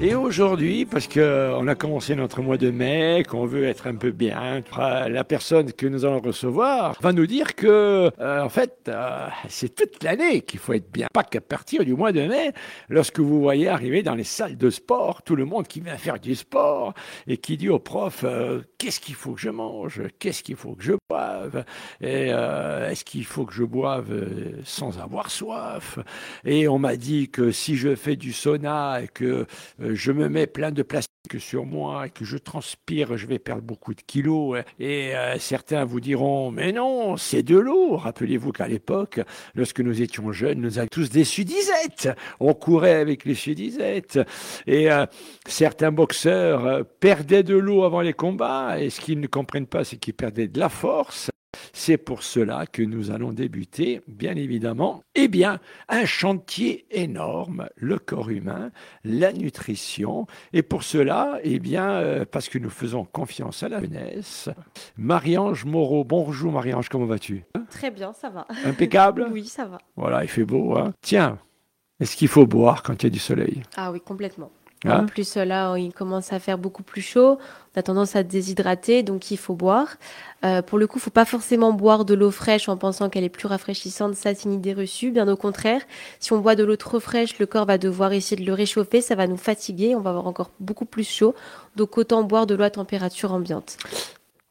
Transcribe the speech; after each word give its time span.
Et 0.00 0.14
aujourd'hui, 0.14 0.86
parce 0.86 1.08
qu'on 1.08 1.66
a 1.66 1.74
commencé 1.74 2.14
notre 2.14 2.40
mois 2.40 2.56
de 2.56 2.70
mai, 2.70 3.24
qu'on 3.28 3.46
veut 3.46 3.64
être 3.64 3.88
un 3.88 3.96
peu 3.96 4.12
bien, 4.12 4.62
la 4.76 5.24
personne 5.24 5.72
que 5.72 5.88
nous 5.88 6.04
allons 6.04 6.20
recevoir 6.20 6.96
va 7.00 7.12
nous 7.12 7.26
dire 7.26 7.56
que, 7.56 8.08
euh, 8.20 8.40
en 8.40 8.48
fait, 8.48 8.82
euh, 8.86 9.26
c'est 9.48 9.74
toute 9.74 10.04
l'année 10.04 10.42
qu'il 10.42 10.60
faut 10.60 10.74
être 10.74 10.88
bien. 10.92 11.08
Pas 11.12 11.24
qu'à 11.24 11.40
partir 11.40 11.84
du 11.84 11.94
mois 11.94 12.12
de 12.12 12.20
mai, 12.20 12.52
lorsque 12.88 13.18
vous 13.18 13.40
voyez 13.40 13.66
arriver 13.66 14.04
dans 14.04 14.14
les 14.14 14.22
salles 14.22 14.56
de 14.56 14.70
sport 14.70 15.22
tout 15.22 15.34
le 15.34 15.44
monde 15.44 15.66
qui 15.66 15.80
vient 15.80 15.96
faire 15.96 16.20
du 16.20 16.36
sport 16.36 16.94
et 17.26 17.36
qui 17.36 17.56
dit 17.56 17.68
au 17.68 17.80
prof 17.80 18.20
euh, 18.22 18.60
qu'est-ce 18.78 19.00
qu'il 19.00 19.16
faut 19.16 19.32
que 19.32 19.40
je 19.40 19.50
mange, 19.50 20.02
qu'est-ce 20.20 20.44
qu'il 20.44 20.54
faut 20.54 20.74
que 20.76 20.84
je 20.84 20.92
boive, 21.08 21.64
et 22.00 22.28
est-ce 22.28 23.04
qu'il 23.04 23.24
faut 23.24 23.46
que 23.46 23.52
je 23.54 23.64
boive 23.64 24.28
sans 24.62 25.00
avoir 25.00 25.32
soif? 25.32 25.98
Et 26.44 26.68
on 26.68 26.78
m'a 26.78 26.94
dit 26.94 27.30
que 27.30 27.50
si 27.50 27.76
je 27.76 27.96
fais 27.96 28.14
du 28.14 28.32
sauna 28.32 29.02
et 29.02 29.08
que 29.08 29.46
je 29.94 30.12
me 30.12 30.28
mets 30.28 30.46
plein 30.46 30.70
de 30.70 30.82
plastique 30.82 31.08
sur 31.38 31.66
moi 31.66 32.06
et 32.06 32.10
que 32.10 32.24
je 32.24 32.38
transpire, 32.38 33.16
je 33.16 33.26
vais 33.26 33.38
perdre 33.38 33.62
beaucoup 33.62 33.94
de 33.94 34.00
kilos. 34.00 34.58
Et 34.78 35.14
euh, 35.14 35.38
certains 35.38 35.84
vous 35.84 36.00
diront, 36.00 36.50
mais 36.50 36.72
non, 36.72 37.16
c'est 37.16 37.42
de 37.42 37.58
l'eau. 37.58 37.96
Rappelez-vous 37.96 38.52
qu'à 38.52 38.68
l'époque, 38.68 39.20
lorsque 39.54 39.80
nous 39.80 40.00
étions 40.00 40.32
jeunes, 40.32 40.60
nous 40.60 40.78
avions 40.78 40.88
tous 40.90 41.10
des 41.10 41.24
sudisettes. 41.24 42.08
On 42.40 42.54
courait 42.54 42.96
avec 42.96 43.24
les 43.24 43.34
sudisettes. 43.34 44.18
Et 44.66 44.90
euh, 44.90 45.06
certains 45.46 45.92
boxeurs 45.92 46.66
euh, 46.66 46.82
perdaient 47.00 47.42
de 47.42 47.56
l'eau 47.56 47.84
avant 47.84 48.00
les 48.00 48.14
combats. 48.14 48.80
Et 48.80 48.90
ce 48.90 49.00
qu'ils 49.00 49.20
ne 49.20 49.26
comprennent 49.26 49.66
pas, 49.66 49.84
c'est 49.84 49.96
qu'ils 49.96 50.14
perdaient 50.14 50.48
de 50.48 50.58
la 50.58 50.68
force. 50.68 51.30
C'est 51.72 51.96
pour 51.96 52.22
cela 52.22 52.66
que 52.66 52.82
nous 52.82 53.10
allons 53.10 53.32
débuter, 53.32 54.02
bien 54.06 54.36
évidemment, 54.36 55.02
eh 55.14 55.28
bien, 55.28 55.60
un 55.88 56.04
chantier 56.04 56.86
énorme, 56.90 57.68
le 57.76 57.98
corps 57.98 58.30
humain, 58.30 58.70
la 59.04 59.32
nutrition. 59.32 60.26
Et 60.52 60.62
pour 60.62 60.82
cela, 60.82 61.38
eh 61.42 61.58
bien, 61.58 61.90
euh, 61.90 62.24
parce 62.30 62.48
que 62.48 62.58
nous 62.58 62.70
faisons 62.70 63.04
confiance 63.04 63.62
à 63.62 63.68
la 63.68 63.80
jeunesse, 63.80 64.48
Marie-Ange 64.96 65.64
Moreau. 65.64 66.04
Bonjour 66.04 66.52
Marie-Ange, 66.52 66.88
comment 66.88 67.06
vas-tu? 67.06 67.44
Très 67.70 67.90
bien, 67.90 68.12
ça 68.12 68.30
va. 68.30 68.46
Impeccable? 68.64 69.26
Oui, 69.32 69.44
ça 69.44 69.66
va. 69.66 69.78
Voilà, 69.96 70.24
il 70.24 70.28
fait 70.28 70.44
beau. 70.44 70.76
Hein 70.76 70.92
Tiens, 71.02 71.38
est-ce 72.00 72.16
qu'il 72.16 72.28
faut 72.28 72.46
boire 72.46 72.82
quand 72.82 73.02
il 73.02 73.06
y 73.06 73.08
a 73.08 73.10
du 73.10 73.18
soleil? 73.18 73.62
Ah 73.76 73.92
oui, 73.92 74.00
complètement. 74.00 74.50
En 74.86 75.06
plus, 75.06 75.36
là, 75.36 75.76
il 75.76 75.92
commence 75.92 76.32
à 76.32 76.38
faire 76.38 76.56
beaucoup 76.56 76.84
plus 76.84 77.02
chaud. 77.02 77.38
On 77.74 77.80
a 77.80 77.82
tendance 77.82 78.14
à 78.14 78.22
déshydrater, 78.22 79.02
donc 79.02 79.30
il 79.30 79.36
faut 79.36 79.54
boire. 79.54 79.96
Euh, 80.44 80.62
pour 80.62 80.78
le 80.78 80.86
coup, 80.86 80.98
il 80.98 81.02
faut 81.02 81.10
pas 81.10 81.24
forcément 81.24 81.72
boire 81.72 82.04
de 82.04 82.14
l'eau 82.14 82.30
fraîche 82.30 82.68
en 82.68 82.76
pensant 82.76 83.08
qu'elle 83.08 83.24
est 83.24 83.28
plus 83.28 83.48
rafraîchissante. 83.48 84.14
Ça, 84.14 84.34
c'est 84.34 84.44
une 84.44 84.52
idée 84.52 84.74
reçue. 84.74 85.10
Bien 85.10 85.26
au 85.28 85.36
contraire, 85.36 85.82
si 86.20 86.32
on 86.32 86.38
boit 86.38 86.54
de 86.54 86.62
l'eau 86.62 86.76
trop 86.76 87.00
fraîche, 87.00 87.38
le 87.38 87.46
corps 87.46 87.66
va 87.66 87.76
devoir 87.76 88.12
essayer 88.12 88.40
de 88.40 88.46
le 88.46 88.54
réchauffer. 88.54 89.00
Ça 89.00 89.16
va 89.16 89.26
nous 89.26 89.36
fatiguer. 89.36 89.96
On 89.96 90.00
va 90.00 90.10
avoir 90.10 90.26
encore 90.26 90.50
beaucoup 90.60 90.86
plus 90.86 91.08
chaud. 91.08 91.34
Donc, 91.74 91.98
autant 91.98 92.22
boire 92.22 92.46
de 92.46 92.54
l'eau 92.54 92.64
à 92.64 92.70
température 92.70 93.32
ambiante. 93.32 93.78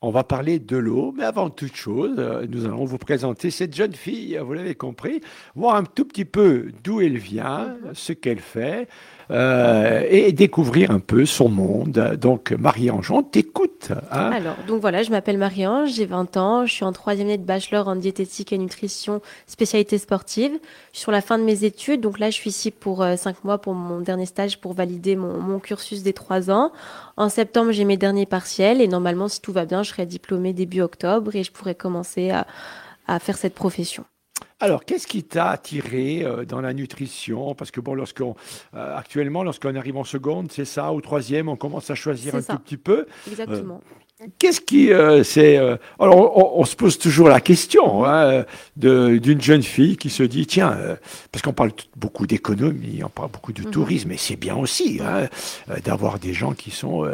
On 0.03 0.12
va 0.12 0.23
parler 0.23 0.59
de 0.59 0.78
l'eau, 0.78 1.12
mais 1.17 1.23
avant 1.23 1.50
toute 1.50 1.76
chose, 1.76 2.17
euh, 2.20 2.45
nous 2.48 2.66
allons 2.66 2.86
vous 2.86 3.00
présenter 3.00 3.50
cette 3.50 3.76
jeune 3.76 3.95
fille, 3.95 4.38
vous 4.38 4.54
l'avez 4.54 4.76
compris, 4.76 5.22
voir 5.56 5.76
un 5.76 5.86
tout 5.86 6.06
petit 6.06 6.23
peu 6.23 6.67
d'où 6.84 7.02
elle 7.02 7.17
vient, 7.17 7.76
ce 7.94 8.14
qu'elle 8.14 8.38
fait, 8.38 8.88
euh, 9.31 10.06
et 10.08 10.34
découvrir 10.34 10.92
un 10.92 11.00
peu 11.00 11.26
son 11.26 11.50
monde. 11.50 12.16
Donc, 12.22 12.52
Marie-Ange, 12.52 13.09
on 13.09 13.23
t'écoute. 13.23 13.92
Hein. 14.12 14.30
Alors, 14.34 14.56
donc 14.67 14.81
voilà, 14.81 15.02
je 15.02 15.09
m'appelle 15.09 15.39
Marie-Ange, 15.39 15.89
j'ai 15.89 16.06
20 16.06 16.38
ans, 16.38 16.67
je 16.67 16.73
suis 16.73 16.86
en 16.86 16.92
troisième 16.92 17.30
année 17.30 17.39
de 17.39 17.44
bachelor 17.44 17.88
en 17.88 17.95
diététique 17.95 18.54
et 18.54 18.59
nutrition, 18.59 19.23
spécialité 19.48 19.98
sportive. 19.98 20.52
Je 20.92 20.98
suis 20.98 21.02
sur 21.02 21.11
la 21.11 21.22
fin 21.22 21.39
de 21.39 21.44
mes 21.44 21.64
études, 21.64 22.02
donc 22.02 22.20
là, 22.20 22.30
je 22.30 22.36
suis 22.36 22.52
ici 22.52 22.70
pour 22.70 23.02
euh, 23.02 23.16
cinq 23.16 23.44
mois 23.44 23.58
pour 23.58 23.73
mon 23.73 24.00
dernier 24.02 24.28
stage 24.28 24.61
pour 24.61 24.73
valider 24.73 25.16
mon, 25.16 25.39
mon 25.39 25.58
cursus 25.58 26.04
des 26.04 26.14
trois 26.14 26.52
ans. 26.52 26.72
En 27.18 27.30
septembre, 27.30 27.72
j'ai 27.72 27.84
mes 27.84 27.98
derniers 27.98 28.28
partiels 28.28 28.80
et 28.80 28.88
normalement, 28.88 29.28
si 29.28 29.42
tout 29.42 29.52
va 29.52 29.66
bien, 29.66 29.82
je 29.82 29.90
serai 29.90 30.06
diplômée 30.06 30.54
début 30.54 30.82
octobre 30.82 31.36
et 31.36 31.44
je 31.44 31.52
pourrai 31.52 31.73
commencer 31.73 32.30
à, 32.30 32.45
à 33.08 33.20
faire 33.20 33.38
cette 33.38 33.55
profession. 33.55 34.05
Alors, 34.60 34.86
qu'est-ce 34.86 35.08
qui 35.08 35.23
t'a 35.23 35.50
attiré 35.50 36.23
euh, 36.23 36.45
dans 36.45 36.61
la 36.61 36.73
nutrition? 36.73 37.55
Parce 37.55 37.72
que 37.72 37.80
bon, 37.80 37.95
lorsqu'on 37.95 38.36
euh, 38.76 38.95
actuellement, 38.95 39.44
lorsqu'on 39.44 39.76
arrive 39.76 39.98
en 39.98 40.04
seconde, 40.04 40.52
c'est 40.52 40.66
ça, 40.66 40.92
au 40.94 41.02
troisième, 41.02 41.50
on 41.50 41.55
commence 41.55 41.89
à 41.89 41.95
choisir 41.95 42.36
un 42.36 42.42
tout 42.42 42.60
petit 42.60 42.78
peu. 42.78 43.08
Exactement. 43.28 43.82
Euh, 43.84 43.94
Qu'est-ce 44.39 44.61
qui 44.61 44.92
euh, 44.92 45.23
c'est 45.23 45.60
euh, 45.60 45.78
alors 46.00 46.58
on, 46.58 46.66
se 46.66 46.76
pose 46.76 46.98
toujours 46.98 47.30
la 47.30 47.39
question 47.39 48.04
hein, 48.04 48.45
d'une 48.76 49.39
jeune 49.39 49.61
fille 49.61 49.95
qui 49.95 50.10
se 50.10 50.23
dit 50.23 50.48
tiens 50.48 50.72
euh, 50.72 50.95
parce 51.32 51.44
qu'on 51.44 51.54
parle 51.54 51.72
beaucoup 51.95 52.26
d'économie 52.26 53.04
on 53.04 53.10
parle 53.10 53.30
beaucoup 53.30 53.54
de 53.54 53.61
mhm. 53.61 53.70
tourisme 53.70 54.11
et 54.11 54.17
c'est 54.17 54.36
bien 54.36 54.55
aussi 54.55 55.00
hein, 55.04 55.28
d'avoir 55.86 56.17
des 56.17 56.33
gens 56.33 56.54
qui 56.54 56.72
sont 56.72 57.08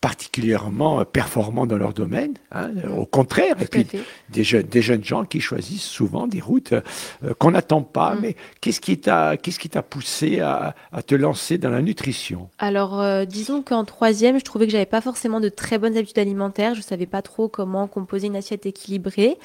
particulièrement 0.00 1.04
performants 1.04 1.66
dans 1.66 1.76
leur 1.76 1.92
domaine 1.92 2.34
hein, 2.52 2.70
au 2.96 3.04
contraire 3.04 3.56
et 3.60 3.66
puis 3.66 3.86
des 4.30 4.44
jeunes 4.44 4.62
des 4.62 4.80
jeunes 4.80 5.04
gens 5.04 5.24
qui 5.24 5.40
choisissent 5.40 5.84
souvent 5.84 6.26
des 6.26 6.40
routes 6.40 6.74
qu'on 7.38 7.50
n'attend 7.50 7.82
pas 7.82 8.14
mhm. 8.14 8.20
mais 8.22 8.36
qu'est-ce 8.60 8.80
qui 8.80 8.98
t'a 8.98 9.36
qu'est-ce 9.36 9.58
qui 9.58 9.68
t'a 9.68 9.82
poussé 9.82 10.40
à, 10.40 10.74
à, 10.92 11.02
te 11.02 11.14
lancer 11.14 11.58
dans 11.58 11.70
la 11.70 11.82
nutrition? 11.82 12.48
Alors 12.58 13.26
disons 13.26 13.62
qu'en 13.62 13.84
troisième 13.84 14.38
je 14.38 14.44
trouvais 14.44 14.66
que 14.66 14.72
j'avais 14.72 14.86
pas 14.86 15.00
forcément 15.00 15.40
de 15.40 15.48
très 15.48 15.78
bonnes 15.78 15.96
habitudes 15.96 16.18
alimentaires. 16.18 16.74
Je 16.74 16.80
ne 16.80 16.84
savais 16.84 17.06
pas 17.06 17.22
trop 17.22 17.48
comment 17.48 17.86
composer 17.86 18.28
une 18.28 18.36
assiette 18.36 18.66
équilibrée. 18.66 19.38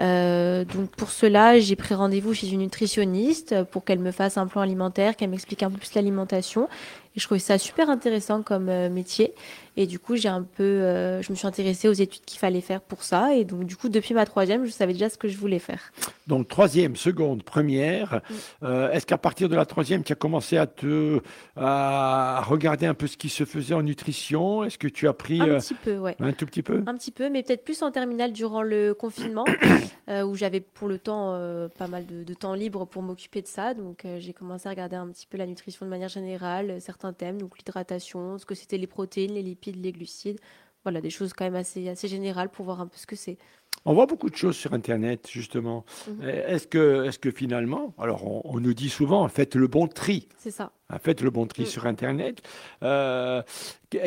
Euh, 0.00 0.64
donc 0.64 0.90
pour 0.90 1.10
cela, 1.10 1.58
j'ai 1.58 1.76
pris 1.76 1.94
rendez-vous 1.94 2.34
chez 2.34 2.48
une 2.48 2.60
nutritionniste 2.60 3.62
pour 3.64 3.84
qu'elle 3.84 3.98
me 3.98 4.10
fasse 4.10 4.38
un 4.38 4.46
plan 4.46 4.62
alimentaire, 4.62 5.16
qu'elle 5.16 5.30
m'explique 5.30 5.62
un 5.62 5.70
peu 5.70 5.78
plus 5.78 5.94
l'alimentation. 5.94 6.68
Et 7.14 7.20
je 7.20 7.26
trouvais 7.26 7.40
ça 7.40 7.58
super 7.58 7.90
intéressant 7.90 8.42
comme 8.42 8.68
euh, 8.68 8.88
métier. 8.88 9.34
Et 9.76 9.86
du 9.86 9.98
coup, 9.98 10.16
j'ai 10.16 10.28
un 10.28 10.42
peu, 10.42 10.62
euh, 10.62 11.22
je 11.22 11.32
me 11.32 11.36
suis 11.36 11.46
intéressée 11.46 11.88
aux 11.88 11.94
études 11.94 12.24
qu'il 12.26 12.38
fallait 12.38 12.60
faire 12.60 12.82
pour 12.82 13.02
ça. 13.02 13.34
Et 13.34 13.44
donc, 13.44 13.64
du 13.64 13.74
coup, 13.74 13.88
depuis 13.88 14.12
ma 14.12 14.26
troisième, 14.26 14.66
je 14.66 14.70
savais 14.70 14.92
déjà 14.92 15.08
ce 15.08 15.16
que 15.16 15.28
je 15.28 15.38
voulais 15.38 15.58
faire. 15.58 15.92
Donc, 16.26 16.48
troisième, 16.48 16.94
seconde, 16.94 17.42
première. 17.42 18.20
Euh, 18.62 18.90
est-ce 18.90 19.06
qu'à 19.06 19.16
partir 19.16 19.48
de 19.48 19.56
la 19.56 19.64
troisième, 19.64 20.04
tu 20.04 20.12
as 20.12 20.16
commencé 20.16 20.58
à 20.58 20.66
te 20.66 21.20
à 21.56 22.42
regarder 22.46 22.86
un 22.86 22.94
peu 22.94 23.06
ce 23.06 23.16
qui 23.16 23.30
se 23.30 23.44
faisait 23.44 23.74
en 23.74 23.82
nutrition? 23.82 24.62
Est-ce 24.62 24.76
que 24.76 24.88
tu 24.88 25.08
as 25.08 25.14
pris 25.14 25.40
un 25.40 25.58
petit 25.58 25.74
peu, 25.74 25.96
ouais, 25.98 26.16
un 26.20 26.32
tout 26.32 26.44
petit 26.44 26.62
peu, 26.62 26.82
un 26.86 26.94
petit 26.96 27.10
peu, 27.10 27.30
mais 27.30 27.42
peut-être 27.42 27.64
plus 27.64 27.82
en 27.82 27.90
terminale 27.90 28.32
durant 28.32 28.62
le 28.62 28.92
confinement, 28.92 29.44
où 30.26 30.34
j'avais 30.34 30.60
pour 30.60 30.88
le 30.88 30.98
temps 30.98 31.38
pas 31.78 31.88
mal 31.88 32.04
de, 32.06 32.24
de, 32.24 32.34
temps 32.34 32.54
libre 32.54 32.84
pour 32.84 33.02
m'occuper 33.02 33.40
de 33.40 33.46
ça. 33.46 33.72
Donc, 33.74 34.04
j'ai 34.18 34.32
commencé 34.32 34.66
à 34.68 34.70
regarder 34.70 34.96
un 34.96 35.08
petit 35.08 35.26
peu 35.26 35.38
la 35.38 35.46
nutrition 35.46 35.86
de 35.86 35.90
manière 35.90 36.08
générale, 36.08 36.80
certains 36.80 37.12
thèmes, 37.12 37.40
donc 37.40 37.56
l'hydratation, 37.56 38.38
ce 38.38 38.44
que 38.44 38.54
c'était 38.54 38.78
les 38.78 38.86
protéines, 38.86 39.32
les 39.32 39.42
lipides, 39.42 39.61
les 39.70 39.92
glucides. 39.92 40.40
Voilà, 40.84 41.00
des 41.00 41.10
choses 41.10 41.32
quand 41.32 41.44
même 41.44 41.54
assez, 41.54 41.88
assez 41.88 42.08
générales 42.08 42.48
pour 42.48 42.64
voir 42.64 42.80
un 42.80 42.88
peu 42.88 42.96
ce 42.96 43.06
que 43.06 43.14
c'est. 43.14 43.38
On 43.84 43.94
voit 43.94 44.06
beaucoup 44.06 44.30
de 44.30 44.36
choses 44.36 44.56
sur 44.56 44.74
Internet, 44.74 45.28
justement. 45.30 45.84
Mhm. 46.08 46.28
Est-ce 46.28 46.66
que, 46.66 47.04
est 47.08 47.18
que 47.18 47.30
finalement, 47.30 47.94
alors 47.98 48.46
on, 48.46 48.60
nous 48.60 48.74
dit 48.74 48.90
souvent, 48.90 49.26
faites 49.28 49.54
le 49.54 49.66
bon 49.66 49.88
tri. 49.88 50.28
C'est 50.38 50.50
ça. 50.50 50.72
Faites 50.98 51.20
le 51.20 51.30
bon 51.30 51.46
tri 51.46 51.62
mm. 51.62 51.66
sur 51.66 51.86
Internet. 51.86 52.42
Euh, 52.82 53.42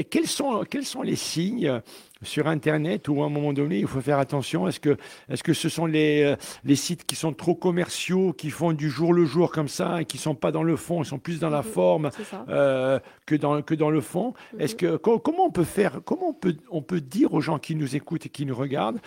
quels, 0.10 0.28
sont, 0.28 0.64
quels 0.70 0.86
sont 0.86 1.02
les 1.02 1.16
signes 1.16 1.82
sur 2.22 2.48
Internet 2.48 3.08
où 3.08 3.22
à 3.22 3.26
un 3.26 3.30
moment 3.30 3.54
donné, 3.54 3.80
il 3.80 3.88
faut 3.88 4.02
faire 4.02 4.20
attention? 4.20 4.68
Est-ce 4.68 4.80
que, 4.80 4.98
est 5.30 5.36
-ce, 5.36 5.44
que 5.44 5.54
ce 5.54 5.70
sont 5.70 5.86
les, 5.86 6.24
euh, 6.24 6.36
les 6.64 6.76
sites 6.76 7.06
qui 7.06 7.16
sont 7.16 7.34
trop 7.34 7.56
commerciaux, 7.56 8.34
qui 8.34 8.50
font 8.50 8.74
du 8.74 8.90
jour 8.90 9.14
le 9.14 9.26
jour 9.26 9.52
comme 9.52 9.68
ça, 9.68 10.02
et 10.02 10.06
qui 10.06 10.18
ne 10.18 10.22
sont 10.22 10.36
pas 10.36 10.52
dans 10.52 10.64
le 10.64 10.76
fond, 10.76 11.04
ils 11.04 11.06
sont 11.06 11.20
plus 11.20 11.40
dans 11.40 11.52
la 11.52 11.62
mhm. 11.62 11.72
forme 11.72 12.10
euh, 12.50 13.00
que, 13.26 13.36
dans, 13.36 13.62
que 13.62 13.76
dans 13.76 13.92
le 13.92 14.02
fond? 14.02 14.34
Est-ce 14.60 14.74
mhm. 14.74 15.00
que, 15.00 15.18
comment 15.18 15.46
on 15.46 15.52
peut 15.52 15.64
faire 15.64 16.02
Comment 16.04 16.30
on 16.30 16.34
peut, 16.34 16.56
on 16.70 16.82
peut 16.82 17.02
dire 17.02 17.34
aux 17.34 17.42
gens 17.42 17.60
qui 17.60 17.76
nous 17.76 17.96
écoutent 17.96 18.26
et 18.26 18.30
qui 18.30 18.46
nous 18.46 18.56
regardent 18.56 19.00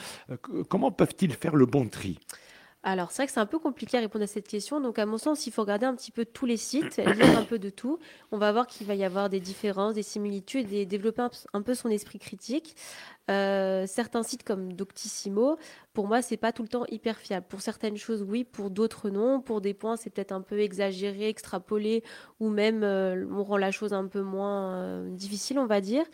comment 0.69 0.91
peuvent-ils 0.91 1.33
faire 1.33 1.57
le 1.57 1.67
bon 1.67 1.89
tri? 1.89 2.19
Alors, 2.89 3.11
c'est 3.11 3.23
vrai 3.23 3.27
que 3.27 3.33
c'est 3.33 3.41
un 3.41 3.47
peu 3.47 3.59
compliqué 3.59 3.99
à 3.99 4.01
répondre 4.01 4.25
à 4.25 4.27
cette 4.27 4.49
question. 4.49 4.81
Donc, 4.81 4.99
à 4.99 5.05
mon 5.05 5.19
sens, 5.19 5.47
il 5.47 5.53
faut 5.53 5.63
regarder 5.63 5.85
un 5.85 5.95
petit 5.95 6.11
peu 6.11 6.25
tous 6.25 6.47
les 6.47 6.57
sites, 6.57 6.97
lire 6.97 7.39
un 7.39 7.45
peu 7.45 7.59
de 7.59 7.71
tout. 7.71 7.99
On 8.33 8.39
va 8.39 8.51
voir 8.51 8.67
qu'il 8.67 8.87
va 8.87 8.95
y 8.95 9.05
avoir 9.05 9.29
des 9.29 9.41
différences, 9.41 9.95
des 9.95 10.03
similitudes 10.03 10.73
et 10.73 10.87
développer 10.87 11.27
un 11.53 11.63
peu 11.63 11.75
son 11.75 11.91
esprit 11.91 12.19
critique. 12.19 12.77
Euh, 13.31 13.87
certains 13.87 14.23
sites 14.23 14.43
comme 14.43 14.73
Doctissimo, 14.73 15.59
pour 15.93 16.07
moi, 16.07 16.23
c'est 16.23 16.37
pas 16.37 16.53
tout 16.53 16.63
le 16.63 16.69
temps 16.69 16.85
hyper 16.89 17.19
fiable. 17.19 17.47
Pour 17.49 17.61
certaines 17.61 17.97
choses, 17.97 18.23
oui, 18.23 18.45
pour 18.45 18.71
d'autres, 18.71 19.11
non. 19.11 19.41
Pour 19.41 19.61
des 19.61 19.75
points, 19.75 19.97
c'est 19.97 20.11
peut-être 20.11 20.33
un 20.33 20.41
peu 20.41 20.61
exagéré, 20.61 21.29
extrapolé, 21.29 22.05
ou 22.41 22.49
même 22.49 22.83
euh, 22.85 23.27
on 23.31 23.43
rend 23.43 23.57
la 23.57 23.71
chose 23.71 23.93
un 23.93 24.07
peu 24.07 24.23
moins 24.23 24.75
euh, 24.75 25.11
difficile, 25.11 25.59
on 25.59 25.67
va 25.67 25.81
dire. 25.81 26.05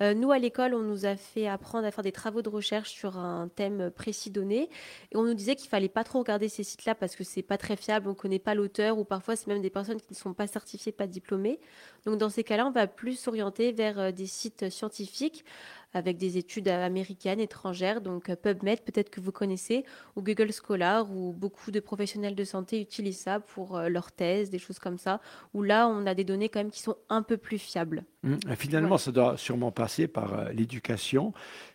nous, 0.00 0.30
à 0.30 0.38
l'école, 0.38 0.74
on 0.74 0.82
nous 0.82 1.06
a 1.06 1.16
fait 1.16 1.46
apprendre 1.46 1.86
à 1.86 1.90
faire 1.90 2.04
des 2.04 2.12
travaux 2.12 2.42
de 2.42 2.48
recherche 2.48 2.90
sur 2.90 3.18
un 3.18 3.48
thème 3.48 3.90
précis 3.90 4.30
donné, 4.30 4.68
et 5.10 5.16
on 5.16 5.22
nous 5.22 5.34
disait 5.34 5.56
qu'il 5.56 5.68
fallait 5.68 5.88
pas 5.88 6.04
trop 6.04 6.20
regarder 6.20 6.48
ces 6.48 6.62
sites-là 6.62 6.94
parce 6.94 7.16
que 7.16 7.24
c'est 7.24 7.42
pas 7.42 7.58
très 7.58 7.76
fiable, 7.76 8.08
on 8.08 8.14
connaît 8.14 8.38
pas 8.38 8.54
l'auteur, 8.54 8.98
ou 8.98 9.04
parfois 9.04 9.36
c'est 9.36 9.46
même 9.46 9.62
des 9.62 9.70
personnes 9.70 10.00
qui 10.00 10.12
ne 10.12 10.16
sont 10.16 10.34
pas 10.34 10.46
certifiées, 10.46 10.92
pas 10.92 11.06
diplômées. 11.06 11.60
Donc 12.04 12.18
dans 12.18 12.28
ces 12.28 12.44
cas-là, 12.44 12.66
on 12.66 12.70
va 12.70 12.86
plus 12.86 13.18
s'orienter 13.18 13.72
vers 13.72 14.12
des 14.12 14.26
sites 14.26 14.68
scientifiques 14.70 15.44
avec 15.92 16.16
des 16.16 16.38
études 16.38 16.68
américaines, 16.68 17.40
étrangères, 17.40 18.00
donc 18.00 18.34
PubMed, 18.34 18.80
peut-être 18.80 19.10
que 19.10 19.20
vous 19.20 19.32
connaissez, 19.32 19.84
ou 20.16 20.22
Google 20.22 20.50
Scholar, 20.52 21.10
où 21.10 21.32
beaucoup 21.32 21.70
de 21.70 21.80
professionnels 21.80 22.34
de 22.34 22.44
santé 22.44 22.80
utilisent 22.80 23.20
ça 23.20 23.40
pour 23.40 23.78
leurs 23.80 24.12
thèses, 24.12 24.50
des 24.50 24.58
choses 24.58 24.78
comme 24.78 24.98
ça, 24.98 25.20
où 25.54 25.62
là, 25.62 25.88
on 25.88 26.06
a 26.06 26.14
des 26.14 26.24
données 26.24 26.48
quand 26.48 26.60
même 26.60 26.70
qui 26.70 26.82
sont 26.82 26.96
un 27.08 27.22
peu 27.22 27.36
plus 27.36 27.58
fiables. 27.58 28.04
Mmh. 28.22 28.36
Finalement, 28.56 28.98
ça 28.98 29.12
doit 29.12 29.36
sûrement 29.36 29.72
passer 29.72 30.06
par 30.06 30.52
l'éducation 30.52 31.32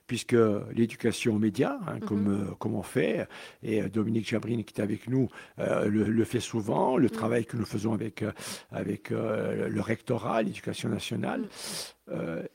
puisque 0.08 0.36
l'éducation 0.74 1.36
aux 1.36 1.40
médias, 1.40 1.78
hein, 1.88 2.00
comme, 2.00 2.50
euh, 2.50 2.54
comme 2.56 2.76
on 2.76 2.84
fait, 2.84 3.28
et 3.64 3.82
euh, 3.82 3.90
Dominique 3.90 4.28
Chabrine 4.28 4.64
qui 4.64 4.80
est 4.80 4.84
avec 4.84 5.10
nous 5.10 5.30
euh, 5.60 5.86
le, 5.88 6.24
fait 6.26 6.40
souvent, 6.40 6.98
le 6.98 7.08
mhm. 7.08 7.12
travail 7.12 7.46
que 7.46 7.58
nous 7.58 7.66
faisons 7.66 7.94
avec, 7.94 8.24
avec 8.72 9.10
le 9.10 9.80
rectorat, 9.80 10.42
l'éducation 10.42 10.90
nationale, 10.90 11.48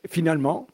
finalement, 0.09 0.67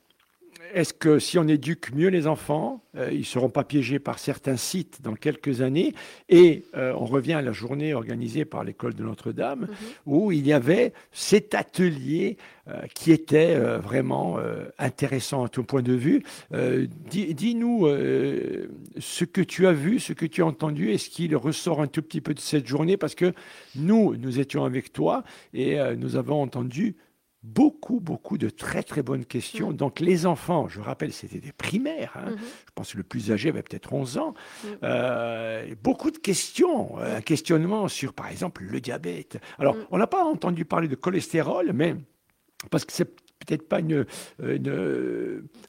est-ce 0.75 0.93
que 0.93 1.19
si 1.19 1.39
on 1.39 1.47
éduque 1.49 1.93
mieux 1.95 2.09
les 2.09 2.27
enfants, 2.27 2.83
euh, 2.97 3.09
ils 3.13 3.21
ne 3.21 3.25
seront 3.25 3.49
pas 3.49 3.65
piégés 3.65 3.99
par 3.99 4.19
certains 4.19 4.57
sites 4.57 5.01
dans 5.03 5.15
quelques 5.15 5.61
années 5.61 5.95
Et 6.29 6.65
euh, 6.77 6.93
on 6.99 7.05
revient 7.05 7.35
à 7.35 7.43
la 7.43 7.53
journée 7.53 7.95
organisée 7.95 8.45
par 8.45 8.65
l'école 8.65 8.95
de 8.95 9.03
Notre-Dame, 9.03 9.61
mhm. 9.61 9.69
où 10.07 10.33
il 10.33 10.47
y 10.47 10.53
avait 10.53 10.93
cet 11.13 11.55
atelier 11.55 12.37
euh, 12.69 12.83
qui 12.95 13.13
était 13.13 13.57
vraiment 13.79 14.39
intéressant 14.79 15.45
à 15.45 15.49
ton 15.49 15.63
point 15.63 15.83
de 15.83 15.93
vue. 15.93 16.23
Dis-nous 16.53 17.87
ce 17.87 19.25
que 19.25 19.41
tu 19.41 19.67
as 19.67 19.73
vu, 19.73 20.01
ce 20.01 20.13
que 20.13 20.27
tu 20.27 20.43
as 20.43 20.47
entendu, 20.47 20.91
est-ce 20.91 21.11
qu'il 21.11 21.35
ressort 21.37 21.81
un 21.81 21.87
tout 21.87 22.03
petit 22.03 22.21
peu 22.21 22.35
de 22.35 22.41
cette 22.41 22.67
journée? 22.67 22.97
Parce 22.97 23.15
que 23.15 23.33
nous, 23.77 24.17
nous 24.17 24.41
étions 24.41 24.65
avec 24.65 24.93
toi 24.93 25.23
et 25.55 25.79
nous 25.97 26.17
avons 26.17 26.43
entendu 26.43 26.97
beaucoup, 27.47 28.01
beaucoup 28.01 28.39
de 28.39 28.51
très, 28.51 28.83
très 28.83 29.03
bonnes 29.03 29.25
questions. 29.25 29.71
Mm. 29.71 29.77
Donc, 29.77 30.01
les 30.01 30.27
enfants, 30.27 30.69
je 30.69 30.81
rappelle, 30.81 31.13
c'était 31.13 31.39
des 31.39 31.53
primaires. 31.53 32.13
Hein. 32.17 32.33
Mm-hmm. 32.33 32.67
Je 32.67 32.73
pense 32.75 32.93
que 32.93 32.97
le 32.99 33.03
plus 33.05 33.31
âgé 33.31 33.49
avait 33.51 33.63
peut-être 33.63 33.93
11 33.93 34.19
ans. 34.19 34.35
Mm. 34.65 34.69
Euh, 34.83 35.75
beaucoup 35.83 36.11
de 36.11 36.19
questions. 36.19 36.99
Un 36.99 37.21
questionnement 37.21 37.89
sur, 37.89 38.13
par 38.13 38.29
exemple, 38.29 38.65
le 38.65 38.81
diabète. 38.81 39.39
Alors, 39.59 39.77
mm. 39.77 39.87
on 39.91 39.99
n'a 39.99 40.07
pas 40.07 40.25
entendu 40.25 40.65
parler 40.65 40.89
de 40.89 40.97
cholestérol, 40.97 41.73
mais 41.73 41.95
parce 42.71 42.85
que 42.85 42.93
c'est 42.93 43.26
peut-être 43.47 43.69
pas 43.69 43.81
une, 43.81 44.05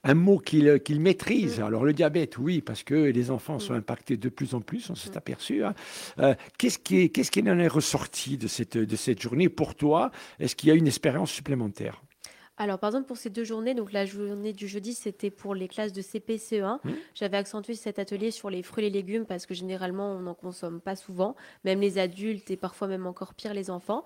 un 0.04 0.14
mot 0.14 0.40
qu'il 0.40 1.00
maîtrise. 1.00 1.60
Alors 1.60 1.86
le 1.86 1.94
diabète, 1.94 2.38
oui, 2.38 2.62
parce 2.62 2.84
que 2.84 2.96
les 2.96 3.32
enfants 3.32 3.60
sont 3.60 3.74
impactés 3.74 4.18
de 4.18 4.30
plus 4.30 4.54
en 4.54 4.62
plus, 4.62 4.90
on 4.90 4.96
s'est 4.96 5.16
aperçu. 5.18 5.64
Hein. 5.64 5.74
Euh, 6.20 6.36
qu'est-ce 6.58 6.80
qui, 6.80 7.50
en 7.50 7.60
est 7.60 7.68
ressorti 7.68 8.38
de 8.38 8.48
cette, 8.48 8.78
de 8.78 8.96
cette 8.96 9.22
journée 9.22 9.50
pour 9.50 9.76
toi? 9.76 10.12
Est-ce 10.40 10.56
qu'il 10.56 10.70
y 10.70 10.72
a 10.72 10.76
une 10.76 10.88
expérience 10.88 11.32
supplémentaire? 11.32 12.02
Alors, 12.60 12.80
par 12.80 12.90
exemple, 12.90 13.06
pour 13.06 13.18
ces 13.18 13.30
deux 13.30 13.44
journées, 13.44 13.76
donc 13.76 13.92
la 13.92 14.06
journée 14.06 14.52
du 14.52 14.68
jeudi, 14.68 14.96
c'était 14.96 15.30
pour 15.30 15.54
les 15.54 15.68
classes 15.68 15.94
de 15.94 16.02
CPCE1. 16.02 16.80
J'avais 17.14 17.38
accentué 17.38 17.76
cet 17.76 18.00
atelier 18.00 18.32
sur 18.32 18.50
les 18.50 18.64
fruits 18.64 18.86
et 18.86 18.90
les 18.90 19.02
légumes 19.02 19.26
parce 19.26 19.46
que 19.46 19.54
généralement, 19.54 20.14
on 20.14 20.22
n'en 20.22 20.34
consomme 20.34 20.82
pas 20.82 20.96
souvent, 20.96 21.36
même 21.66 21.80
les 21.80 22.00
adultes 22.00 22.50
et 22.50 22.58
parfois 22.58 22.88
même 22.88 23.06
encore 23.06 23.36
pire 23.36 23.54
les 23.54 23.70
enfants. 23.70 24.04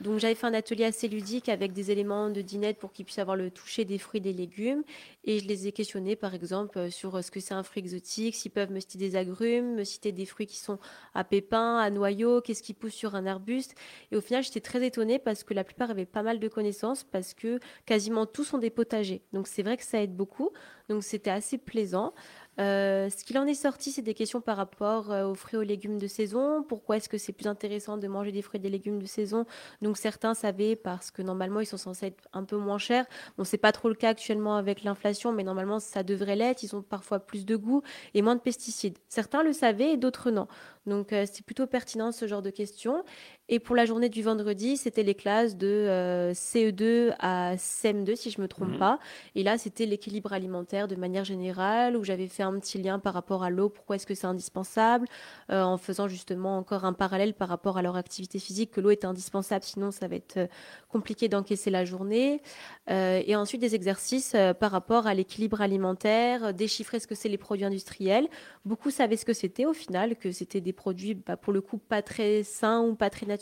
Donc 0.00 0.18
j'avais 0.18 0.34
fait 0.34 0.46
un 0.46 0.54
atelier 0.54 0.84
assez 0.84 1.08
ludique 1.08 1.48
avec 1.48 1.72
des 1.72 1.90
éléments 1.90 2.28
de 2.28 2.42
dinette 2.42 2.78
pour 2.78 2.92
qu'ils 2.92 3.04
puissent 3.04 3.20
avoir 3.20 3.36
le 3.36 3.50
toucher 3.50 3.84
des 3.84 3.98
fruits 3.98 4.18
et 4.18 4.22
des 4.22 4.32
légumes. 4.32 4.82
Et 5.24 5.38
je 5.38 5.46
les 5.46 5.68
ai 5.68 5.72
questionnés 5.72 6.16
par 6.16 6.34
exemple 6.34 6.78
euh, 6.78 6.90
sur 6.90 7.16
euh, 7.16 7.22
ce 7.22 7.30
que 7.30 7.40
c'est 7.40 7.54
un 7.54 7.62
fruit 7.62 7.80
exotique, 7.80 8.34
s'ils 8.34 8.50
peuvent 8.50 8.72
me 8.72 8.80
citer 8.80 8.98
des 8.98 9.16
agrumes, 9.16 9.76
me 9.76 9.84
citer 9.84 10.12
des 10.12 10.26
fruits 10.26 10.46
qui 10.46 10.58
sont 10.58 10.78
à 11.14 11.24
pépins, 11.24 11.78
à 11.78 11.90
noyaux, 11.90 12.40
qu'est-ce 12.40 12.62
qui 12.62 12.74
pousse 12.74 12.92
sur 12.92 13.14
un 13.14 13.26
arbuste. 13.26 13.74
Et 14.10 14.16
au 14.16 14.20
final 14.20 14.42
j'étais 14.42 14.60
très 14.60 14.84
étonnée 14.84 15.18
parce 15.18 15.44
que 15.44 15.54
la 15.54 15.64
plupart 15.64 15.90
avaient 15.90 16.06
pas 16.06 16.22
mal 16.22 16.40
de 16.40 16.48
connaissances 16.48 17.04
parce 17.04 17.32
que 17.32 17.60
quasiment 17.86 18.26
tous 18.26 18.44
sont 18.44 18.58
des 18.58 18.70
potagers. 18.70 19.22
Donc 19.32 19.46
c'est 19.46 19.62
vrai 19.62 19.76
que 19.76 19.84
ça 19.84 20.02
aide 20.02 20.16
beaucoup. 20.16 20.50
Donc 20.88 21.02
c'était 21.02 21.30
assez 21.30 21.56
plaisant. 21.56 22.12
Euh, 22.60 23.10
ce 23.10 23.24
qu'il 23.24 23.36
en 23.38 23.46
est 23.46 23.54
sorti, 23.54 23.90
c'est 23.90 24.02
des 24.02 24.14
questions 24.14 24.40
par 24.40 24.56
rapport 24.56 25.10
euh, 25.10 25.26
aux 25.26 25.34
fruits 25.34 25.56
et 25.56 25.58
aux 25.58 25.64
légumes 25.64 25.98
de 25.98 26.06
saison. 26.06 26.62
Pourquoi 26.62 26.96
est-ce 26.96 27.08
que 27.08 27.18
c'est 27.18 27.32
plus 27.32 27.48
intéressant 27.48 27.96
de 27.96 28.06
manger 28.06 28.30
des 28.30 28.42
fruits 28.42 28.58
et 28.58 28.62
des 28.62 28.70
légumes 28.70 29.00
de 29.00 29.06
saison? 29.06 29.44
Donc 29.82 29.96
certains 29.96 30.34
savaient 30.34 30.76
parce 30.76 31.10
que 31.10 31.22
normalement 31.22 31.60
ils 31.60 31.66
sont 31.66 31.76
censés 31.76 32.06
être 32.06 32.28
un 32.32 32.44
peu 32.44 32.56
moins 32.56 32.78
chers. 32.78 33.06
Bon, 33.36 33.44
c'est 33.44 33.58
pas 33.58 33.72
trop 33.72 33.88
le 33.88 33.94
cas 33.94 34.10
actuellement 34.10 34.56
avec 34.56 34.84
l'inflation, 34.84 35.32
mais 35.32 35.42
normalement 35.42 35.80
ça 35.80 36.02
devrait 36.02 36.36
l'être. 36.36 36.62
Ils 36.62 36.76
ont 36.76 36.82
parfois 36.82 37.18
plus 37.18 37.44
de 37.44 37.56
goût 37.56 37.82
et 38.14 38.22
moins 38.22 38.36
de 38.36 38.40
pesticides. 38.40 38.98
Certains 39.08 39.42
le 39.42 39.52
savaient 39.52 39.94
et 39.94 39.96
d'autres 39.96 40.30
non. 40.30 40.46
Donc 40.86 41.12
euh, 41.12 41.24
c'est 41.30 41.44
plutôt 41.44 41.66
pertinent 41.66 42.12
ce 42.12 42.26
genre 42.26 42.42
de 42.42 42.50
questions. 42.50 43.04
Et 43.50 43.58
pour 43.58 43.76
la 43.76 43.84
journée 43.84 44.08
du 44.08 44.22
vendredi, 44.22 44.78
c'était 44.78 45.02
les 45.02 45.14
classes 45.14 45.56
de 45.56 45.66
euh, 45.66 46.32
CE2 46.32 47.14
à 47.18 47.56
CM2, 47.56 48.16
si 48.16 48.30
je 48.30 48.40
me 48.40 48.48
trompe 48.48 48.70
mhm. 48.70 48.78
pas. 48.78 48.98
Et 49.34 49.42
là, 49.42 49.58
c'était 49.58 49.84
l'équilibre 49.84 50.32
alimentaire 50.32 50.88
de 50.88 50.96
manière 50.96 51.24
générale, 51.24 51.94
où 51.96 52.04
j'avais 52.04 52.26
fait 52.26 52.42
un 52.42 52.58
petit 52.58 52.78
lien 52.78 52.98
par 52.98 53.12
rapport 53.12 53.44
à 53.44 53.50
l'eau, 53.50 53.68
pourquoi 53.68 53.96
est-ce 53.96 54.06
que 54.06 54.14
c'est 54.14 54.26
indispensable, 54.26 55.06
euh, 55.50 55.62
en 55.62 55.76
faisant 55.76 56.08
justement 56.08 56.56
encore 56.56 56.86
un 56.86 56.94
parallèle 56.94 57.34
par 57.34 57.48
rapport 57.48 57.76
à 57.76 57.82
leur 57.82 57.96
activité 57.96 58.38
physique, 58.38 58.70
que 58.70 58.80
l'eau 58.80 58.90
est 58.90 59.04
indispensable, 59.04 59.64
sinon 59.64 59.90
ça 59.90 60.08
va 60.08 60.16
être 60.16 60.48
compliqué 60.88 61.28
d'encaisser 61.28 61.70
la 61.70 61.84
journée. 61.84 62.40
et 62.88 63.36
ensuite, 63.36 63.60
des 63.60 63.74
exercices 63.74 64.34
par 64.60 64.70
rapport 64.70 65.06
à 65.06 65.14
l'équilibre 65.14 65.60
alimentaire, 65.60 66.54
déchiffrer 66.54 67.00
ce 67.00 67.06
que 67.06 67.14
c'est 67.14 67.28
les 67.28 67.38
produits 67.38 67.64
industriels. 67.64 68.28
Beaucoup 68.64 68.90
savaient 68.90 69.16
ce 69.16 69.24
que 69.24 69.32
c'était 69.32 69.66
au 69.66 69.72
final, 69.72 70.16
que 70.16 70.30
c'était 70.32 70.60
des 70.60 70.72
produits, 70.72 71.14
bah, 71.14 71.36
pour 71.36 71.52
le 71.52 71.60
coup, 71.60 71.78
pas 71.78 72.02
très 72.02 72.42
sains 72.42 72.80
ou 72.82 72.94
pas 72.94 73.10
très 73.10 73.26
naturels, 73.26 73.33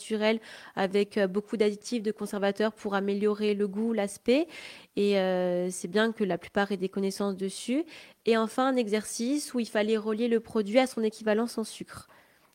avec 0.77 1.19
euh, 1.19 1.27
beaucoup 1.27 1.57
d'additifs, 1.57 2.03
de 2.03 2.13
conservateurs 2.13 2.73
pour 2.73 2.95
améliorer 2.95 3.55
le 3.55 3.69
goût, 3.69 3.93
l'aspect. 3.93 4.47
Et 4.97 5.19
euh, 5.19 5.71
c'est 5.71 5.89
bien 5.89 6.13
que 6.13 6.25
la 6.25 6.39
plupart 6.39 6.73
aient 6.73 6.77
des 6.77 6.89
connaissances 6.89 7.37
dessus. 7.37 7.85
Et 8.27 8.37
enfin, 8.37 8.69
un 8.69 8.77
exercice 8.77 9.55
où 9.55 9.61
il 9.61 9.69
fallait 9.69 9.97
relier 9.97 10.29
le 10.29 10.41
produit 10.41 10.79
à 10.79 10.87
son 10.87 11.03
équivalence 11.03 11.59
en 11.59 11.65
sucre. 11.65 12.09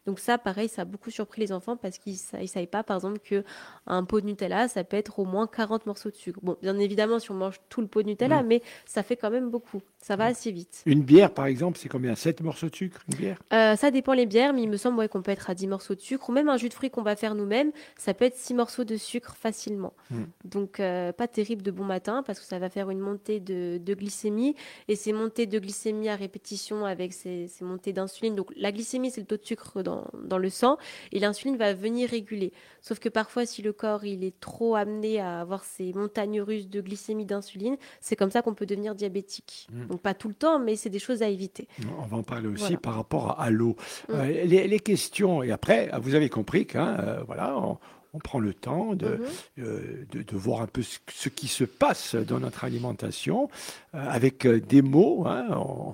Donc 0.07 0.19
ça, 0.19 0.37
pareil, 0.37 0.69
ça 0.69 0.83
a 0.83 0.85
beaucoup 0.85 1.11
surpris 1.11 1.41
les 1.41 1.51
enfants 1.51 1.75
parce 1.75 1.97
qu'ils 1.97 2.13
ne 2.13 2.47
savaient 2.47 2.65
pas, 2.65 2.81
par 2.81 2.95
exemple, 2.95 3.19
qu'un 3.19 4.05
pot 4.05 4.21
de 4.21 4.25
Nutella, 4.25 4.69
ça 4.69 4.85
peut 4.85 4.95
être 4.95 5.19
au 5.19 5.25
moins 5.25 5.47
40 5.47 5.85
morceaux 5.85 6.09
de 6.09 6.15
sucre. 6.15 6.39
Bon, 6.41 6.55
bien 6.61 6.79
évidemment, 6.79 7.19
si 7.19 7.29
on 7.29 7.33
mange 7.33 7.59
tout 7.67 7.81
le 7.81 7.87
pot 7.87 8.03
de 8.03 8.07
Nutella, 8.07 8.41
mm. 8.41 8.47
mais 8.47 8.61
ça 8.85 9.03
fait 9.03 9.17
quand 9.17 9.29
même 9.29 9.49
beaucoup. 9.49 9.81
Ça 9.99 10.15
va 10.15 10.29
mm. 10.29 10.31
assez 10.31 10.51
vite. 10.51 10.81
Une 10.85 11.03
bière, 11.03 11.33
par 11.33 11.45
exemple, 11.45 11.77
c'est 11.77 11.89
combien? 11.89 12.15
7 12.15 12.39
morceaux 12.39 12.69
de 12.69 12.75
sucre, 12.75 13.01
une 13.09 13.17
bière? 13.17 13.37
Euh, 13.51 13.75
Ça 13.75 13.91
dépend 13.91 14.13
les 14.13 14.25
bières, 14.25 14.53
mais 14.53 14.63
il 14.63 14.69
me 14.69 14.77
semble 14.77 15.09
qu'on 15.09 15.21
peut 15.21 15.31
être 15.31 15.49
à 15.49 15.55
10 15.55 15.67
morceaux 15.67 15.93
de 15.93 15.99
sucre. 15.99 16.29
Ou 16.29 16.31
même 16.31 16.47
un 16.47 16.55
jus 16.55 16.69
de 16.69 16.73
fruits 16.73 16.89
qu'on 16.89 17.01
va 17.01 17.17
faire 17.17 17.35
nous-mêmes, 17.35 17.73
ça 17.97 18.13
peut 18.13 18.23
être 18.23 18.37
6 18.37 18.53
morceaux 18.53 18.85
de 18.85 18.95
sucre 18.95 19.35
facilement. 19.35 19.91
Mm. 20.09 20.23
Donc, 20.45 20.79
euh, 20.79 21.11
pas 21.11 21.27
terrible 21.27 21.63
de 21.63 21.71
bon 21.71 21.83
matin 21.83 22.23
parce 22.25 22.39
que 22.39 22.45
ça 22.45 22.59
va 22.59 22.69
faire 22.69 22.89
une 22.89 22.99
montée 22.99 23.41
de, 23.41 23.93
glycémie. 23.93 24.55
Et 24.87 24.95
ces 24.95 25.11
montées 25.11 25.47
de 25.47 25.59
glycémie 25.59 26.07
à 26.07 26.15
répétition 26.15 26.85
avec 26.85 27.11
ces, 27.11 27.47
ces 27.49 27.65
montées 27.65 27.91
d'insuline. 27.91 28.37
Donc, 28.37 28.53
la 28.55 28.71
glycémie, 28.71 29.11
c'est 29.11 29.19
le 29.19 29.27
taux 29.27 29.35
de 29.35 29.45
sucre 29.45 29.83
dans 29.83 29.96
dans, 30.23 30.37
le 30.37 30.49
sang 30.49 30.77
et 31.11 31.19
l'insuline 31.19 31.57
va 31.57 31.73
venir 31.73 32.09
réguler. 32.09 32.53
Sauf 32.81 32.99
que 32.99 33.09
parfois, 33.09 33.45
si 33.45 33.61
le 33.61 33.73
corps 33.73 34.05
il 34.05 34.23
est 34.23 34.39
trop 34.39 34.75
amené 34.75 35.19
à 35.19 35.41
avoir 35.41 35.63
ces 35.63 35.93
montagnes 35.93 36.41
russes 36.41 36.69
de 36.69 36.81
glycémie 36.81 37.25
d'insuline, 37.25 37.77
c'est 37.99 38.15
comme 38.15 38.31
ça 38.31 38.41
qu'on 38.41 38.53
peut 38.53 38.65
devenir 38.65 38.95
diabétique. 38.95 39.67
Mmh. 39.71 39.87
Donc 39.87 40.01
pas 40.01 40.13
tout 40.13 40.27
le 40.27 40.33
temps, 40.33 40.59
mais 40.59 40.75
c'est 40.75 40.89
des 40.89 40.99
choses 40.99 41.21
à 41.21 41.29
éviter. 41.29 41.67
On 41.99 42.05
va 42.05 42.17
en 42.17 42.23
parler 42.23 42.47
aussi 42.47 42.77
par 42.77 42.95
rapport 42.95 43.39
à, 43.39 43.49
l'eau. 43.49 43.75
Mmh. 44.09 44.13
Euh, 44.13 44.45
les, 44.45 44.79
questions, 44.79 45.43
et 45.43 45.51
après, 45.51 45.89
vous 46.01 46.15
avez 46.15 46.29
compris 46.29 46.65
que 46.65 46.77
euh, 46.77 47.23
voilà, 47.25 47.57
on 47.57 47.77
prend 48.19 48.39
le 48.39 48.53
temps 48.53 48.95
de, 48.95 49.07
mhm. 49.07 49.25
euh, 49.59 50.05
de, 50.11 50.37
voir 50.37 50.61
un 50.61 50.67
peu 50.67 50.81
ce, 50.81 51.29
qui 51.29 51.47
se 51.47 51.63
passe 51.63 52.15
dans 52.15 52.39
notre 52.39 52.63
alimentation 52.63 53.49
euh, 53.95 54.09
avec 54.09 54.45
euh, 54.45 54.59
des 54.59 54.81
mots, 54.81 55.25
hein, 55.27 55.47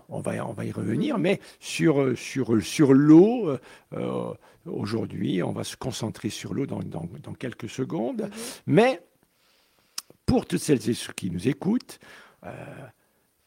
on, 0.09 0.19
va, 0.19 0.45
on 0.45 0.53
va 0.53 0.65
y 0.65 0.71
revenir, 0.71 1.17
mhm. 1.17 1.23
mais 1.23 1.39
sur, 1.59 2.17
sur, 2.17 2.61
sur 2.61 2.93
l'eau, 2.93 3.57
aujourd'hui, 4.65 5.43
on 5.43 5.51
va 5.51 5.63
se 5.63 5.75
concentrer 5.75 6.29
sur 6.29 6.53
l'eau 6.53 6.65
dans, 6.65 6.79
dans, 6.79 7.33
quelques 7.33 7.69
secondes, 7.69 8.21
mhm. 8.21 8.31
mais 8.67 9.01
pour 10.25 10.45
toutes 10.45 10.61
celles 10.61 10.89
et 10.89 10.93
ceux 10.93 11.13
qui 11.13 11.29
nous 11.29 11.47
écoutent, 11.47 11.99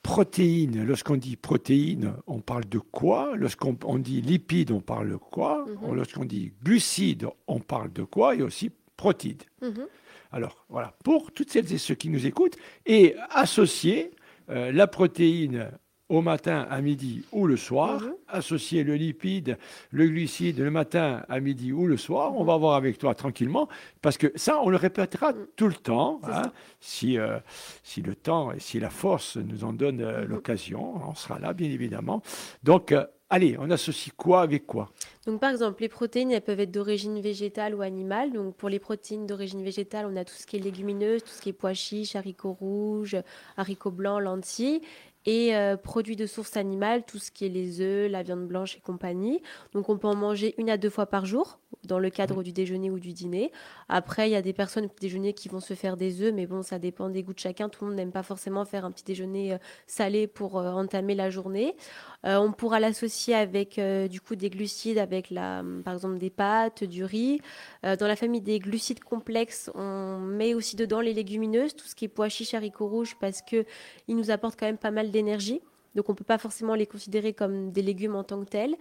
protéines, 0.06 0.84
lorsqu'on 0.84 1.16
dit 1.16 1.34
protéines, 1.34 2.14
on 2.28 2.38
parle 2.38 2.64
de 2.66 2.78
quoi? 2.78 3.34
Lorsqu'on 3.34 3.98
dit 3.98 4.20
lipides, 4.20 4.70
on 4.70 4.80
parle 4.80 5.10
de 5.10 5.16
quoi? 5.16 5.66
Mhm. 5.66 5.94
Lorsqu'on 5.94 6.24
dit 6.24 6.52
glucides, 6.62 7.26
on 7.48 7.58
parle 7.58 7.92
de 7.92 8.04
quoi? 8.04 8.36
Et 8.36 8.42
aussi 8.42 8.70
protides. 8.96 9.42
Mhm. 9.62 9.86
Alors 10.30 10.64
voilà, 10.68 10.94
pour 11.02 11.32
toutes 11.32 11.50
celles 11.50 11.72
et 11.72 11.78
ceux 11.78 11.96
qui 11.96 12.08
nous 12.08 12.24
écoutent, 12.24 12.56
et 12.86 13.16
associer 13.30 14.12
euh, 14.48 14.70
la 14.70 14.86
protéine 14.86 15.70
au 16.08 16.22
matin, 16.22 16.66
à 16.70 16.80
midi 16.80 17.24
ou 17.32 17.46
le 17.46 17.56
soir, 17.56 18.00
mhm. 18.00 18.14
associer 18.28 18.84
le 18.84 18.94
lipide, 18.94 19.58
le 19.90 20.06
glucide 20.06 20.58
le 20.58 20.70
matin, 20.70 21.24
à 21.28 21.40
midi 21.40 21.72
ou 21.72 21.86
le 21.86 21.96
soir. 21.96 22.36
On 22.36 22.44
va 22.44 22.56
voir 22.56 22.74
avec 22.74 22.98
toi 22.98 23.14
tranquillement, 23.14 23.68
parce 24.02 24.16
que 24.16 24.32
ça, 24.36 24.60
on 24.62 24.70
le 24.70 24.76
répétera 24.76 25.32
mm. 25.32 25.46
tout 25.56 25.66
le 25.66 25.74
temps, 25.74 26.20
hein. 26.24 26.52
si, 26.80 27.18
euh, 27.18 27.38
si 27.82 28.02
le 28.02 28.14
temps 28.14 28.52
et 28.52 28.60
si 28.60 28.78
la 28.78 28.90
force 28.90 29.36
nous 29.36 29.64
en 29.64 29.72
donne 29.72 30.00
euh, 30.00 30.24
l'occasion, 30.24 30.94
on 31.08 31.14
sera 31.14 31.38
là, 31.38 31.52
bien 31.52 31.70
évidemment. 31.70 32.22
Donc, 32.62 32.92
euh, 32.92 33.04
allez, 33.30 33.56
on 33.58 33.70
associe 33.70 34.14
quoi 34.16 34.42
avec 34.42 34.66
quoi? 34.66 34.90
Donc, 35.26 35.40
par 35.40 35.50
exemple, 35.50 35.82
les 35.82 35.88
protéines, 35.88 36.30
elles 36.30 36.40
peuvent 36.40 36.60
être 36.60 36.70
d'origine 36.70 37.20
végétale 37.20 37.74
ou 37.74 37.82
animale. 37.82 38.32
Donc, 38.32 38.54
pour 38.54 38.68
les 38.68 38.78
protéines 38.78 39.26
d'origine 39.26 39.64
végétale, 39.64 40.06
on 40.08 40.16
a 40.16 40.24
tout 40.24 40.34
ce 40.34 40.46
qui 40.46 40.56
est 40.56 40.60
légumineuse, 40.60 41.24
tout 41.24 41.30
ce 41.30 41.42
qui 41.42 41.48
est 41.48 41.52
pois 41.52 41.74
chiches, 41.74 42.14
haricots 42.14 42.52
rouges, 42.52 43.16
haricots 43.56 43.90
blancs, 43.90 44.22
lentilles. 44.22 44.82
Et 45.26 45.54
euh, 45.56 45.76
produits 45.76 46.16
de 46.16 46.26
source 46.26 46.56
animale, 46.56 47.04
tout 47.04 47.18
ce 47.18 47.30
qui 47.30 47.44
est 47.44 47.48
les 47.48 47.80
œufs, 47.80 48.10
la 48.10 48.22
viande 48.22 48.46
blanche 48.46 48.76
et 48.76 48.80
compagnie. 48.80 49.42
Donc 49.72 49.88
on 49.88 49.98
peut 49.98 50.08
en 50.08 50.16
manger 50.16 50.54
une 50.58 50.70
à 50.70 50.76
deux 50.76 50.90
fois 50.90 51.06
par 51.06 51.26
jour 51.26 51.58
dans 51.84 51.98
le 51.98 52.10
cadre 52.10 52.42
du 52.42 52.52
déjeuner 52.52 52.90
ou 52.90 52.98
du 52.98 53.12
dîner. 53.12 53.52
Après, 53.88 54.28
il 54.28 54.32
y 54.32 54.36
a 54.36 54.42
des 54.42 54.52
personnes 54.52 54.86
au 54.86 54.90
déjeuner 55.00 55.32
qui 55.32 55.48
vont 55.48 55.60
se 55.60 55.74
faire 55.74 55.96
des 55.96 56.22
œufs, 56.22 56.32
mais 56.34 56.46
bon, 56.46 56.62
ça 56.62 56.78
dépend 56.78 57.08
des 57.08 57.22
goûts 57.22 57.34
de 57.34 57.38
chacun. 57.38 57.68
Tout 57.68 57.84
le 57.84 57.90
monde 57.90 57.96
n'aime 57.96 58.12
pas 58.12 58.22
forcément 58.22 58.64
faire 58.64 58.84
un 58.84 58.90
petit 58.90 59.04
déjeuner 59.04 59.54
euh, 59.54 59.58
salé 59.86 60.26
pour 60.26 60.58
euh, 60.58 60.70
entamer 60.72 61.14
la 61.14 61.30
journée. 61.30 61.76
On 62.26 62.52
pourra 62.52 62.80
l'associer 62.80 63.34
avec 63.34 63.80
du 64.10 64.20
coup 64.20 64.36
des 64.36 64.50
glucides, 64.50 64.98
avec 64.98 65.30
la, 65.30 65.62
par 65.84 65.94
exemple 65.94 66.18
des 66.18 66.30
pâtes, 66.30 66.84
du 66.84 67.04
riz. 67.04 67.40
dans 67.82 68.06
la 68.06 68.16
famille 68.16 68.40
des 68.40 68.58
glucides 68.58 69.02
complexes, 69.02 69.70
on 69.74 70.18
met 70.18 70.54
aussi 70.54 70.76
dedans 70.76 71.00
les 71.00 71.14
légumineuses, 71.14 71.74
tout 71.74 71.86
ce 71.86 71.94
qui 71.94 72.06
est 72.06 72.08
pois 72.08 72.28
chiches, 72.28 72.54
haricots 72.54 72.88
rouges, 72.88 73.16
parce 73.20 73.42
que 73.42 73.64
ils 74.08 74.16
nous 74.16 74.30
apportent 74.30 74.58
quand 74.58 74.66
même 74.66 74.78
pas 74.78 74.90
mal 74.90 75.10
d'énergie. 75.10 75.60
Donc 75.96 76.10
on 76.10 76.12
ne 76.12 76.16
peut 76.16 76.24
pas 76.24 76.38
forcément 76.38 76.74
les 76.74 76.86
considérer 76.86 77.32
comme 77.32 77.72
des 77.72 77.82
légumes 77.82 78.14
en 78.14 78.22
tant 78.22 78.38
que 78.44 78.48
tels. 78.48 78.76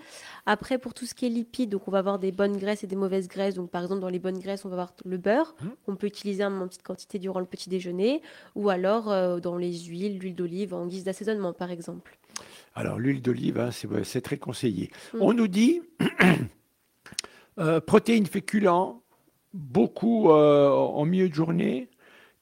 Après, 0.46 0.78
pour 0.78 0.94
tout 0.94 1.06
ce 1.06 1.16
qui 1.16 1.26
est 1.26 1.30
lipides, 1.30 1.70
donc 1.70 1.88
on 1.88 1.92
va 1.92 2.00
avoir 2.00 2.20
des 2.20 2.32
bonnes 2.32 2.58
graisses 2.58 2.84
et 2.84 2.88
des 2.88 2.98
mauvaises 2.98 3.30
graisses. 3.30 3.56
Donc 3.56 3.72
par 3.72 3.82
exemple, 3.82 4.02
dans 4.02 4.10
les 4.10 4.20
bonnes 4.20 4.38
graisses, 4.38 4.66
on 4.66 4.70
va 4.70 4.74
avoir 4.76 4.94
le 5.06 5.18
beurre. 5.18 5.56
Mmh. 5.62 5.68
On 5.88 5.96
peut 5.96 6.08
utiliser 6.08 6.44
en 6.44 6.68
petite 6.68 6.84
quantité 6.84 7.18
durant 7.18 7.40
le 7.40 7.46
petit 7.46 7.70
déjeuner. 7.70 8.22
Ou 8.56 8.70
alors 8.70 9.10
euh, 9.10 9.40
dans 9.40 9.58
les 9.58 9.74
huiles, 9.86 10.20
l'huile 10.20 10.36
d'olive 10.36 10.74
en 10.74 10.86
guise 10.86 11.06
d'assaisonnement, 11.06 11.54
par 11.54 11.72
exemple. 11.72 12.18
Alors 12.76 13.00
l'huile 13.00 13.22
d'olive, 13.22 13.60
hein, 13.60 13.70
c'est 13.72 14.22
très 14.22 14.38
conseillé. 14.38 14.92
Mmh. 15.14 15.18
On 15.22 15.34
nous 15.34 15.48
dit 15.48 15.82
euh, 17.60 17.80
protéines 17.80 18.26
féculents, 18.26 19.04
beaucoup 19.54 20.32
euh, 20.32 20.70
en 20.70 21.06
milieu 21.06 21.30
de 21.30 21.34
journée. 21.34 21.90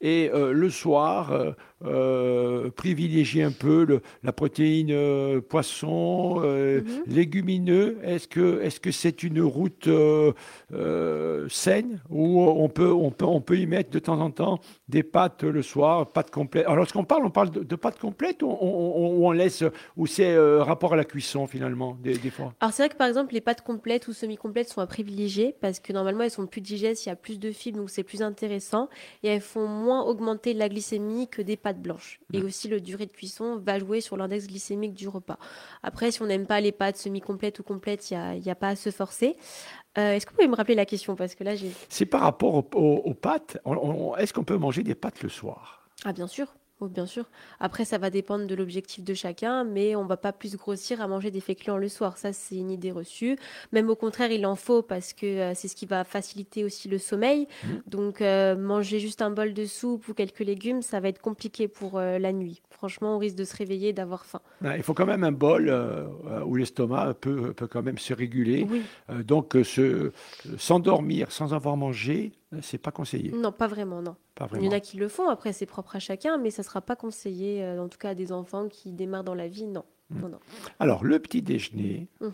Et 0.02 0.30
le 0.34 0.70
soir, 0.70 1.32
euh, 1.86 2.70
privilégier 2.72 3.44
un 3.44 3.52
peu 3.52 3.84
le, 3.84 4.02
la 4.24 4.32
protéine 4.32 4.92
euh, 4.92 5.42
poisson, 5.42 6.42
euh, 6.44 6.82
mhm. 6.82 7.04
légumineux. 7.08 7.98
Est-ce 8.04 8.28
que 8.28 8.62
est-ce 8.62 8.80
que 8.80 8.92
c'est 8.92 9.24
une 9.24 9.42
route 9.42 9.90
saine 11.50 12.00
où 12.10 12.42
on 12.42 12.70
peut 12.70 12.92
on 12.92 13.12
peut 13.12 13.26
on 13.26 13.42
peut 13.42 13.58
y 13.58 13.66
mettre 13.66 13.90
de 13.90 14.00
temps 14.00 14.20
en 14.20 14.32
temps 14.32 14.60
des 14.88 15.04
pâtes 15.04 15.44
le 15.44 15.62
soir, 15.62 16.08
pâtes 16.08 16.32
complètes? 16.32 16.66
Alors 16.66 16.78
lorsqu'on 16.78 17.04
parle, 17.04 17.26
on 17.26 17.32
parle 17.32 17.52
de, 17.52 17.76
pâtes 17.76 18.00
complètes 18.00 18.44
ou 18.44 18.48
on, 18.48 19.26
on, 19.26 19.32
laisse 19.32 19.64
ou 19.98 20.08
c'est 20.08 20.38
rapport 20.60 20.94
à 20.94 20.96
la 20.96 21.04
cuisson 21.04 21.48
finalement 21.48 21.98
des, 22.02 22.18
des 22.18 22.30
fois? 22.30 22.54
Alors 22.60 22.74
c'est 22.74 22.84
vrai 22.84 22.90
que 22.90 22.98
par 22.98 23.08
exemple 23.08 23.34
les 23.34 23.42
pâtes 23.42 23.62
complètes 23.62 24.08
ou 24.08 24.14
semi-complètes 24.14 24.70
sont 24.70 24.82
à 24.82 24.88
privilégier 24.88 25.56
parce 25.60 25.80
que 25.80 25.92
normalement 25.92 26.24
elles 26.24 26.32
sont 26.32 26.48
plus 26.48 26.62
digestes, 26.62 27.06
il 27.06 27.10
y 27.10 27.12
a 27.12 27.16
plus 27.16 27.40
de 27.40 27.52
fibres 27.52 27.80
donc 27.80 27.90
c'est 27.90 28.04
plus 28.04 28.22
intéressant 28.22 28.90
et 29.24 29.28
elles 29.28 29.42
font 29.42 29.68
moins 29.68 30.04
augmenter 30.04 30.54
la 30.54 30.70
glycémie 30.70 31.28
que 31.28 31.42
des 31.42 31.58
pâtes 31.58 31.73
blanche. 31.78 32.20
Et 32.34 32.42
aussi, 32.42 32.68
le 32.68 32.82
durée 32.82 33.06
de 33.06 33.12
cuisson 33.12 33.58
va 33.58 33.80
jouer 33.80 34.02
sur 34.02 34.18
l'index 34.18 34.48
glycémique 34.48 34.94
du 34.94 35.08
repas. 35.08 35.38
Après, 35.82 36.12
si 36.12 36.22
on 36.22 36.26
n'aime 36.26 36.46
pas 36.46 36.62
les 36.62 36.72
pâtes 36.72 36.98
semi-complètes 36.98 37.60
ou 37.60 37.64
complètes, 37.64 38.12
il 38.12 38.18
n'y 38.40 38.50
a, 38.50 38.52
a, 38.52 38.56
pas 38.56 38.70
à 38.70 38.76
se 38.76 38.92
forcer. 38.92 39.36
Euh, 39.98 40.14
est-ce 40.14 40.26
que 40.26 40.32
vous 40.32 40.38
pouvez 40.38 40.48
me 40.48 40.56
rappeler 40.56 40.76
la 40.76 40.86
question? 40.86 41.16
Parce 41.16 41.36
que 41.36 41.44
là, 41.44 41.56
j'ai. 41.56 41.72
C'est 41.90 42.06
par 42.06 42.22
rapport 42.22 42.56
aux, 42.56 43.14
pâtes. 43.14 43.58
Est-ce 44.18 44.34
qu'on 44.34 44.44
peut 44.44 44.58
manger 44.58 44.84
des 44.84 44.96
pâtes 44.96 45.22
le 45.22 45.30
soir? 45.30 45.88
Ah, 46.06 46.14
bien 46.14 46.28
sûr. 46.28 46.48
Oh, 46.80 46.88
bien 46.88 47.06
sûr. 47.06 47.30
Après, 47.60 47.86
ça 47.86 47.98
va 47.98 48.10
dépendre 48.10 48.48
de 48.48 48.56
l'objectif 48.56 49.04
de 49.04 49.14
chacun, 49.14 49.64
mais 49.64 49.96
on 49.96 50.06
va 50.06 50.18
pas 50.18 50.34
plus 50.34 50.58
grossir 50.58 51.02
à 51.02 51.08
manger 51.08 51.32
des 51.32 51.40
féculents 51.40 51.78
le 51.78 51.88
soir. 51.88 52.18
Ça, 52.18 52.34
c'est 52.34 52.56
une 52.56 52.72
idée 52.72 52.92
reçue. 52.92 53.38
Même 53.72 53.90
au 53.90 53.96
contraire, 53.96 54.32
il 54.32 54.46
en 54.46 54.56
faut 54.56 54.82
parce 54.82 55.14
que 55.14 55.26
euh, 55.26 55.52
c'est 55.54 55.68
ce 55.68 55.76
qui 55.76 55.86
va 55.86 56.04
faciliter 56.04 56.64
aussi 56.64 56.90
le 56.90 56.98
sommeil. 56.98 57.48
Mmh. 57.64 57.68
Donc, 57.88 58.22
euh, 58.22 58.56
manger 58.56 59.00
juste 59.00 59.22
un 59.22 59.30
bol 59.30 59.54
de 59.54 59.66
soupe 59.66 60.08
ou 60.08 60.14
quelques 60.14 60.40
légumes, 60.40 60.82
ça 60.82 61.00
va 61.00 61.10
être 61.10 61.22
compliqué 61.22 61.68
pour 61.68 62.00
euh, 62.00 62.18
la 62.18 62.34
nuit. 62.34 62.62
Franchement, 62.72 63.16
on 63.16 63.20
risque 63.20 63.38
de 63.38 63.46
se 63.46 63.56
réveiller, 63.56 63.94
d'avoir 63.94 64.26
faim. 64.26 64.42
il 64.76 64.84
faut 64.84 64.94
quand 64.94 65.06
même 65.06 65.24
un 65.24 65.32
bol 65.32 65.74
où 66.46 66.56
l'estomac 66.56 67.14
peut, 67.14 67.54
peut, 67.54 67.68
quand 67.68 67.82
même 67.82 67.98
se 67.98 68.14
réguler. 68.14 68.68
donc, 69.24 69.56
s'endormir 70.58 71.32
sans 71.32 71.54
avoir 71.54 71.78
mangé, 71.78 72.34
c'est 72.62 72.78
pas 72.78 72.92
conseillé. 72.92 73.32
Non, 73.32 73.52
pas 73.52 73.68
vraiment, 73.68 74.02
non. 74.02 74.16
Il 74.56 74.66
y 74.66 74.68
en 74.68 74.72
a 74.72 74.80
qui 74.80 74.98
le 74.98 75.08
font, 75.08 75.30
après 75.30 75.54
c'est 75.54 75.66
propre 75.66 75.96
à 75.96 76.00
chacun, 76.00 76.38
mais 76.38 76.52
ça 76.52 76.62
ne 76.62 76.66
sera 76.66 76.82
pas 76.82 76.96
conseillé, 76.96 77.64
euh, 77.64 77.82
en 77.82 77.90
tout 77.90 77.98
cas 77.98 78.10
à 78.10 78.16
des 78.16 78.32
enfants 78.32 78.68
qui 78.68 78.92
démarrent 78.92 79.24
dans 79.24 79.36
la 79.36 79.48
vie, 79.48 79.68
non. 79.68 79.86
Mm. 80.14 80.38
Alors, 80.80 81.04
le 81.04 81.20
petit 81.20 81.42
déjeuner 81.42 82.08
mhm. 82.22 82.32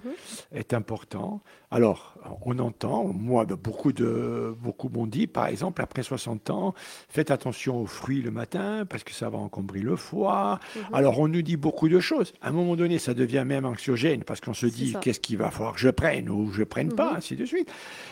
est 0.54 0.74
important. 0.74 1.42
Alors, 1.72 2.16
on 2.46 2.58
entend, 2.60 3.06
moi, 3.06 3.46
beaucoup, 3.46 3.94
de, 3.94 4.56
beaucoup 4.60 4.90
m'ont 4.90 5.06
dit, 5.06 5.28
par 5.28 5.48
exemple, 5.48 5.82
après 5.82 6.02
60 6.02 6.50
ans, 6.50 6.74
faites 7.10 7.30
attention 7.30 7.82
aux 7.82 7.86
fruits 7.86 8.22
le 8.22 8.32
matin 8.32 8.86
parce 8.90 9.04
que 9.04 9.12
ça 9.12 9.30
va 9.30 9.38
encombrer 9.38 9.82
le 9.82 9.96
foie. 9.96 10.60
Mhm. 10.76 10.82
Alors, 10.94 11.20
on 11.20 11.28
nous 11.28 11.42
dit 11.42 11.58
beaucoup 11.58 11.90
de 11.90 12.00
choses. 12.00 12.34
À 12.42 12.50
un 12.50 12.52
moment 12.52 12.76
donné, 12.76 12.98
ça 12.98 13.14
devient 13.14 13.44
même 13.46 13.66
anxiogène 13.66 14.24
parce 14.24 14.42
qu'on 14.42 14.54
se 14.54 14.66
dit, 14.66 14.96
qu'est-ce 15.02 15.20
qu'il 15.20 15.38
va 15.38 15.52
falloir 15.52 15.74
que 15.74 15.80
je 15.80 15.90
prenne 15.90 16.30
ou 16.30 16.52
je 16.52 16.64
prenne 16.64 16.94
pas, 16.94 17.12
mhm. 17.12 17.18
ainsi 17.18 17.36
de 17.36 17.46
suite. 17.46 17.72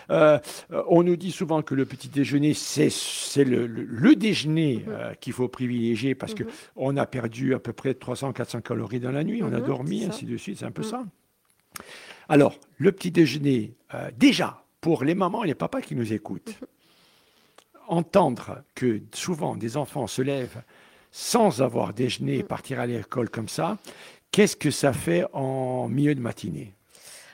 Euh, 0.10 0.40
on 0.88 1.04
nous 1.04 1.16
dit 1.16 1.32
souvent 1.32 1.62
que 1.62 1.76
le 1.76 1.86
petit 1.86 2.10
déjeuner, 2.10 2.54
c'est 2.54 2.90
le, 3.44 3.66
le, 3.68 4.16
déjeuner 4.16 4.86
euh, 4.88 5.14
qu'il 5.16 5.34
faut 5.34 5.48
privilégier 5.48 6.16
parce 6.16 6.34
qu'on 6.34 6.98
a 6.98 7.06
perdu 7.06 7.54
à 7.54 7.60
peu 7.60 7.74
près 7.74 7.92
300-400 7.92 8.62
calories 8.62 9.00
dans 9.00 9.12
la 9.12 9.24
nuit 9.24 9.42
on 9.44 9.54
a 9.54 9.57
dormi, 9.60 10.06
ainsi 10.06 10.26
de 10.26 10.38
suite, 10.38 10.60
c'est 10.60 10.66
un 10.66 10.72
peu 10.72 10.84
ça. 10.84 11.04
Alors, 12.30 12.56
le 12.78 12.92
petit 12.92 13.12
déjeuner, 13.12 13.74
euh, 13.94 14.10
déjà, 14.18 14.64
pour 14.82 15.04
les 15.04 15.16
mamans 15.16 15.44
et 15.44 15.48
les 15.48 15.56
papas 15.56 15.82
qui 15.82 15.96
nous 15.96 16.14
écoutent, 16.14 16.60
entendre 17.88 18.64
que 18.76 19.02
souvent 19.14 19.56
des 19.56 19.78
enfants 19.78 20.08
se 20.08 20.22
lèvent 20.22 20.62
sans 21.12 21.62
avoir 21.62 21.94
déjeuné 21.94 22.38
et 22.38 22.44
partir 22.44 22.80
à 22.80 22.86
l'école 22.86 23.30
comme 23.30 23.48
ça, 23.48 23.78
qu'est-ce 24.32 24.56
que 24.56 24.72
ça 24.72 24.94
fait 24.94 25.26
en 25.34 25.88
milieu 25.88 26.14
de 26.14 26.22
matinée? 26.22 26.74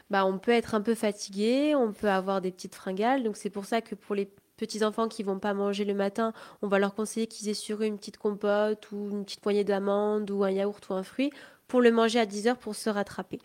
Bah, 0.09 0.25
on 0.25 0.37
peut 0.37 0.51
être 0.51 0.75
un 0.75 0.81
peu 0.81 0.95
fatigué, 0.95 1.73
on 1.75 1.91
peut 1.91 2.09
avoir 2.09 2.39
des 2.39 2.51
petites 2.51 2.75
fringales. 2.75 3.23
Donc 3.23 3.35
c'est 3.35 3.49
pour 3.49 3.65
ça 3.65 3.81
que 3.81 3.95
pour 3.95 4.15
les 4.15 4.29
petits 4.57 4.83
enfants 4.83 5.07
qui 5.07 5.23
vont 5.23 5.39
pas 5.39 5.53
manger 5.53 5.85
le 5.85 5.95
matin, 5.95 6.33
on 6.61 6.67
va 6.67 6.77
leur 6.77 6.93
conseiller 6.93 7.27
qu'ils 7.27 7.49
aient 7.49 7.55
sur 7.55 7.81
eux 7.81 7.85
une 7.85 7.97
petite 7.97 8.17
compote 8.17 8.91
ou 8.91 9.09
une 9.11 9.25
petite 9.25 9.39
poignée 9.39 9.63
d'amandes 9.63 10.29
ou 10.29 10.43
un 10.43 10.51
yaourt 10.51 10.87
ou 10.89 10.93
un 10.93 11.03
fruit 11.03 11.31
pour 11.73 11.81
le 11.81 11.91
manger 11.91 12.19
à 12.19 12.27
10 12.27 12.49
heures 12.49 12.57
pour 12.59 12.75
se 12.75 12.87
rattraper. 12.87 13.39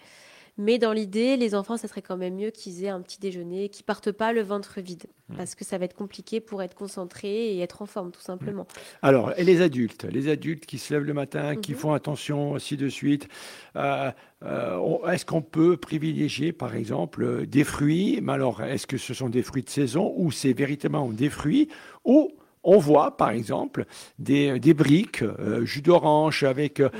Mais 0.58 0.76
dans 0.76 0.92
l'idée, 0.92 1.38
les 1.38 1.54
enfants, 1.54 1.78
ça 1.78 1.88
serait 1.88 2.02
quand 2.02 2.18
même 2.18 2.34
mieux 2.34 2.50
qu'ils 2.50 2.84
aient 2.84 2.90
un 2.90 3.00
petit 3.00 3.18
déjeuner, 3.18 3.70
qu'ils 3.70 3.86
partent 3.86 4.12
pas 4.12 4.34
le 4.34 4.42
ventre 4.42 4.82
vide, 4.82 5.04
mmh. 5.30 5.36
parce 5.36 5.54
que 5.54 5.64
ça 5.64 5.78
va 5.78 5.86
être 5.86 5.96
compliqué 5.96 6.40
pour 6.40 6.62
être 6.62 6.74
concentré 6.74 7.54
et 7.54 7.60
être 7.60 7.80
en 7.80 7.86
forme, 7.86 8.10
tout 8.10 8.20
simplement. 8.20 8.64
Mmh. 8.64 8.98
Alors, 9.00 9.32
et 9.38 9.44
les 9.44 9.62
adultes, 9.62 10.04
les 10.04 10.28
adultes 10.28 10.66
qui 10.66 10.76
se 10.76 10.92
lèvent 10.92 11.04
le 11.04 11.14
matin, 11.14 11.56
qui 11.56 11.72
mmh. 11.72 11.76
font 11.76 11.94
attention, 11.94 12.54
ainsi 12.54 12.76
de 12.76 12.90
suite. 12.90 13.28
Euh, 13.76 14.10
euh, 14.42 15.06
est-ce 15.06 15.24
qu'on 15.24 15.40
peut 15.40 15.78
privilégier, 15.78 16.52
par 16.52 16.74
exemple, 16.74 17.46
des 17.46 17.64
fruits? 17.64 18.18
Mais 18.20 18.34
alors, 18.34 18.62
est-ce 18.62 18.86
que 18.86 18.98
ce 18.98 19.14
sont 19.14 19.30
des 19.30 19.42
fruits 19.42 19.62
de 19.62 19.70
saison 19.70 20.12
ou 20.18 20.32
c'est 20.32 20.52
véritablement 20.52 21.08
des 21.08 21.30
fruits? 21.30 21.68
Ou 22.04 22.30
on 22.70 22.76
voit 22.76 23.16
par 23.16 23.30
exemple 23.30 23.86
des, 24.18 24.58
briques, 24.74 25.22
euh, 25.22 25.64
jus 25.64 25.80
d'orange 25.80 26.42
avec, 26.42 26.80
euh, 26.80 26.90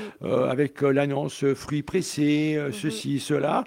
avec 0.49 0.83
euh, 0.83 0.89
l'annonce 0.89 1.45
fruits 1.53 1.83
pressés, 1.83 2.57
mhm. 2.59 2.73
ceci, 2.73 3.19
cela. 3.19 3.63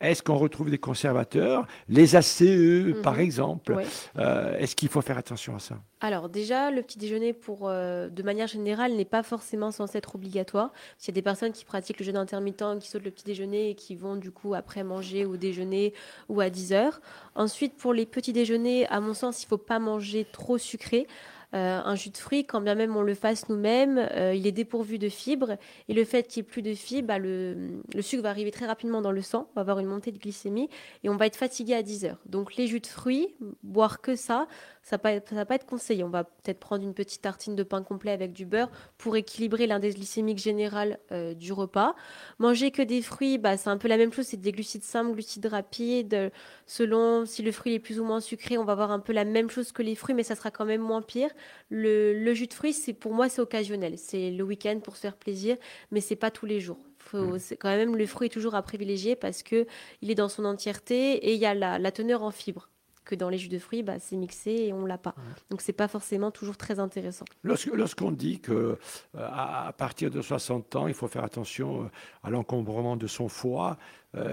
Est-ce 0.00 0.22
qu'on 0.22 0.36
retrouve 0.36 0.70
des 0.70 0.78
conservateurs 0.78 1.66
Les 1.88 2.16
ACE, 2.16 2.40
mhm. 2.40 3.02
par 3.02 3.18
exemple? 3.20 3.76
Est-ce 4.16 4.74
qu'il 4.74 4.88
faut 4.88 5.02
faire 5.02 5.18
attention 5.18 5.56
à 5.56 5.58
ça? 5.58 5.74
Alors 6.00 6.28
déjà, 6.28 6.70
le 6.70 6.82
petit 6.82 6.98
déjeuner, 6.98 7.32
pour, 7.32 7.68
de 7.68 8.22
manière 8.22 8.46
générale, 8.46 8.92
n'est 8.92 9.04
pas 9.04 9.22
forcément 9.22 9.70
censé 9.70 9.98
être 9.98 10.14
obligatoire. 10.14 10.72
Il 11.02 11.08
y 11.08 11.10
a 11.10 11.14
des 11.14 11.22
personnes 11.22 11.52
qui 11.52 11.64
pratiquent 11.64 11.98
le 11.98 12.04
jeûne 12.04 12.16
intermittent, 12.16 12.78
qui 12.78 12.88
sautent 12.88 13.04
le 13.04 13.10
petit 13.10 13.24
déjeuner 13.24 13.70
et 13.70 13.74
qui 13.74 13.96
vont 13.96 14.14
du 14.14 14.30
coup 14.30 14.54
après 14.54 14.84
manger 14.84 15.26
ou 15.26 15.36
déjeuner 15.36 15.92
ou 16.28 16.40
à 16.40 16.50
10 16.50 16.72
heures. 16.72 17.00
Ensuite, 17.34 17.76
pour 17.76 17.92
les 17.92 18.06
petits 18.06 18.32
déjeuners, 18.32 18.86
à 18.86 19.00
mon 19.00 19.12
sens, 19.12 19.42
il 19.42 19.46
ne 19.46 19.48
faut 19.48 19.58
pas 19.58 19.80
manger 19.80 20.24
trop 20.30 20.56
sucré. 20.56 21.08
Euh, 21.54 21.80
un 21.84 21.94
jus 21.94 22.10
de 22.10 22.16
fruits, 22.16 22.44
quand 22.44 22.60
bien 22.60 22.74
même 22.74 22.96
on 22.96 23.02
le 23.02 23.14
fasse 23.14 23.48
nous-mêmes, 23.48 23.98
euh, 23.98 24.34
il 24.34 24.46
est 24.46 24.52
dépourvu 24.52 24.98
de 24.98 25.08
fibres. 25.08 25.56
Et 25.88 25.94
le 25.94 26.04
fait 26.04 26.26
qu'il 26.26 26.42
n'y 26.42 26.48
ait 26.48 26.50
plus 26.50 26.62
de 26.62 26.74
fibres, 26.74 27.08
bah, 27.08 27.18
le, 27.18 27.80
sucre 28.00 28.22
va 28.22 28.30
arriver 28.30 28.50
très 28.50 28.66
rapidement 28.66 29.02
dans 29.02 29.12
le 29.12 29.22
sang, 29.22 29.48
on 29.50 29.54
va 29.56 29.60
avoir 29.60 29.78
une 29.78 29.86
montée 29.86 30.12
de 30.12 30.18
glycémie 30.18 30.68
et 31.02 31.08
on 31.08 31.16
va 31.16 31.26
être 31.26 31.36
fatigué 31.36 31.74
à 31.74 31.82
10 31.82 32.06
heures. 32.06 32.18
Donc 32.26 32.56
les 32.56 32.66
jus 32.66 32.80
de 32.80 32.86
fruits, 32.86 33.34
boire 33.62 34.00
que 34.00 34.16
ça, 34.16 34.48
ça 34.82 34.98
ne 34.98 35.34
va 35.34 35.44
pas 35.46 35.54
être 35.54 35.66
conseillé. 35.66 36.04
On 36.04 36.10
va 36.10 36.24
peut-être 36.24 36.60
prendre 36.60 36.84
une 36.84 36.94
petite 36.94 37.22
tartine 37.22 37.56
de 37.56 37.62
pain 37.62 37.82
complet 37.82 38.12
avec 38.12 38.32
du 38.32 38.44
beurre 38.44 38.70
pour 38.98 39.16
équilibrer 39.16 39.66
l'indice 39.66 39.94
glycémique 39.94 40.38
général 40.38 40.98
euh, 41.12 41.34
du 41.34 41.52
repas. 41.52 41.94
Manger 42.38 42.70
que 42.70 42.82
des 42.82 43.00
fruits, 43.00 43.38
bah, 43.38 43.56
c'est 43.56 43.70
un 43.70 43.78
peu 43.78 43.88
la 43.88 43.96
même 43.96 44.12
chose, 44.12 44.26
c'est 44.26 44.36
des 44.36 44.52
glucides 44.52 44.84
simples, 44.84 45.12
glucides 45.12 45.46
rapides. 45.46 46.30
Selon 46.66 47.26
si 47.26 47.42
le 47.42 47.52
fruit 47.52 47.74
est 47.74 47.78
plus 47.78 48.00
ou 48.00 48.04
moins 48.04 48.20
sucré, 48.20 48.58
on 48.58 48.64
va 48.64 48.72
avoir 48.72 48.90
un 48.90 49.00
peu 49.00 49.12
la 49.12 49.24
même 49.24 49.50
chose 49.50 49.72
que 49.72 49.82
les 49.82 49.94
fruits, 49.94 50.14
mais 50.14 50.22
ça 50.22 50.34
sera 50.34 50.50
quand 50.50 50.64
même 50.64 50.80
moins 50.80 51.02
pire. 51.02 51.30
Le, 51.70 52.34
jus 52.34 52.46
de 52.46 52.54
fruits, 52.54 52.72
c'est 52.72 52.94
pour 52.94 53.12
moi, 53.12 53.28
c'est 53.28 53.40
occasionnel. 53.40 53.98
C'est 53.98 54.30
le 54.30 54.44
week-end 54.44 54.80
pour 54.82 54.96
se 54.96 55.02
faire 55.02 55.16
plaisir, 55.16 55.56
mais 55.90 56.00
c'est 56.00 56.16
pas 56.16 56.30
tous 56.30 56.46
les 56.46 56.60
jours. 56.60 56.80
Faut, 56.98 57.38
c'est 57.38 57.56
quand 57.56 57.68
même 57.68 57.96
le 57.96 58.06
fruit 58.06 58.26
est 58.26 58.30
toujours 58.30 58.54
à 58.54 58.62
privilégier 58.62 59.14
parce 59.14 59.42
que 59.42 59.66
il 60.00 60.10
est 60.10 60.14
dans 60.14 60.30
son 60.30 60.46
entièreté 60.46 61.12
et 61.16 61.34
il 61.34 61.38
y 61.38 61.44
a 61.44 61.54
la 61.54 61.92
teneur 61.92 62.22
en 62.22 62.30
fibres 62.30 62.70
que 63.04 63.14
dans 63.14 63.28
les 63.28 63.38
jus 63.38 63.48
de 63.48 63.58
fruits, 63.58 63.82
bah, 63.82 63.98
c'est 63.98 64.16
mixé 64.16 64.50
et 64.50 64.72
on 64.72 64.86
l'a 64.86 64.98
pas. 64.98 65.14
Donc 65.50 65.60
c'est 65.60 65.72
pas 65.72 65.88
forcément 65.88 66.30
toujours 66.30 66.56
très 66.56 66.78
intéressant. 66.78 67.24
Lorsqu'on 67.42 68.10
dit 68.10 68.40
que 68.40 68.78
à 69.16 69.72
partir 69.76 70.10
de 70.10 70.20
60 70.20 70.76
ans, 70.76 70.86
il 70.86 70.94
faut 70.94 71.08
faire 71.08 71.24
attention 71.24 71.90
à 72.22 72.30
l'encombrement 72.30 72.96
de 72.96 73.06
son 73.06 73.28
foie, 73.28 73.78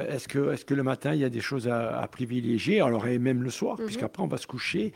est-ce 0.10 0.28
que, 0.28 0.54
est 0.54 0.64
que 0.64 0.74
le 0.74 0.84
matin, 0.84 1.14
il 1.14 1.22
y 1.22 1.26
a 1.26 1.30
des 1.30 1.42
choses 1.42 1.68
à, 1.68 2.08
privilégier? 2.12 2.82
Alors, 2.82 3.08
et 3.08 3.18
même 3.18 3.42
le 3.42 3.50
soir, 3.50 3.80
mhm. 3.80 3.86
puisqu'après, 3.86 4.22
on 4.22 4.28
va 4.28 4.38
se 4.38 4.48
coucher. 4.48 4.94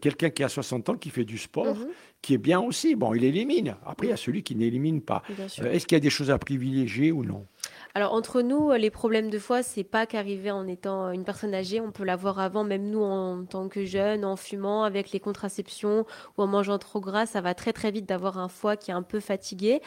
Quelqu'un 0.00 0.30
qui 0.30 0.42
a 0.42 0.48
60 0.48 0.88
ans, 0.88 0.96
qui 0.96 1.10
fait 1.10 1.24
du 1.24 1.38
sport, 1.38 1.76
mhm. 1.76 1.88
qui 2.20 2.34
est 2.34 2.38
bien 2.38 2.60
aussi, 2.60 2.96
bon, 2.96 3.14
il 3.14 3.24
élimine. 3.24 3.76
Après, 3.86 4.08
il 4.08 4.10
y 4.10 4.12
a 4.12 4.16
celui 4.16 4.42
qui 4.42 4.56
n'élimine 4.56 5.02
pas. 5.02 5.22
est-ce 5.38 5.86
qu'il 5.86 5.96
y 5.96 6.00
a 6.00 6.00
des 6.00 6.10
choses 6.10 6.30
à 6.30 6.38
privilégier 6.38 7.12
ou 7.12 7.24
non? 7.24 7.46
Alors 7.94 8.12
entre 8.12 8.42
nous, 8.42 8.72
les 8.72 8.90
problèmes 8.90 9.30
de 9.30 9.38
foie, 9.38 9.62
c'est 9.62 9.84
pas 9.84 10.06
qu'arriver 10.06 10.50
en 10.50 10.66
étant 10.66 11.10
une 11.10 11.24
personne 11.24 11.54
âgée, 11.54 11.80
on 11.80 11.92
peut 11.92 12.04
l'avoir 12.04 12.38
avant, 12.38 12.64
même 12.64 12.90
nous 12.90 13.02
en 13.02 13.44
tant 13.44 13.68
que 13.68 13.84
jeunes, 13.84 14.24
en 14.24 14.36
fumant, 14.36 14.84
avec 14.84 15.12
les 15.12 15.20
contraceptions 15.20 16.06
ou 16.36 16.42
en 16.42 16.46
mangeant 16.46 16.78
trop 16.78 17.00
gras, 17.00 17.26
ça 17.26 17.40
va 17.40 17.54
très 17.54 17.72
très 17.72 17.90
vite 17.90 18.06
d'avoir 18.06 18.38
un 18.38 18.48
foie 18.48 18.76
qui 18.76 18.90
est 18.90 18.94
un 18.94 19.02
peu 19.02 19.20
fatigué. 19.20 19.80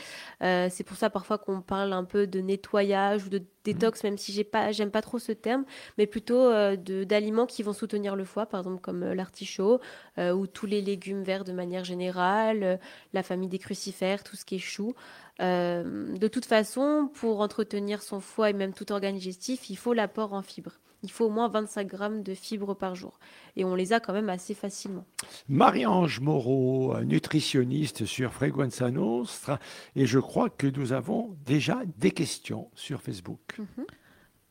Euh, 0.43 0.67
c'est 0.71 0.83
pour 0.83 0.97
ça 0.97 1.09
parfois 1.09 1.37
qu'on 1.37 1.61
parle 1.61 1.93
un 1.93 2.03
peu 2.03 2.27
de 2.27 2.39
nettoyage 2.39 3.25
ou 3.25 3.29
de 3.29 3.41
détox, 3.73 4.03
même 4.03 4.17
si 4.17 4.31
j'ai 4.31 4.43
pas, 4.43 4.71
j'aime 4.71 4.91
pas 4.91 5.01
trop 5.01 5.19
ce 5.19 5.31
terme, 5.31 5.65
mais 5.97 6.07
plutôt 6.07 6.39
euh, 6.39 6.75
d'aliments 6.75 7.45
qui 7.45 7.63
vont 7.63 7.73
soutenir 7.73 8.15
le 8.15 8.23
foie, 8.23 8.45
par 8.45 8.61
exemple 8.61 8.81
comme 8.81 9.03
euh, 9.03 9.15
l'artichaut 9.15 9.79
ou 10.17 10.47
tous 10.47 10.65
les 10.65 10.81
légumes 10.81 11.21
verts 11.21 11.43
de 11.43 11.51
manière 11.51 11.83
générale, 11.83 12.79
la 13.13 13.23
famille 13.23 13.49
des 13.49 13.59
crucifères, 13.59 14.23
tout 14.23 14.35
ce 14.35 14.45
qui 14.45 14.55
est 14.55 14.59
chou. 14.59 14.95
Euh, 15.41 16.17
de 16.17 16.27
toute 16.27 16.45
façon, 16.45 17.09
pour 17.13 17.41
entretenir 17.41 18.01
son 18.01 18.19
foie 18.19 18.49
et 18.49 18.53
même 18.53 18.73
tout 18.73 18.91
organe 18.91 19.15
digestif, 19.15 19.69
il 19.69 19.77
faut 19.77 19.93
l'apport 19.93 20.33
en 20.33 20.41
fibres. 20.41 20.79
Il 21.07 21.11
faut 21.11 21.27
au 21.27 21.29
moins 21.29 21.47
25 21.47 21.87
grammes 21.87 22.21
de 22.21 22.33
fibres 22.33 22.73
par 22.73 22.93
jour. 22.93 23.17
Et 23.55 23.63
on 23.63 23.75
les 23.75 23.93
a 23.93 24.01
quand 24.01 24.11
même 24.11 24.27
assez 24.27 24.53
facilement. 24.53 25.05
Marie-Ange 25.47 26.19
Moreau, 26.19 26.99
nutritionniste 26.99 28.05
sur 28.05 28.33
Freguenza 28.33 28.91
Nostra. 28.91 29.57
Et 29.95 30.05
je 30.05 30.19
crois 30.19 30.49
que 30.49 30.67
nous 30.67 30.91
avons 30.91 31.33
déjà 31.45 31.79
des 31.97 32.11
questions 32.11 32.69
sur 32.75 33.01
Facebook. 33.01 33.39
Mhm. 33.57 33.85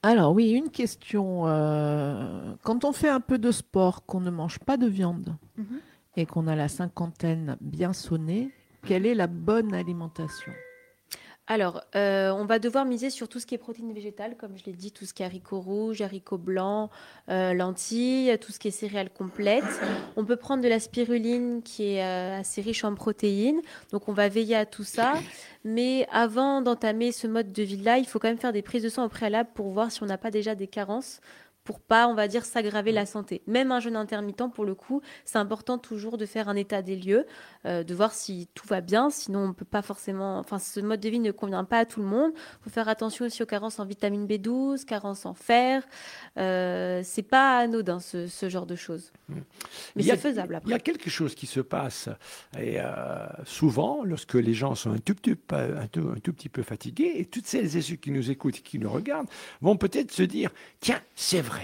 Alors 0.03 0.33
oui, 0.33 0.53
une 0.53 0.71
question. 0.71 1.47
Euh, 1.47 2.55
quand 2.63 2.87
on 2.87 2.93
fait 2.93 3.11
un 3.11 3.21
peu 3.21 3.37
de 3.37 3.51
sport, 3.51 4.07
qu'on 4.07 4.21
ne 4.21 4.31
mange 4.31 4.59
pas 4.61 4.79
de 4.79 4.87
viande 4.87 5.37
mhm. 5.59 5.81
et 6.17 6.25
qu'on 6.25 6.47
a 6.47 6.57
la 6.57 6.69
cinquantaine 6.69 7.59
bien 7.61 7.93
sonnée, 7.93 8.51
quelle 8.87 9.05
est 9.05 9.15
la 9.15 9.27
bonne 9.27 9.75
alimentation? 9.75 10.53
Alors, 11.49 11.85
euh, 11.95 12.31
on 12.31 12.45
va 12.45 12.59
devoir 12.59 12.85
miser 12.85 13.09
sur 13.09 13.29
tout 13.29 13.39
ce 13.39 13.47
qui 13.47 13.55
est 13.55 13.59
protéines 13.59 13.93
végétales, 13.93 14.37
comme 14.37 14.59
je 14.59 14.65
l'ai 14.65 14.73
dit, 14.73 14.91
tout 14.91 15.05
ce 15.05 15.15
qui 15.15 15.23
est 15.23 15.27
haricots 15.27 15.61
rouges, 15.61 16.01
haricots 16.01 16.39
blancs, 16.39 16.91
euh, 17.29 17.55
lentilles, 17.55 18.37
tout 18.41 18.51
ce 18.51 18.59
qui 18.59 18.67
est 18.67 18.73
céréales 18.73 19.11
complètes. 19.11 19.63
On 20.17 20.25
peut 20.25 20.35
prendre 20.35 20.61
de 20.61 20.69
la 20.69 20.81
spiruline 20.81 21.63
qui 21.63 21.95
est 21.95 22.03
euh, 22.03 22.41
assez 22.41 22.63
riche 22.63 22.83
en 22.83 22.97
protéines, 22.97 23.61
donc 23.93 24.09
on 24.09 24.13
va 24.13 24.29
veiller 24.29 24.57
à 24.57 24.67
tout 24.67 24.83
ça. 24.83 25.15
Mais 25.65 26.09
avant 26.11 26.63
d'entamer 26.63 27.13
ce 27.13 27.29
mode 27.29 27.53
de 27.53 27.63
vie-là, 27.63 27.99
il 27.99 28.07
faut 28.07 28.19
quand 28.19 28.29
même 28.29 28.39
faire 28.39 28.53
des 28.53 28.63
prises 28.63 28.83
de 28.83 28.89
sang 28.89 29.05
au 29.05 29.09
préalable 29.09 29.51
pour 29.55 29.71
voir 29.71 29.93
si 29.93 30.03
on 30.03 30.07
n'a 30.07 30.19
pas 30.19 30.33
déjà 30.33 30.57
des 30.57 30.67
carences 30.67 31.21
pour 31.67 31.81
pas, 31.81 32.09
on 32.09 32.15
va 32.15 32.29
dire, 32.29 32.45
s'aggraver 32.45 32.93
la 32.93 33.05
santé. 33.05 33.43
Même 33.47 33.73
un 33.73 33.81
jeûne 33.81 33.97
intermittent, 33.97 34.53
pour 34.55 34.65
le 34.65 34.75
coup, 34.75 35.03
c'est 35.25 35.37
important 35.37 35.77
toujours 35.77 36.17
de 36.17 36.25
faire 36.25 36.49
un 36.49 36.57
état 36.57 36.81
des 36.81 36.97
lieux, 36.97 37.27
euh, 37.67 37.83
de 37.83 37.95
voir 37.95 38.13
si 38.13 38.49
tout 38.55 38.67
va 38.67 38.81
bien. 38.81 39.11
Sinon, 39.11 39.41
on 39.41 39.53
peut 39.53 39.65
pas 39.65 39.83
forcément. 39.83 40.39
Enfin, 40.39 40.59
ce 40.59 40.81
mode 40.81 41.01
de 41.01 41.09
vie 41.09 41.19
ne 41.19 41.33
convient 41.33 41.65
pas 41.65 41.81
à 41.81 41.85
tout 41.85 42.01
le 42.01 42.07
monde. 42.07 42.31
Il 42.35 42.65
faut 42.65 42.71
faire 42.71 42.89
attention 42.89 43.27
aussi 43.27 43.43
aux 43.43 43.47
carences 43.47 43.81
en 43.81 43.85
vitamine 43.85 44.27
B12, 44.27 44.85
carences 44.85 45.27
en 45.27 45.35
fer. 45.35 45.83
Euh, 46.39 47.03
c'est 47.05 47.23
pas 47.23 47.59
anodin 47.59 47.99
ce, 48.01 48.49
genre 48.49 48.67
de 48.67 48.77
choses. 48.77 49.13
Mmh. 49.29 49.35
Mais 49.97 50.03
c'est 50.05 50.17
faisable 50.17 50.55
après. 50.55 50.71
Il 50.71 50.73
y 50.73 50.77
a 50.77 50.79
quelque 50.79 51.11
chose 51.11 51.35
qui 51.35 51.47
se 51.47 51.61
passe 51.61 52.09
et 52.57 52.77
euh, 52.79 53.27
souvent 53.45 54.05
lorsque 54.05 54.35
les 54.35 54.55
gens 54.55 54.77
sont 54.77 54.93
un 54.93 54.99
tout, 54.99 55.15
petit, 55.15 55.37
un, 55.51 55.89
tout, 55.89 56.13
un 56.15 56.21
tout 56.21 56.33
petit 56.33 56.49
peu 56.49 56.63
fatigués 56.63 57.15
et 57.17 57.25
toutes 57.25 57.47
celles 57.47 57.77
et 57.77 57.83
ceux 57.83 57.97
qui 57.97 58.13
nous 58.13 58.31
écoutent 58.31 58.61
qui 58.63 58.79
nous 58.79 58.91
regardent 58.91 59.29
vont 59.61 59.77
peut-être 59.77 60.13
se 60.13 60.23
dire 60.23 60.51
tiens, 60.81 61.01
c'est 61.17 61.41
vrai 61.41 61.56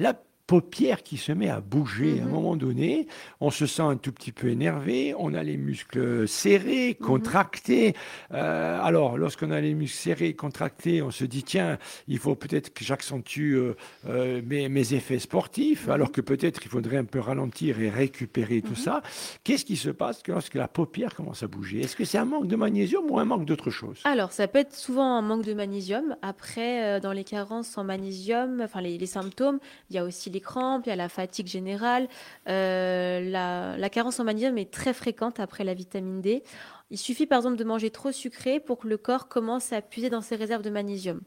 la 0.00 0.18
paupière 0.50 1.04
qui 1.04 1.16
se 1.16 1.30
met 1.30 1.48
à 1.48 1.60
bouger. 1.60 2.18
À 2.18 2.22
un 2.24 2.26
mhm. 2.26 2.32
moment 2.32 2.56
donné, 2.56 3.06
on 3.40 3.52
se 3.52 3.66
sent 3.66 3.82
un 3.82 3.96
tout 3.96 4.10
petit 4.10 4.32
peu 4.32 4.48
énervé, 4.48 5.14
on 5.16 5.32
a 5.32 5.44
les 5.44 5.56
muscles 5.56 6.26
serrés, 6.26 6.96
mhm. 6.98 7.06
contractés. 7.06 7.94
Euh, 8.34 8.80
alors, 8.82 9.16
lorsqu'on 9.16 9.52
a 9.52 9.60
les 9.60 9.74
muscles 9.74 9.96
serrés, 9.96 10.34
contractés, 10.34 11.02
on 11.02 11.12
se 11.12 11.24
dit, 11.24 11.44
tiens, 11.44 11.78
il 12.08 12.18
faut 12.18 12.34
peut-être 12.34 12.74
que 12.74 12.84
j'accentue 12.84 13.54
euh, 13.54 13.76
euh, 14.08 14.42
mes, 14.44 14.92
effets 14.92 15.20
sportifs, 15.20 15.86
mhm. 15.86 15.92
alors 15.92 16.10
que 16.10 16.20
peut-être 16.20 16.60
il 16.64 16.68
faudrait 16.68 16.96
un 16.96 17.04
peu 17.04 17.20
ralentir 17.20 17.80
et 17.80 17.88
récupérer 17.88 18.60
tout 18.60 18.74
ça. 18.74 19.02
Qu'est-ce 19.44 19.64
qui 19.64 19.76
se 19.76 19.90
passe 19.90 20.20
lorsque 20.26 20.56
la 20.56 20.66
paupière 20.66 21.14
commence 21.14 21.44
à 21.44 21.46
bouger? 21.46 21.82
Est-ce 21.82 21.94
que 21.94 22.04
c'est 22.04 22.18
un 22.18 22.24
manque 22.24 22.48
de 22.48 22.56
magnésium 22.56 23.08
ou 23.08 23.20
un 23.20 23.24
manque 23.24 23.44
d'autre 23.44 23.70
chose? 23.70 24.00
Alors, 24.02 24.32
ça 24.32 24.48
peut 24.48 24.58
être 24.58 24.74
souvent 24.74 25.14
un 25.14 25.22
manque 25.22 25.44
de 25.44 25.54
magnésium. 25.54 26.16
Après, 26.22 26.98
dans 26.98 27.12
les 27.12 27.22
carences 27.22 27.78
en 27.78 27.84
magnésium, 27.84 28.62
enfin 28.64 28.80
les, 28.80 28.98
les 28.98 29.06
symptômes, 29.06 29.60
il 29.90 29.94
y 29.94 29.98
a 30.00 30.04
aussi 30.04 30.28
les 30.28 30.39
crampes, 30.40 30.86
il 30.86 30.90
y 30.90 30.92
a 30.92 30.96
la 30.96 31.08
fatigue 31.08 31.46
générale. 31.46 32.08
Euh, 32.48 33.20
la, 33.20 33.90
carence 33.90 34.20
en 34.20 34.24
magnésium 34.24 34.56
est 34.58 34.70
très 34.70 34.92
fréquente 34.92 35.40
après 35.40 35.64
la 35.64 35.74
vitamine 35.74 36.20
D. 36.20 36.42
Il 36.90 36.98
suffit 36.98 37.26
par 37.26 37.38
exemple 37.38 37.56
de 37.56 37.64
manger 37.64 37.90
trop 37.90 38.12
sucré 38.12 38.60
pour 38.60 38.78
que 38.78 38.88
le 38.88 38.96
corps 38.96 39.28
commence 39.28 39.72
à 39.72 39.80
puiser 39.80 40.10
dans 40.10 40.22
ses 40.22 40.36
réserves 40.36 40.62
de 40.62 40.70
magnésium. 40.70 41.20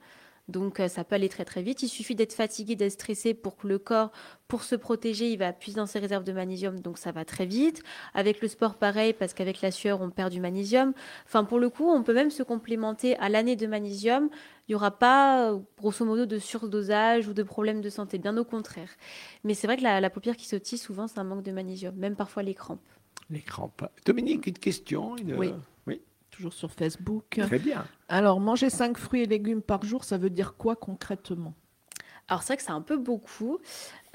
Donc 0.49 0.79
euh, 0.79 0.87
ça 0.87 1.03
peut 1.03 1.15
aller 1.15 1.29
très 1.29 1.45
très 1.45 1.61
vite. 1.61 1.83
Il 1.83 1.87
suffit 1.87 2.15
d'être 2.15 2.33
fatigué, 2.33 2.75
d'être 2.75 2.91
stressé 2.91 3.33
pour 3.33 3.55
que 3.55 3.67
le 3.67 3.79
corps, 3.79 4.11
pour 4.47 4.63
se 4.63 4.75
protéger, 4.75 5.31
il 5.31 5.37
va 5.37 5.53
puiser 5.53 5.77
dans 5.77 5.85
ses 5.85 5.99
réserves 5.99 6.25
de 6.25 6.33
magnésium. 6.33 6.79
Donc 6.79 6.97
ça 6.97 7.11
va 7.11 7.23
très 7.23 7.45
vite. 7.45 7.81
Avec 8.13 8.41
le 8.41 8.47
sport, 8.47 8.75
pareil, 8.75 9.13
parce 9.13 9.33
qu'avec 9.33 9.61
la 9.61 9.71
sueur, 9.71 10.01
on 10.01 10.09
perd 10.09 10.31
du 10.31 10.41
magnésium. 10.41 10.93
Enfin, 11.25 11.45
pour 11.45 11.59
le 11.59 11.69
coup, 11.69 11.89
on 11.89 12.03
peut 12.03 12.13
même 12.13 12.29
se 12.29 12.43
complémenter 12.43 13.15
à 13.17 13.29
l'année 13.29 13.55
de 13.55 13.67
magnésium. 13.67 14.29
Il 14.67 14.71
n'y 14.71 14.75
aura 14.75 14.91
pas, 14.91 15.57
grosso 15.77 16.05
modo, 16.05 16.25
de 16.25 16.39
surdosage 16.39 17.27
ou 17.27 17.33
de 17.33 17.43
problèmes 17.43 17.81
de 17.81 17.89
santé. 17.89 18.17
Bien 18.17 18.35
au 18.37 18.45
contraire. 18.45 18.89
Mais 19.43 19.53
c'est 19.53 19.67
vrai 19.67 19.77
que 19.77 19.83
la, 19.83 20.09
paupière 20.09 20.35
qui 20.35 20.47
sautille, 20.47 20.77
souvent, 20.77 21.07
c'est 21.07 21.19
un 21.19 21.23
manque 21.23 21.43
de 21.43 21.51
magnésium. 21.51 21.95
Même 21.95 22.15
parfois 22.15 22.43
les 22.43 22.53
crampes. 22.53 22.81
Les 23.29 23.41
crampes. 23.41 23.85
Dominique, 24.05 24.47
une 24.47 24.59
question 24.59 25.15
Oui 25.37 25.53
toujours 26.33 26.53
sur 26.53 26.71
Facebook. 26.71 27.39
Très 27.39 27.59
bien. 27.59 27.85
Alors, 28.09 28.39
manger 28.39 28.69
5 28.69 28.97
fruits 28.97 29.21
et 29.21 29.25
légumes 29.25 29.61
par 29.61 29.83
jour, 29.83 30.03
ça 30.03 30.17
veut 30.17 30.29
dire 30.29 30.55
quoi 30.57 30.75
concrètement? 30.75 31.53
Alors 32.29 32.41
c'est 32.41 32.53
vrai 32.53 32.57
que 32.57 32.63
c'est 32.63 32.71
un 32.71 32.81
peu 32.81 32.97
beaucoup. 32.97 33.59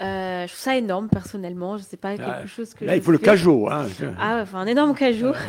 Euh, 0.00 0.46
je 0.46 0.52
trouve 0.52 0.62
ça 0.62 0.76
énorme 0.76 1.08
personnellement. 1.08 1.76
Je 1.76 1.82
sais 1.82 1.98
pas 1.98 2.16
quelque 2.16 2.26
ah, 2.26 2.46
chose 2.46 2.72
que. 2.72 2.84
Là, 2.84 2.96
il 2.96 3.02
faut 3.02 3.10
le 3.10 3.18
cajot. 3.18 3.68
Hein. 3.68 3.86
Ah, 4.18 4.40
enfin 4.42 4.60
un 4.60 4.66
énorme 4.66 4.94
cajot. 4.94 5.32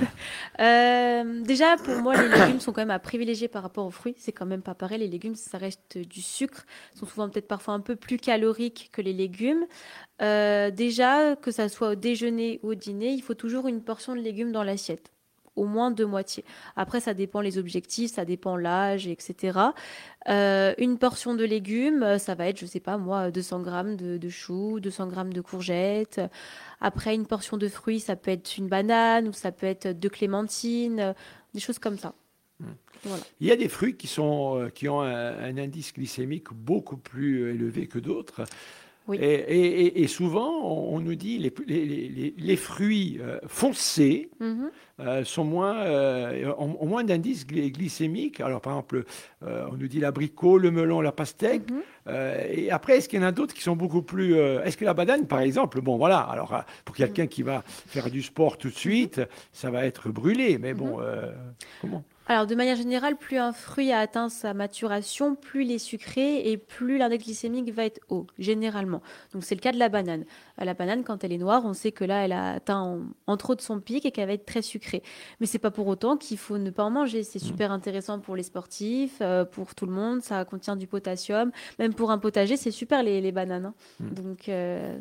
Euh, 0.60 1.41
déjà, 1.41 1.77
pour 1.77 1.95
moi, 1.99 2.21
les 2.21 2.27
légumes 2.27 2.60
sont 2.60 2.73
quand 2.73 2.82
même 2.82 2.91
à 2.91 2.99
privilégier 2.99 3.47
par 3.47 3.63
rapport 3.63 3.86
aux 3.86 3.91
fruits. 3.91 4.15
C'est 4.17 4.34
quand 4.34 4.45
même 4.45 4.62
pas 4.62 4.75
pareil. 4.75 4.99
Les 4.99 5.08
légumes, 5.08 5.36
ça 5.36 5.58
reste 5.58 5.97
du 5.97 6.21
sucre. 6.21 6.65
Ils 6.93 6.99
sont 6.99 7.05
souvent 7.05 7.29
peut-être 7.29 7.47
parfois 7.47 7.75
un 7.75 7.79
peu 7.79 7.95
plus 7.95 8.17
caloriques 8.17 8.89
que 8.91 9.01
les 9.01 9.13
légumes. 9.13 9.65
Euh, 10.21 10.69
déjà, 10.69 11.38
que 11.38 11.51
ça 11.51 11.69
soit 11.69 11.91
au 11.91 11.95
déjeuner 11.95 12.60
ou 12.62 12.71
au 12.71 12.75
dîner, 12.75 13.13
il 13.13 13.21
faut 13.21 13.36
toujours 13.36 13.69
une 13.69 13.82
portion 13.82 14.15
de 14.15 14.19
légumes 14.19 14.51
dans 14.51 14.63
l'assiette 14.63 15.13
au 15.55 15.65
moins 15.65 15.91
deux 15.91 16.05
moitiés. 16.05 16.45
Après, 16.75 16.99
ça 16.99 17.13
dépend 17.13 17.41
les 17.41 17.57
objectifs, 17.57 18.13
ça 18.13 18.25
dépend 18.25 18.57
l'âge, 18.57 19.07
etc. 19.07 19.59
Euh, 20.27 20.73
une 20.77 20.97
portion 20.97 21.35
de 21.35 21.43
légumes, 21.43 22.03
euh, 22.03 22.17
ça 22.17 22.35
va 22.35 22.47
être, 22.47 22.59
je 22.59 22.65
sais 22.65 22.79
pas 22.79 22.97
moi, 22.97 23.31
200 23.31 23.62
grammes 23.62 23.95
de, 23.95 24.29
choux, 24.29 24.79
200 24.79 25.07
grammes 25.07 25.33
de 25.33 25.41
courgettes. 25.41 26.21
Après, 26.81 27.15
une 27.15 27.25
portion 27.25 27.57
de 27.57 27.67
fruits, 27.67 27.99
ça 27.99 28.15
peut 28.15 28.31
être 28.31 28.57
une 28.57 28.67
banane 28.67 29.27
ou 29.27 29.33
ça 29.33 29.51
peut 29.51 29.67
être 29.67 29.88
deux 29.88 30.09
clémentines, 30.09 31.13
des 31.53 31.59
choses 31.59 31.79
comme 31.79 31.97
ça. 31.97 32.13
Hmm. 32.59 32.73
Il 33.39 33.47
y 33.47 33.51
a 33.51 33.55
des 33.55 33.69
fruits 33.69 33.95
qui, 33.95 34.07
sont, 34.07 34.59
euh, 34.59 34.69
qui 34.69 34.89
ont 34.89 35.01
un, 35.01 35.57
indice 35.57 35.93
glycémique 35.93 36.53
beaucoup 36.53 36.97
plus 36.97 37.49
élevé 37.51 37.88
que 37.88 37.99
d'autres. 37.99 38.43
Et, 39.13 40.07
souvent, 40.07 40.49
on, 40.63 40.99
nous 40.99 41.15
dit 41.15 41.37
les, 41.37 41.53
les, 41.67 42.33
les, 42.37 42.55
fruits 42.55 43.19
foncés 43.47 44.29
mhm. 44.39 44.69
Euh, 45.01 45.23
sont 45.23 45.45
moins, 45.45 45.77
euh, 45.77 46.51
ont, 46.57 46.85
moins 46.85 47.05
d'indices 47.05 47.47
glycémiques. 47.47 48.41
Alors, 48.41 48.59
par 48.59 48.73
exemple, 48.73 49.05
euh, 49.45 49.65
on 49.71 49.77
nous 49.77 49.87
dit 49.87 49.99
l'abricot, 49.99 50.57
le 50.57 50.71
melon, 50.71 50.99
la 50.99 51.13
pastèque. 51.13 51.69
Mhm. 51.71 51.81
et 52.51 52.71
après, 52.71 52.97
est-ce 52.97 53.07
qu'il 53.07 53.21
y 53.21 53.23
en 53.23 53.27
a 53.27 53.31
d'autres 53.31 53.53
qui 53.53 53.61
sont 53.61 53.75
beaucoup 53.75 54.01
plus. 54.01 54.35
est-ce 54.35 54.75
que 54.75 54.85
la 54.85 54.93
banane, 54.93 55.25
par 55.25 55.39
exemple, 55.39 55.79
bon, 55.79 55.97
voilà. 55.97 56.19
Alors, 56.19 56.63
pour 56.83 56.95
quelqu'un 56.95 57.27
qui 57.27 57.43
va 57.43 57.63
faire 57.65 58.09
du 58.09 58.21
sport 58.21 58.57
tout 58.57 58.69
de 58.69 58.75
suite, 58.75 59.21
ça 59.53 59.69
va 59.69 59.85
être 59.85 60.09
brûlé. 60.09 60.57
Mais 60.57 60.73
bon, 60.73 60.99
comment? 61.81 62.03
Alors, 62.31 62.45
de 62.45 62.53
manière 62.53 62.75
générale, 62.75 63.17
plus 63.17 63.37
un 63.37 63.51
fruit 63.51 63.91
a 63.91 63.97
atteint 63.97 64.29
sa 64.29 64.53
maturation, 64.53 65.33
plus 65.33 65.65
il 65.65 65.71
est 65.71 65.79
sucré 65.79 66.47
et 66.51 66.57
plus 66.57 66.99
l'index 66.99 67.25
glycémique 67.25 67.71
va 67.71 67.85
être 67.85 68.01
haut, 68.07 68.27
généralement. 68.37 69.01
Donc, 69.33 69.43
c'est 69.43 69.55
le 69.55 69.61
cas 69.61 69.71
de 69.71 69.79
la 69.79 69.89
banane. 69.89 70.25
Euh, 70.61 70.63
la 70.63 70.75
banane, 70.75 71.03
quand 71.03 71.23
elle 71.23 71.33
est 71.33 71.39
noire, 71.39 71.63
on 71.65 71.73
sait 71.73 71.91
que 71.91 72.03
là, 72.03 72.23
elle 72.23 72.33
a 72.33 72.51
atteint 72.51 73.01
en, 73.25 73.37
trop 73.37 73.55
de 73.55 73.61
son 73.61 73.79
pic 73.79 74.05
et 74.05 74.11
qu'elle 74.11 74.27
va 74.27 74.33
être 74.33 74.45
très 74.45 74.61
sucrée. 74.61 75.01
Mais 75.39 75.47
c'est 75.47 75.57
pas 75.57 75.71
pour 75.71 75.87
autant 75.87 76.17
qu'il 76.17 76.37
faut 76.37 76.59
ne 76.59 76.69
pas 76.69 76.83
en 76.83 76.91
manger. 76.91 77.23
C'est 77.23 77.41
mmh. 77.41 77.47
super 77.47 77.71
intéressant 77.71 78.19
pour 78.19 78.35
les 78.35 78.43
sportifs, 78.43 79.17
euh, 79.21 79.43
pour 79.43 79.73
tout 79.73 79.87
le 79.87 79.91
monde. 79.91 80.21
Ça 80.21 80.45
contient 80.45 80.75
du 80.75 80.85
potassium. 80.85 81.51
Même 81.79 81.95
pour 81.95 82.11
un 82.11 82.19
potager, 82.19 82.57
c'est 82.57 82.69
super 82.69 83.01
les, 83.01 83.31
bananes. 83.31 83.65
Hein. 83.65 83.73
Mmh. 84.01 84.09
Donc, 84.13 84.51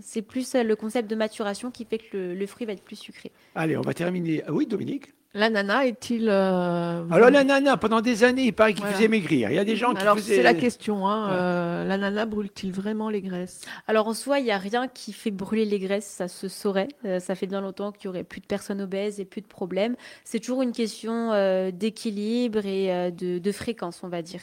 c'est 0.01 0.23
plus 0.23 0.55
le 0.55 0.77
concept 0.77 1.11
de 1.11 1.15
maturation 1.15 1.71
qui 1.71 1.85
fait 1.85 1.99
que 1.99 2.17
le, 2.17 2.35
le 2.35 2.47
fruit 2.47 2.65
va 2.65 2.73
être 2.73 2.85
plus 2.85 2.97
sucré. 2.97 3.33
Allez, 3.55 3.77
on 3.77 3.83
va 3.83 3.93
terminer. 3.93 4.43
Ah 4.47 4.53
oui, 4.55 4.67
Dominique? 4.67 5.13
L'ananas 5.35 5.85
est-il. 5.85 6.27
Euh, 6.31 7.05
Alors, 7.11 7.29
l'ananas, 7.29 7.77
pendant 7.77 8.01
des 8.01 8.25
années, 8.25 8.45
il 8.45 8.53
paraît 8.55 8.73
qu'il 8.73 8.87
faisait 8.87 9.09
maigrir. 9.09 9.51
Il 9.51 9.57
y 9.57 9.59
a 9.59 9.65
des 9.65 9.77
gens 9.77 9.93
qui 9.93 10.01
Alors, 10.01 10.19
c'est 10.19 10.43
la 10.43 10.55
question. 10.55 11.07
Hein, 11.07 11.31
euh, 11.33 11.85
l'ananas 11.85 12.25
brûle-t-il 12.25 12.73
vraiment 12.73 13.11
les 13.11 13.21
graisses? 13.21 13.61
Alors, 13.87 14.09
en 14.09 14.15
soi, 14.15 14.39
il 14.39 14.45
n'y 14.45 14.51
a 14.51 14.59
rien 14.59 14.89
qui 14.89 15.13
fait 15.13 15.31
brûler 15.31 15.67
les 15.67 15.79
graisses. 15.79 16.07
Ça 16.07 16.29
se 16.29 16.49
saurait. 16.49 16.89
Euh, 17.05 17.21
ça 17.21 17.35
fait 17.35 17.47
bien 17.47 17.61
longtemps 17.61 17.93
qu'il 17.93 18.09
n'y 18.09 18.17
aurait 18.17 18.25
plus 18.25 18.41
de 18.41 18.47
personnes 18.47 18.81
obèses 18.81 19.21
et 19.21 19.27
plus 19.27 19.43
de 19.43 19.47
problèmes. 19.47 19.97
C'est 20.25 20.41
toujours 20.41 20.63
une 20.63 20.73
question 20.73 21.33
d'équilibre 21.73 22.65
et 22.65 23.13
de, 23.13 23.53
fréquence, 23.53 24.01
on 24.03 24.09
va 24.09 24.23
dire. 24.23 24.41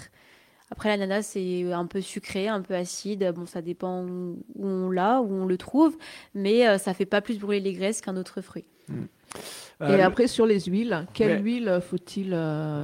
Après, 0.69 0.89
l'ananas, 0.89 1.23
c'est 1.23 1.73
un 1.73 1.87
peu 1.87 2.01
sucré, 2.01 2.47
un 2.47 2.61
peu 2.61 2.75
acide. 2.75 3.31
Bon, 3.35 3.47
ça 3.47 3.63
dépend 3.63 4.03
où, 4.03 4.37
on 4.59 4.91
l'a, 4.91 5.19
où 5.21 5.33
on 5.33 5.45
le 5.47 5.57
trouve. 5.57 5.97
Mais 6.35 6.77
ça 6.77 6.91
ne 6.91 6.95
fait 6.95 7.05
pas 7.07 7.21
plus 7.21 7.39
brûler 7.39 7.59
les 7.59 7.73
graisses 7.73 8.01
qu'un 8.01 8.17
autre 8.17 8.41
fruit. 8.41 8.65
Hmm. 8.87 9.05
Et 9.81 9.83
euh, 9.83 10.05
après, 10.05 10.27
sur 10.27 10.45
les 10.45 10.61
huiles, 10.61 11.05
quelle 11.13 11.43
huile 11.43 11.79
faut-il. 11.81 12.31
Euh, 12.33 12.83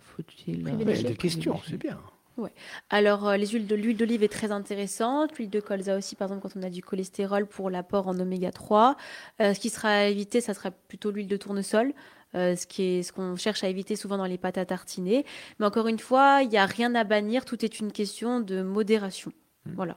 faut-il 0.00 0.66
euh, 0.66 1.02
des 1.02 1.14
questions, 1.14 1.60
c'est 1.68 1.78
bien. 1.78 1.98
Ouais. 2.36 2.52
Alors, 2.90 3.32
les 3.32 3.46
huiles 3.46 3.66
de 3.66 3.74
l'huile 3.74 3.96
d'olive 3.96 4.22
est 4.22 4.32
très 4.32 4.52
intéressante. 4.52 5.36
L'huile 5.38 5.48
de 5.48 5.60
colza 5.60 5.96
aussi, 5.96 6.16
par 6.16 6.28
exemple, 6.28 6.42
quand 6.42 6.58
on 6.58 6.62
a 6.62 6.70
du 6.70 6.82
cholestérol 6.82 7.46
pour 7.46 7.70
l'apport 7.70 8.08
en 8.08 8.18
oméga 8.18 8.52
3. 8.52 8.96
ce 9.40 9.58
qui 9.58 9.70
sera 9.70 9.88
à 9.88 10.04
éviter, 10.04 10.40
ça 10.40 10.52
sera 10.52 10.70
plutôt 10.70 11.10
l'huile 11.10 11.28
de 11.28 11.36
tournesol. 11.36 11.94
ce 12.34 12.66
qui 12.66 12.82
est 12.82 13.02
ce 13.02 13.12
qu'on 13.12 13.36
cherche 13.36 13.64
à 13.64 13.68
éviter 13.68 13.96
souvent 13.96 14.18
dans 14.18 14.26
les 14.26 14.36
pâtes 14.36 14.58
à 14.58 14.66
tartiner. 14.66 15.24
Mais 15.58 15.66
encore 15.66 15.88
une 15.88 15.98
fois, 15.98 16.40
il 16.42 16.50
n'y 16.50 16.58
a 16.58 16.66
rien 16.66 16.94
à 16.94 17.04
bannir. 17.04 17.46
Tout 17.46 17.64
est 17.64 17.80
une 17.80 17.90
question 17.90 18.40
de 18.40 18.60
modération. 18.60 19.32
Hmm. 19.64 19.72
Voilà. 19.74 19.96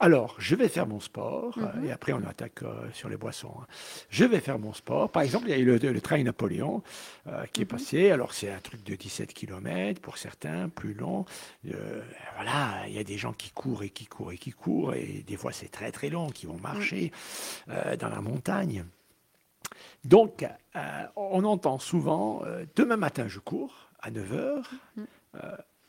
Alors, 0.00 0.34
je 0.38 0.56
vais 0.56 0.68
faire 0.68 0.88
mon 0.88 0.98
sport, 0.98 1.56
mhm. 1.56 1.86
et 1.86 1.92
après 1.92 2.12
on 2.12 2.22
attaque 2.24 2.62
euh, 2.62 2.90
sur 2.92 3.08
les 3.08 3.16
boissons. 3.16 3.54
Hein. 3.60 3.66
Je 4.10 4.24
vais 4.24 4.40
faire 4.40 4.58
mon 4.58 4.72
sport. 4.72 5.10
Par 5.10 5.22
exemple, 5.22 5.46
il 5.46 5.50
y 5.50 5.54
a 5.54 5.58
eu 5.58 5.64
le, 5.64 6.00
train 6.00 6.22
Napoléon 6.22 6.82
euh, 7.28 7.44
qui 7.52 7.62
est 7.62 7.64
mhm. 7.64 7.78
passé. 7.78 8.10
Alors, 8.10 8.34
c'est 8.34 8.50
un 8.50 8.58
truc 8.58 8.82
de 8.82 8.96
17 8.96 9.32
km 9.32 10.00
pour 10.00 10.18
certains, 10.18 10.68
plus 10.68 10.94
long. 10.94 11.24
Euh, 11.72 12.02
voilà, 12.34 12.86
il 12.88 12.94
y 12.94 12.98
a 12.98 13.04
des 13.04 13.16
gens 13.16 13.32
qui 13.32 13.50
courent 13.52 13.84
et 13.84 13.90
qui 13.90 14.06
courent 14.06 14.32
et 14.32 14.38
qui 14.38 14.50
courent, 14.50 14.94
et 14.94 15.24
des 15.26 15.36
fois 15.36 15.52
c'est 15.52 15.70
très 15.70 15.92
très 15.92 16.10
long, 16.10 16.28
qui 16.28 16.46
vont 16.46 16.58
marcher 16.58 17.12
dans 17.68 18.08
la 18.08 18.20
montagne. 18.20 18.84
Donc, 20.04 20.44
on 21.16 21.44
entend 21.44 21.78
souvent, 21.78 22.42
demain 22.74 22.96
matin 22.96 23.26
je 23.28 23.38
cours 23.38 23.90
à 24.00 24.10
9h. 24.10 24.62
Mhm. 24.96 25.06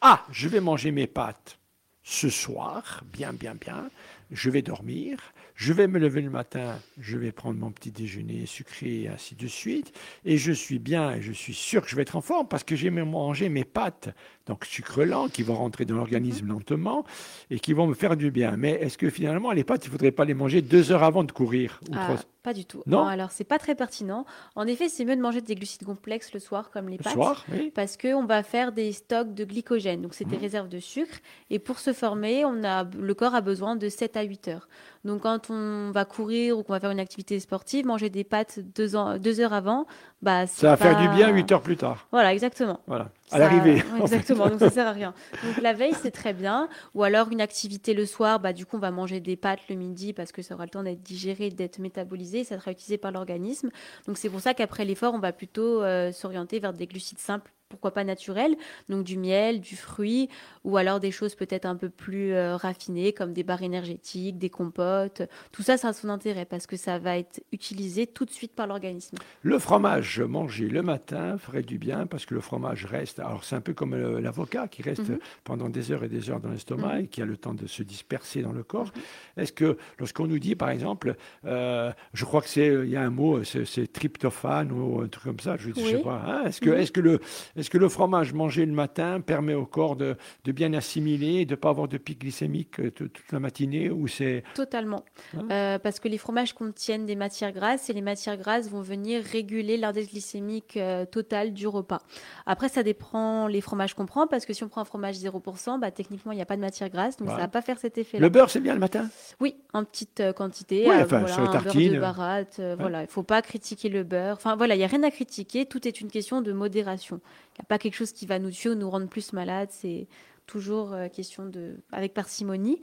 ah, 0.02 0.24
je 0.32 0.48
vais 0.48 0.62
manger 0.62 0.92
mes 0.92 1.08
pâtes 1.08 1.58
ce 2.06 2.30
soir, 2.30 3.04
bien, 3.12 3.34
bien, 3.34 3.56
bien, 3.56 3.90
je 4.32 4.50
vais 4.52 4.62
dormir, 4.62 5.18
je 5.56 5.74
vais 5.74 5.88
me 5.88 6.00
lever 6.00 6.22
le 6.22 6.30
matin, 6.30 6.78
je 7.00 7.18
vais 7.18 7.32
prendre 7.32 7.60
mon 7.60 7.72
petit 7.72 7.92
déjeuner 7.92 8.46
sucré 8.46 9.04
et 9.04 9.08
ainsi 9.08 9.36
de 9.36 9.48
suite, 9.48 9.94
et 10.26 10.38
je 10.38 10.52
suis 10.52 10.80
bien 10.80 11.14
et 11.14 11.22
je 11.22 11.32
suis 11.32 11.54
sûr 11.54 11.82
que 11.82 11.90
je 11.90 11.96
vais 11.96 12.02
être 12.02 12.16
en 12.16 12.22
forme 12.22 12.48
parce 12.48 12.64
que 12.64 12.76
j'ai 12.76 12.90
mangé 12.90 13.50
mes 13.50 13.64
pâtes 13.64 14.10
donc 14.46 14.66
sucre 14.66 15.04
lent, 15.04 15.28
qui 15.28 15.44
vont 15.44 15.56
rentrer 15.56 15.86
dans 15.86 15.96
l'organisme 15.96 16.48
lentement 16.48 17.04
et 17.50 17.60
qui 17.60 17.74
vont 17.74 17.88
me 17.88 17.94
faire 17.94 18.16
du 18.16 18.32
bien. 18.32 18.56
Mais 18.58 18.72
est-ce 18.72 18.98
que 18.98 19.10
finalement, 19.10 19.52
les 19.52 19.64
pâtes, 19.64 19.86
il 19.86 19.88
ne 19.88 19.92
faudrait 19.94 20.12
pas 20.12 20.26
les 20.26 20.34
manger 20.34 20.62
deux 20.62 20.92
heures 20.92 21.04
avant 21.04 21.24
de 21.24 21.32
courir 21.32 21.80
ah, 21.94 22.16
Pas 22.44 22.54
du 22.54 22.66
tout. 22.66 22.84
Non, 22.86 23.08
alors 23.08 23.32
c'est 23.32 23.44
pas 23.44 23.58
très 23.58 23.74
pertinent. 23.74 24.26
En 24.56 24.68
effet, 24.68 24.88
c'est 24.88 25.04
mieux 25.04 25.16
de 25.16 25.22
manger 25.22 25.42
des 25.42 25.56
glucides 25.56 25.84
complexes 25.84 26.32
le 26.34 26.40
soir, 26.40 26.70
comme 26.70 26.90
les 26.90 26.98
pâtes. 26.98 27.16
Le 27.16 27.22
soir, 27.22 27.46
oui. 27.52 27.72
Parce 27.74 27.98
qu'on 27.98 28.26
va 28.26 28.44
faire 28.44 28.72
des 28.72 28.92
stocks 28.92 29.34
de 29.34 29.46
glycogène. 29.46 30.02
Donc 30.02 30.14
c'est 30.14 30.26
des 30.26 30.38
mmh. 30.38 30.42
réserves 30.42 30.70
de 30.70 30.80
sucre. 30.80 31.18
Et 31.50 31.58
pour 31.58 31.80
se 31.80 31.92
former, 31.92 32.46
on 32.46 32.64
a, 32.64 32.84
le 32.84 33.14
corps 33.16 33.36
a 33.36 33.42
besoin 33.42 33.76
de 33.76 33.90
7 33.90 34.16
à 34.16 34.24
8 34.24 34.48
heures. 34.50 34.68
Donc 35.06 35.22
quand 35.22 35.52
on 35.52 35.92
va 35.92 36.04
courir 36.04 36.58
ou 36.58 36.64
qu'on 36.64 36.74
va 36.74 36.80
faire 36.80 36.90
une 36.90 37.00
activité 37.00 37.40
sportive, 37.40 37.86
manger 37.86 38.10
des 38.10 38.24
pâtes 38.24 38.60
deux, 38.60 38.96
heures 38.96 39.54
avant, 39.54 39.86
bah, 40.26 40.48
ça 40.48 40.70
va 40.70 40.76
faire 40.76 41.00
du 41.00 41.08
bien 41.16 41.30
8 41.30 41.52
heures 41.52 41.62
plus 41.62 41.78
tard. 41.78 42.08
Voilà, 42.12 42.34
exactement. 42.34 42.80
Voilà, 42.88 43.12
à 43.32 43.38
l'arrivée. 43.38 43.84
Exactement, 44.02 44.50
donc 44.50 44.60
ça 44.60 44.72
sert 44.72 44.88
à 44.88 44.92
rien. 44.92 45.14
Donc 45.44 45.62
la 45.62 45.74
veille, 45.74 45.94
c'est 46.02 46.10
très 46.10 46.34
bien. 46.34 46.68
Ou 46.96 47.04
alors 47.04 47.30
une 47.32 47.42
activité 47.42 47.94
le 47.94 48.08
soir, 48.08 48.40
bah, 48.40 48.52
du 48.52 48.66
coup, 48.66 48.78
on 48.78 48.80
va 48.80 48.90
manger 48.90 49.20
des 49.20 49.36
pâtes 49.36 49.60
le 49.70 49.76
midi 49.76 50.14
parce 50.14 50.32
que 50.32 50.42
ça 50.42 50.56
aura 50.56 50.64
le 50.64 50.72
temps 50.72 50.82
d'être 50.82 51.04
digéré, 51.04 51.52
d'être 51.52 51.78
métabolisé, 51.78 52.44
ça 52.44 52.58
sera 52.58 52.72
utilisé 52.72 52.98
par 52.98 53.12
l'organisme. 53.12 53.70
Donc 54.08 54.18
c'est 54.18 54.30
pour 54.30 54.40
ça 54.40 54.56
qu'après 54.56 54.84
l'effort, 54.84 55.14
on 55.14 55.20
va 55.20 55.32
plutôt 55.32 55.84
euh, 55.84 56.12
s'orienter 56.12 56.60
vers 56.60 56.74
des 56.74 56.88
glucides 56.88 57.20
simples 57.20 57.52
pourquoi 57.70 57.92
pas 57.92 58.04
naturel, 58.04 58.56
donc 58.90 59.04
du 59.04 59.18
miel, 59.18 59.60
du 59.60 59.76
fruit, 59.76 60.30
ou 60.64 60.78
alors 60.78 61.00
des 61.00 61.12
choses 61.12 61.36
peut-être 61.36 61.66
un 61.66 61.76
peu 61.76 61.90
plus 61.90 62.34
euh, 62.34 62.56
raffinées 62.56 63.12
comme 63.12 63.34
des 63.34 63.44
barres 63.44 63.64
énergétiques, 63.64 64.38
des 64.38 64.50
compotes. 64.50 65.24
Tout 65.52 65.64
ça, 65.64 65.78
ça 65.78 65.90
a 65.90 65.94
son 65.94 66.10
intérêt 66.10 66.46
parce 66.46 66.68
que 66.68 66.78
ça 66.78 67.00
va 67.00 67.18
être 67.18 67.42
utilisé 67.52 68.08
tout 68.08 68.26
de 68.26 68.32
suite 68.32 68.54
par 68.54 68.68
l'organisme. 68.68 69.18
Le 69.42 69.60
fromage 69.60 70.15
mangé 70.24 70.68
le 70.68 70.82
matin 70.82 71.38
ferait 71.38 71.62
du 71.62 71.78
bien 71.78 72.06
parce 72.06 72.26
que 72.26 72.34
le 72.34 72.42
fromage 72.42 72.86
reste, 72.86 73.20
alors 73.20 73.44
c'est 73.44 73.56
un 73.56 73.62
peu 73.62 73.74
comme 73.74 73.94
euh, 73.94 74.20
l'avocat 74.20 74.68
qui 74.68 74.82
reste 74.82 75.10
mhm. 75.10 75.20
pendant 75.44 75.70
des 75.70 75.92
heures 75.92 76.04
et 76.04 76.10
des 76.10 76.30
heures 76.30 76.40
dans 76.40 76.50
l'estomac 76.50 76.96
mhm. 76.96 77.04
et 77.04 77.08
qui 77.08 77.22
a 77.22 77.26
le 77.26 77.38
temps 77.38 77.54
de 77.54 77.68
se 77.68 77.84
disperser 77.84 78.42
dans 78.42 78.54
le 78.54 78.64
corps. 78.64 78.92
Mhm. 78.96 79.44
Est-ce 79.44 79.54
que 79.54 79.78
lorsqu'on 80.00 80.28
nous 80.28 80.40
dit 80.40 80.56
par 80.56 80.70
exemple, 80.70 81.16
euh, 81.46 81.92
je 82.14 82.26
crois 82.26 82.42
que 82.42 82.50
c'est, 82.50 82.68
il 82.68 82.90
y 82.90 82.96
a 82.96 83.02
un 83.02 83.10
mot, 83.10 83.44
c'est 83.44 83.92
tryptophane 83.92 84.72
ou 84.72 85.02
un 85.02 85.08
truc 85.08 85.24
comme 85.24 85.40
ça, 85.40 85.58
je, 85.58 85.70
ne 85.70 85.74
sais 85.74 86.00
pas, 86.00 86.22
hein, 86.26 86.44
est-ce 86.46 86.62
que, 86.62 86.70
est-ce 86.70 86.92
que 86.92 87.02
le 87.02 87.20
est-ce 87.56 87.70
que 87.70 87.78
le 87.78 87.90
fromage 87.90 88.34
mangé 88.34 88.66
le 88.66 88.74
matin 88.74 89.22
permet 89.22 89.54
au 89.54 89.66
corps 89.66 89.96
de, 89.96 90.16
bien 90.46 90.74
assimiler 90.74 91.46
de 91.46 91.52
ne 91.52 91.56
pas 91.56 91.70
avoir 91.70 91.88
de 91.88 91.98
pic 91.98 92.22
glycémique 92.22 92.80
euh, 92.80 92.92
toute, 92.92 93.20
la 93.32 93.40
matinée 93.40 93.90
ou 93.90 94.08
c'est... 94.08 94.44
Totalement. 94.54 95.04
Hein 95.36 95.48
euh, 95.52 95.80
parce 95.80 96.00
que 96.00 96.08
les 96.08 96.18
fromages 96.18 96.54
contiennent 96.54 97.06
des 97.06 97.16
matières 97.16 97.52
grasses 97.52 97.90
et 97.90 97.94
les 97.94 98.02
matières 98.02 98.38
grasses 98.38 98.70
vont 98.70 98.82
venir 98.82 99.24
réguler 99.24 99.78
l'index 99.96 100.12
glycémique 100.12 100.78
euh, 100.78 101.06
total 101.06 101.54
du 101.54 101.68
repas. 101.68 102.02
Après, 102.46 102.70
ça 102.70 102.84
dépend 102.84 103.48
les 103.48 103.62
fromages 103.62 103.94
qu'on 103.94 104.06
prend 104.06 104.28
parce 104.28 104.46
que 104.46 104.54
si 104.54 104.64
on 104.64 104.68
prend 104.68 104.82
un 104.82 104.86
fromage 104.86 105.18
0%, 105.18 105.80
bah, 105.80 105.92
techniquement, 105.92 106.32
il 106.32 106.36
n'y 106.36 106.42
a 106.42 106.46
pas 106.46 106.56
de 106.56 106.62
matière 106.62 106.90
grasse, 106.90 107.18
donc 107.18 107.30
ça 107.30 107.36
ne 107.36 107.42
va 107.42 107.48
pas 107.48 107.62
faire 107.62 107.80
cet 107.80 107.98
effet-là. 107.98 108.22
Le 108.22 108.30
beurre, 108.30 108.50
c'est 108.50 108.60
bien 108.60 108.74
le 108.74 108.80
matin? 108.80 109.10
Oui, 109.40 109.56
en 109.74 109.84
petite 109.84 110.22
quantité. 110.36 110.88
Ouais, 110.88 111.02
enfin, 111.02 111.26
sur 111.28 111.40
un 111.40 111.62
beurre 111.62 111.74
de 111.74 112.00
baratte. 112.00 112.62
Voilà, 112.80 113.00
il 113.00 113.06
ne 113.06 113.10
faut 113.10 113.24
pas 113.24 113.42
critiquer 113.42 113.90
le 113.90 114.04
beurre. 114.04 114.36
Enfin, 114.36 114.56
voilà, 114.56 114.76
il 114.76 114.80
n'y 114.80 114.84
a 114.84 114.88
rien 114.88 115.04
à 115.04 115.12
critiquer. 115.12 115.66
Tout 115.66 115.88
est 115.88 116.02
une 116.02 116.10
question 116.10 116.42
de 116.42 116.52
modération. 116.52 117.22
Il 117.56 117.62
n'y 117.62 117.64
a 117.64 117.68
pas 117.68 117.78
quelque 117.78 117.96
chose 117.96 118.12
qui 118.12 118.26
va 118.26 118.40
nous 118.40 118.52
tuer 118.52 118.70
ou 118.72 118.76
nous 118.76 118.90
rendre 118.90 119.08
plus 119.08 119.34
malades. 119.34 119.70
C'est 119.72 120.08
toujours 120.46 120.94
euh, 120.94 121.08
question 121.08 121.46
de, 121.46 121.78
avec 121.92 122.14
parcimonie. 122.14 122.82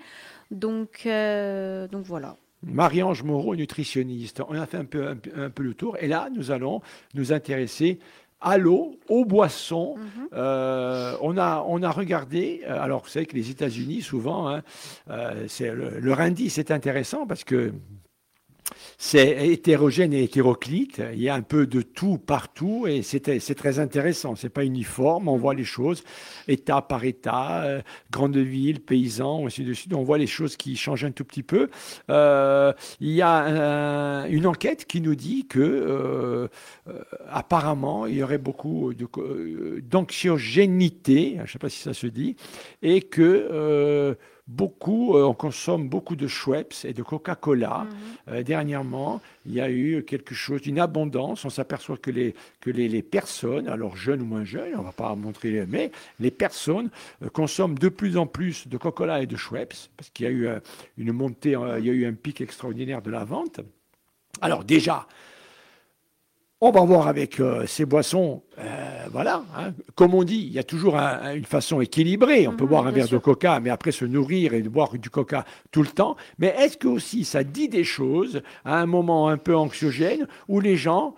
Donc, 0.51 1.03
euh, 1.07 1.89
donc 1.89 2.05
voilà. 2.05 2.37
Marie-Ange 2.65 3.23
Moreau, 3.23 3.57
nutritionniste. 3.57 4.43
On 4.49 4.55
a 4.55 4.67
fait 4.67 4.79
un 4.79 4.85
peu, 4.85 5.09
un, 5.09 5.51
peu 5.51 5.63
le 5.63 5.75
tour. 5.75 5.97
Et 6.01 6.07
là, 6.07 6.29
nous 6.35 6.51
allons 6.51 6.81
nous 7.15 7.33
intéresser 7.33 7.99
à 8.41 8.59
l'eau, 8.59 8.99
aux 9.09 9.25
boissons. 9.25 9.97
Mhm. 9.97 10.29
Euh, 10.33 11.17
on, 11.21 11.37
a, 11.37 11.65
on 11.67 11.83
a 11.83 11.91
regardé, 11.91 12.63
alors 12.67 13.03
vous 13.03 13.09
savez 13.09 13.27
que 13.27 13.37
les 13.37 13.51
États-Unis, 13.51 14.03
souvent, 14.03 14.49
hein, 14.49 14.63
c'est 15.49 15.73
le, 15.73 15.99
leur 16.01 16.21
indice 16.21 16.59
est 16.59 16.71
intéressant 16.71 17.27
parce 17.27 17.45
que 17.45 17.73
c'est 19.05 19.49
hétérogène 19.49 20.13
et 20.13 20.23
hétéroclite. 20.23 21.03
Il 21.13 21.21
y 21.21 21.29
a 21.29 21.35
un 21.35 21.43
peu 21.43 21.67
de 21.67 21.83
tout 21.83 22.19
partout 22.19 22.87
et 22.87 23.03
c'est 23.03 23.55
très 23.57 23.81
intéressant. 23.81 24.37
C'est 24.37 24.49
pas 24.49 24.65
uniforme. 24.65 25.27
On 25.27 25.37
voit 25.37 25.55
les 25.55 25.65
choses 25.65 26.05
État 26.47 26.81
par 26.83 27.05
État, 27.05 27.65
euh, 27.65 27.83
grande 28.13 28.37
ville, 28.37 28.79
paysan, 28.79 29.45
ainsi 29.45 29.65
de 29.65 29.73
suite. 29.73 29.93
On 29.93 30.05
voit 30.05 30.19
les 30.19 30.29
choses 30.29 30.57
qui 30.57 30.77
changent 30.77 31.05
un 31.05 31.11
tout 31.11 31.25
petit 31.25 31.43
peu. 31.43 31.69
Euh, 32.11 32.73
il 33.01 33.11
y 33.11 33.23
a 33.23 34.25
une 34.29 34.47
enquête 34.47 34.85
qui 34.85 35.01
nous 35.01 35.17
dit 35.17 35.47
que 35.49 35.59
euh, 35.59 36.47
apparemment 37.29 38.07
il 38.07 38.15
y 38.15 38.23
aurait 38.23 38.39
beaucoup 38.39 38.93
d'anxiogénité, 39.91 41.33
je 41.39 41.43
ne 41.43 41.47
sais 41.49 41.59
pas 41.59 41.71
si 41.71 41.81
ça 41.81 41.93
se 41.93 42.07
dit, 42.07 42.37
et 42.83 43.03
que 43.03 44.17
beaucoup, 44.47 45.17
euh, 45.17 45.25
on 45.25 45.35
consomme 45.35 45.89
beaucoup 45.89 46.17
de 46.17 46.27
Schweppes 46.27 46.75
et 46.85 46.93
de 46.93 47.03
Coca-Cola. 47.03 47.85
Mhm. 47.85 47.97
Euh, 48.29 48.43
dernièrement, 48.43 49.21
il 49.47 49.55
y 49.55 49.61
a 49.61 49.71
eu 49.71 50.03
quelque 50.05 50.35
chose 50.35 50.63
d'une 50.63 50.79
abondance. 50.79 51.45
On 51.45 51.51
s'aperçoit 51.51 51.97
que 51.97 52.11
les, 52.11 52.35
que 52.61 52.71
les, 52.71 53.03
personnes, 53.03 53.69
alors 53.69 53.97
jeunes 53.97 54.23
ou 54.23 54.27
moins 54.27 54.45
jeunes, 54.45 54.75
on 54.75 54.81
ne 54.81 54.85
va 54.85 54.93
pas 54.93 55.15
montrer, 55.15 55.65
mais 55.69 55.91
les 56.21 56.31
personnes 56.31 56.91
euh, 57.23 57.29
consomment 57.29 57.79
de 57.79 57.89
plus 57.89 58.17
en 58.17 58.27
plus 58.27 58.69
de 58.69 58.77
Coca-Cola 58.77 59.23
et 59.23 59.27
de 59.27 59.37
Schweppes 59.37 59.75
parce 59.97 60.11
qu'il 60.11 60.27
y 60.27 60.29
a 60.29 60.33
eu 60.33 60.49
une 60.99 61.13
montée, 61.13 61.57
il 61.79 61.85
y 61.85 61.91
a 61.91 61.93
eu 61.93 62.07
un 62.07 62.13
pic 62.13 62.41
extraordinaire 62.41 63.03
de 63.03 63.11
la 63.11 63.25
vente. 63.25 63.61
Alors 64.41 64.65
déjà, 64.65 65.07
on 66.65 66.71
va 66.71 66.81
voir 66.85 67.09
avec 67.09 67.43
ces 67.67 67.85
boissons. 67.85 68.43
voilà, 69.11 69.43
hein. 69.57 69.73
comme 69.97 70.15
on 70.15 70.23
dit, 70.23 70.39
il 70.47 70.53
y 70.53 70.59
a 70.61 70.63
toujours 70.63 70.97
une 70.97 71.45
façon 71.45 71.81
équilibrée. 71.81 72.47
On 72.47 72.53
peut 72.53 72.63
Mhm, 72.65 72.71
boire 72.71 72.87
un 72.87 72.93
verre 72.93 73.09
sûr. 73.09 73.19
de 73.19 73.23
coca, 73.23 73.59
mais 73.61 73.69
après 73.71 73.91
se 73.91 74.05
nourrir 74.05 74.55
et 74.55 74.63
boire 74.63 74.97
du 74.97 75.11
coca 75.11 75.45
tout 75.73 75.83
le 75.83 75.89
temps. 75.89 76.17
Mais 76.39 76.55
est-ce 76.59 76.77
que 76.79 76.87
aussi 76.89 77.25
ça 77.25 77.43
dit 77.43 77.69
des 77.69 77.83
choses 77.85 78.43
à 78.65 78.79
un 78.81 78.87
moment 78.87 79.29
un 79.29 79.39
peu 79.39 79.57
anxiogène 79.57 80.29
où 80.49 80.61
les 80.61 80.77
gens, 80.77 81.17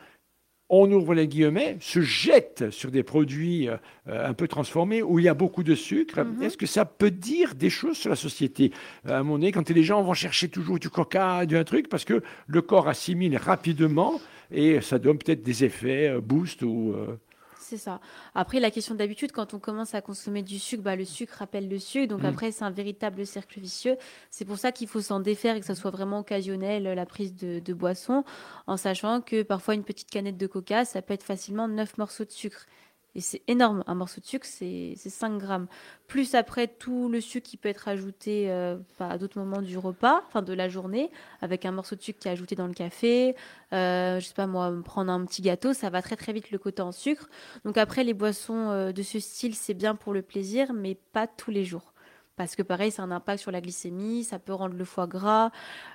on 0.71 0.91
ouvre 0.91 1.13
les 1.15 1.29
guillemets, 1.29 1.77
se 1.81 2.01
jettent 2.01 2.71
sur 2.71 2.91
des 2.91 3.03
produits 3.03 3.69
euh, 3.69 3.77
euh, 4.09 4.27
un 4.31 4.33
peu 4.33 4.49
transformés 4.49 5.03
où 5.03 5.19
il 5.19 5.27
y 5.27 5.29
a 5.29 5.35
beaucoup 5.35 5.63
de 5.63 5.75
sucre? 5.75 6.21
Mhm. 6.25 6.43
Est-ce 6.43 6.57
que 6.57 6.67
ça 6.67 6.87
peut 6.87 7.11
dire 7.11 7.55
des 7.55 7.69
choses 7.71 7.99
sur 7.99 8.09
la 8.09 8.17
société? 8.17 8.73
À 9.07 9.17
un 9.19 9.23
moment 9.23 9.35
donné, 9.35 9.53
quand 9.53 9.69
les 9.69 9.85
gens 9.85 10.03
vont 10.03 10.15
chercher 10.15 10.49
toujours 10.49 10.79
du 10.79 10.89
coca, 10.89 11.45
du 11.45 11.55
un 11.59 11.65
truc, 11.65 11.91
parce 11.91 12.07
que 12.07 12.23
le 12.47 12.63
corps 12.63 12.89
assimile 12.89 13.37
rapidement 13.37 14.19
et 14.55 14.81
ça 14.81 14.99
donne 14.99 15.19
peut-être 15.19 15.43
des 15.43 15.64
effets 15.64 16.09
euh, 16.09 16.21
boost 16.21 16.62
ou. 16.62 16.93
euh, 16.95 17.17
C'est 17.57 17.79
ça. 17.79 18.01
Après, 18.35 18.61
la 18.61 18.71
question 18.71 18.95
d'habitude, 18.95 19.33
quand 19.33 19.55
on 19.55 19.59
commence 19.59 19.95
à 19.95 20.03
consommer 20.03 20.43
du 20.43 20.59
sucre, 20.59 20.83
bah, 20.83 20.97
le 20.97 21.05
sucre 21.07 21.37
rappelle 21.38 21.67
le 21.69 21.79
sucre. 21.79 22.09
Donc 22.09 22.23
Mm. 22.23 22.27
après, 22.27 22.53
c'est 22.53 22.64
un 22.64 22.71
véritable 22.71 23.27
cercle 23.27 23.59
vicieux. 23.59 23.97
C'est 24.31 24.45
pour 24.45 24.59
ça 24.59 24.71
qu'il 24.71 24.87
faut 24.87 25.01
s'en 25.01 25.19
défaire 25.21 25.57
et 25.57 25.61
que 25.61 25.67
ça 25.67 25.75
soit 25.75 25.90
vraiment 25.90 26.19
occasionnel, 26.21 26.83
la 26.85 27.07
prise 27.07 27.35
de, 27.35 27.61
de 27.61 27.73
boisson, 27.75 28.23
en 28.67 28.77
sachant 28.77 29.23
que 29.23 29.43
parfois 29.43 29.75
une 29.75 29.85
petite 29.85 30.11
canette 30.11 30.37
de 30.37 30.47
coca, 30.47 30.85
ça 30.85 31.01
peut 31.01 31.14
être 31.14 31.23
facilement 31.25 31.67
9 31.69 31.97
morceaux 31.99 32.25
de 32.27 32.31
sucre. 32.33 32.67
Et 33.16 33.20
c'est 33.20 33.42
énorme. 33.46 33.85
Un 33.87 33.94
morceau 33.94 34.20
de 34.20 34.27
sucre, 34.27 34.46
c'est 34.46 34.94
c'est 34.96 35.11
5 35.11 35.38
grammes. 35.38 35.68
Plus 36.09 36.35
après 36.35 36.66
tout 36.66 37.09
le 37.09 37.20
sucre 37.20 37.48
qui 37.48 37.57
peut 37.57 37.68
être 37.68 37.87
ajouté 37.88 38.50
euh, 38.50 38.77
à 38.98 39.18
d'autres 39.18 39.38
moments 39.38 39.62
du 39.62 39.79
repas, 39.79 40.22
enfin 40.27 40.42
de 40.42 40.53
la 40.53 40.68
journée, 40.68 41.11
avec 41.40 41.64
un 41.64 41.70
morceau 41.70 41.94
de 41.96 42.03
sucre 42.03 42.18
qui 42.18 42.29
est 42.29 42.33
ajouté 42.33 42.57
dans 42.57 42.66
le 42.66 42.74
café. 42.74 43.37
Euh, 43.72 44.18
je 44.20 44.27
sais 44.27 44.35
pas 44.35 44.46
moi, 44.46 44.72
prendre 44.85 45.12
un 45.12 45.24
petit 45.24 45.42
gâteau, 45.42 45.72
ça 45.72 45.90
va 45.90 46.03
très 46.03 46.16
très 46.16 46.33
vite 46.33 46.50
le 46.50 46.59
côté 46.59 46.83
en 46.83 46.92
sucre. 46.92 47.29
Donc 47.64 47.79
après, 47.79 48.05
les 48.05 48.14
boissons 48.14 48.70
euh, 48.70 48.92
de 48.92 49.03
ce 49.03 49.20
style, 49.20 49.55
c'est 49.55 49.74
bien 49.74 49.94
pour 49.94 50.12
le 50.12 50.22
plaisir, 50.22 50.72
mais 50.74 50.96
pas 51.12 51.27
tous 51.29 51.50
les 51.50 51.64
jours. 51.64 51.94
Parce 52.37 52.57
que 52.57 52.62
pareil, 52.62 52.92
a 52.99 53.03
un 53.03 53.11
impact 53.11 53.40
sur 53.40 53.51
la 53.51 53.61
glycémie, 53.61 54.25
ça 54.25 54.38
peut 54.38 54.53
rendre 54.53 54.75
le 54.75 54.85
foie 54.85 55.07
gras. 55.07 55.51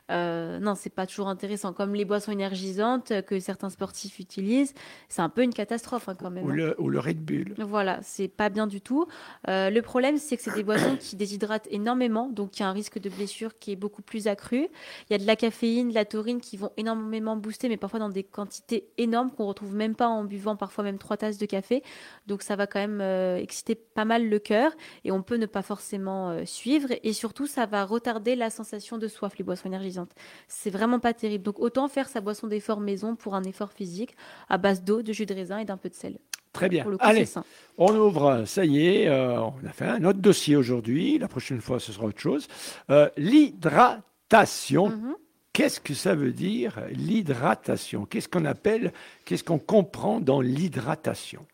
Euh, 0.10 0.60
non, 0.60 0.76
c'est 0.76 0.90
pas 0.90 1.06
toujours 1.06 1.28
intéressant. 1.28 1.74
Comme 1.74 1.94
les 1.94 2.06
boissons 2.06 2.32
énergisantes 2.32 3.22
que 3.24 3.40
certains 3.40 3.70
sportifs 3.70 4.20
utilisent, 4.20 4.74
c'est 5.10 5.22
un 5.22 5.30
peu 5.30 5.44
une 5.44 5.54
catastrophe 5.54 6.10
hein, 6.10 6.16
quand 6.16 6.32
même. 6.32 6.46
ou, 6.46 6.52
hein. 6.52 6.56
le, 6.56 6.82
ou 6.82 6.90
le 6.90 7.00
Red 7.00 7.24
Bull. 7.24 7.54
Voilà, 7.58 8.00
c'est 8.02 8.28
pas 8.28 8.50
bien 8.50 8.68
du 8.68 8.82
tout. 8.82 9.06
Euh, 9.48 9.70
le 9.70 9.82
problème, 9.82 10.18
c'est 10.18 10.38
que 10.38 10.44
c'est 10.44 10.56
des 10.56 10.64
boissons 10.64 10.96
qui 11.00 11.16
déshydratent 11.16 11.68
énormément, 11.72 12.30
donc 12.30 12.58
il 12.58 12.62
y 12.62 12.66
a 12.66 12.70
un 12.70 12.74
risque 12.74 13.00
de 13.00 13.10
blessure 13.10 13.58
qui 13.60 13.72
est 13.74 13.76
beaucoup 13.76 14.02
plus 14.02 14.28
accru. 14.28 14.70
Il 15.10 15.14
y 15.14 15.16
a 15.16 15.18
de 15.18 15.28
la 15.28 15.36
caféine, 15.36 15.90
de 15.90 15.94
la 15.94 16.06
taurine 16.06 16.40
qui 16.40 16.58
vont 16.58 16.72
énormément 16.78 17.36
booster, 17.36 17.70
mais 17.70 17.78
parfois 17.78 18.00
dans 18.00 18.10
des 18.10 18.24
quantités 18.24 18.90
énormes 18.98 19.32
qu'on 19.32 19.46
retrouve 19.46 19.76
même 19.76 19.96
pas 19.96 20.08
en 20.08 20.24
buvant 20.24 20.56
parfois 20.56 20.84
même 20.84 20.98
trois 20.98 21.18
tasses 21.18 21.38
de 21.38 21.46
café. 21.46 21.84
Donc 22.28 22.44
ça 22.44 22.56
va 22.56 22.68
quand 22.68 22.80
même 22.80 23.02
euh, 23.02 23.38
exciter 23.38 23.76
pas 23.76 24.06
mal 24.06 24.28
le 24.28 24.40
cœur 24.40 24.72
et 25.04 25.12
on 25.12 25.22
peut 25.22 25.38
ne 25.38 25.46
pas 25.46 25.62
forcément 25.62 26.29
euh, 26.30 26.46
suivre. 26.46 26.90
Et 27.04 27.14
surtout, 27.14 27.48
ça 27.48 27.66
va 27.66 27.86
retarder 27.86 28.36
la 28.36 28.50
sensation 28.50 28.98
de 28.98 29.08
soif, 29.08 29.34
les 29.38 29.44
boissons 29.44 29.68
énergisantes. 29.68 30.12
C'est 30.48 30.70
vraiment 30.70 31.00
pas 31.00 31.14
terrible. 31.14 31.44
Donc 31.44 31.60
autant 31.60 31.88
faire 31.88 32.08
sa 32.08 32.22
boisson 32.22 32.48
d'effort 32.48 32.80
maison 32.80 33.16
pour 33.16 33.36
un 33.36 33.44
effort 33.44 33.72
physique 33.72 34.16
à 34.50 34.58
base 34.58 34.84
d'eau, 34.84 35.02
de 35.02 35.14
jus 35.14 35.26
de 35.26 35.34
raisin 35.34 35.60
et 35.60 35.66
d'un 35.66 35.78
peu 35.78 35.90
de 35.90 35.96
sel. 35.96 36.18
Très 36.54 36.70
bien. 36.70 36.84
Coup, 36.84 36.96
Allez, 37.00 37.26
on 37.78 37.96
ouvre, 37.96 38.44
ça 38.46 38.66
y 38.66 38.88
est, 38.88 39.08
euh, 39.08 39.40
on 39.40 39.66
a 39.68 39.72
fait 39.72 39.86
un 39.86 40.04
autre 40.04 40.20
dossier 40.20 40.56
aujourd'hui. 40.56 41.20
La 41.20 41.28
prochaine 41.28 41.62
fois, 41.62 41.80
ce 41.80 41.92
sera 41.92 42.06
autre 42.06 42.20
chose. 42.20 42.48
Euh, 42.90 43.10
L'hydratation. 43.18 44.90
Mhm. 44.90 45.16
Qu'est-ce 45.54 45.80
que 45.80 45.94
ça 45.94 46.16
veut 46.16 46.32
dire, 46.32 46.80
l'hydratation? 46.92 48.06
Qu'est-ce 48.06 48.30
qu'on 48.30 48.46
appelle, 48.46 48.94
qu'est-ce 49.26 49.44
qu'on 49.44 49.60
comprend 49.60 50.22
dans 50.22 50.42
l'hydratation? 50.42 51.46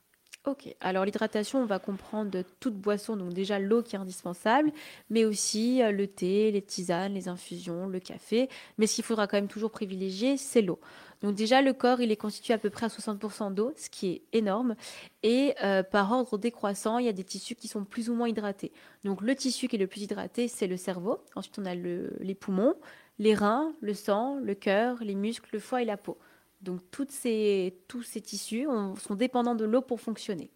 Ok, 0.48 0.76
alors 0.80 1.06
l'hydratation, 1.06 1.60
on 1.64 1.66
va 1.66 1.80
comprendre 1.80 2.44
toute 2.60 2.76
boisson, 2.76 3.18
donc 3.18 3.34
déjà 3.34 3.58
l'eau 3.58 3.82
qui 3.82 3.96
est 3.96 4.00
indispensable, 4.00 4.72
mais 5.10 5.26
aussi 5.26 5.82
euh, 5.82 5.92
le 5.92 6.06
thé, 6.06 6.52
les 6.52 6.62
tisanes, 6.62 7.16
les 7.16 7.28
infusions, 7.28 7.88
le 7.88 8.00
café. 8.00 8.48
Mais 8.78 8.86
ce 8.86 8.94
qu'il 8.94 9.04
faudra 9.04 9.26
quand 9.26 9.38
même 9.38 9.48
toujours 9.48 9.72
privilégier, 9.72 10.38
c'est 10.38 10.62
l'eau. 10.62 10.80
Donc 11.24 11.34
déjà, 11.34 11.64
le 11.64 11.74
corps, 11.74 12.00
il 12.00 12.12
est 12.12 12.16
constitué 12.16 12.54
à 12.54 12.60
peu 12.60 12.70
près 12.70 12.86
à 12.86 12.90
60% 12.90 13.50
d'eau, 13.50 13.74
ce 13.76 13.90
qui 13.90 14.08
est 14.12 14.22
énorme. 14.34 14.76
Et 15.24 15.56
euh, 15.64 15.82
par 15.82 16.12
ordre 16.12 16.38
décroissant, 16.38 17.00
il 17.00 17.06
y 17.08 17.10
a 17.10 17.14
des 17.14 17.24
tissus 17.24 17.56
qui 17.56 17.68
sont 17.68 17.84
plus 17.84 18.12
ou 18.12 18.14
moins 18.14 18.30
hydratés. 18.30 18.72
Donc 19.04 19.22
le 19.22 19.34
tissu 19.34 19.68
qui 19.68 19.78
est 19.78 19.80
le 19.80 19.88
plus 19.88 20.02
hydraté, 20.04 20.48
c'est 20.48 20.68
le 20.68 20.78
cerveau. 20.78 21.24
Ensuite, 21.36 21.58
on 21.58 21.66
a 21.66 21.74
le- 21.74 22.14
les 22.20 22.36
poumons, 22.36 22.76
les 23.18 23.34
reins, 23.34 23.74
le 23.82 23.96
sang, 23.96 24.38
le 24.44 24.54
cœur, 24.54 24.98
les 25.04 25.16
muscles, 25.16 25.50
le 25.54 25.60
foie 25.60 25.82
et 25.82 25.86
la 25.86 25.98
peau. 25.98 26.20
Donc 26.62 26.82
toutes 26.91 27.12
ces, 27.12 27.84
tous 27.88 28.04
ces 28.04 28.22
tissus 28.22 28.68
ont- 28.68 28.96
sont 28.96 29.15
dépendants 29.15 29.56
de 29.56 29.65
l'eau 29.65 29.82
pour 29.82 30.02
fonctionner. 30.02 30.52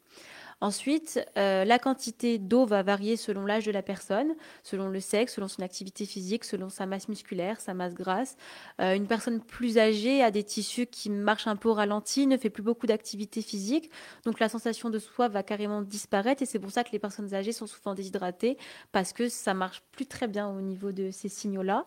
Ensuite, 0.61 1.25
euh, 1.37 1.63
la 1.63 1.79
quantité 1.79 2.37
d'eau 2.37 2.65
va 2.65 2.83
varier 2.83 3.15
selon 3.15 3.45
l'âge 3.45 3.65
de 3.65 3.71
la 3.71 3.81
personne, 3.81 4.35
selon 4.61 4.89
le 4.89 4.99
sexe, 4.99 5.35
selon 5.35 5.47
son 5.47 5.61
activité 5.61 6.05
physique, 6.05 6.43
selon 6.43 6.67
sa 6.67 6.85
masse 6.85 7.07
musculaire, 7.07 7.61
sa 7.61 7.73
masse 7.73 7.93
grasse. 7.93 8.35
Euh, 8.81 8.93
une 8.93 9.07
personne 9.07 9.39
plus 9.39 9.77
âgée 9.77 10.21
a 10.21 10.31
des 10.31 10.43
tissus 10.43 10.85
qui 10.85 11.09
marchent 11.09 11.47
un 11.47 11.55
peu 11.55 11.69
au 11.69 11.73
ralenti, 11.73 12.27
ne 12.27 12.35
fait 12.35 12.49
plus 12.49 12.61
beaucoup 12.61 12.87
d'activité 12.87 13.41
physique, 13.41 13.89
donc 14.25 14.41
la 14.41 14.49
sensation 14.49 14.89
de 14.89 14.99
soif 14.99 15.31
va 15.31 15.43
carrément 15.43 15.81
disparaître 15.81 16.41
et 16.43 16.45
c'est 16.45 16.59
pour 16.59 16.71
ça 16.71 16.83
que 16.83 16.91
les 16.91 16.99
personnes 16.99 17.33
âgées 17.33 17.53
sont 17.53 17.67
souvent 17.67 17.93
déshydratées 17.93 18.57
parce 18.91 19.13
que 19.13 19.29
ça 19.29 19.53
marche 19.53 19.81
plus 19.93 20.07
très 20.07 20.27
bien 20.27 20.49
au 20.49 20.59
niveau 20.59 20.91
de 20.91 21.09
ces 21.11 21.29
signaux-là. 21.29 21.85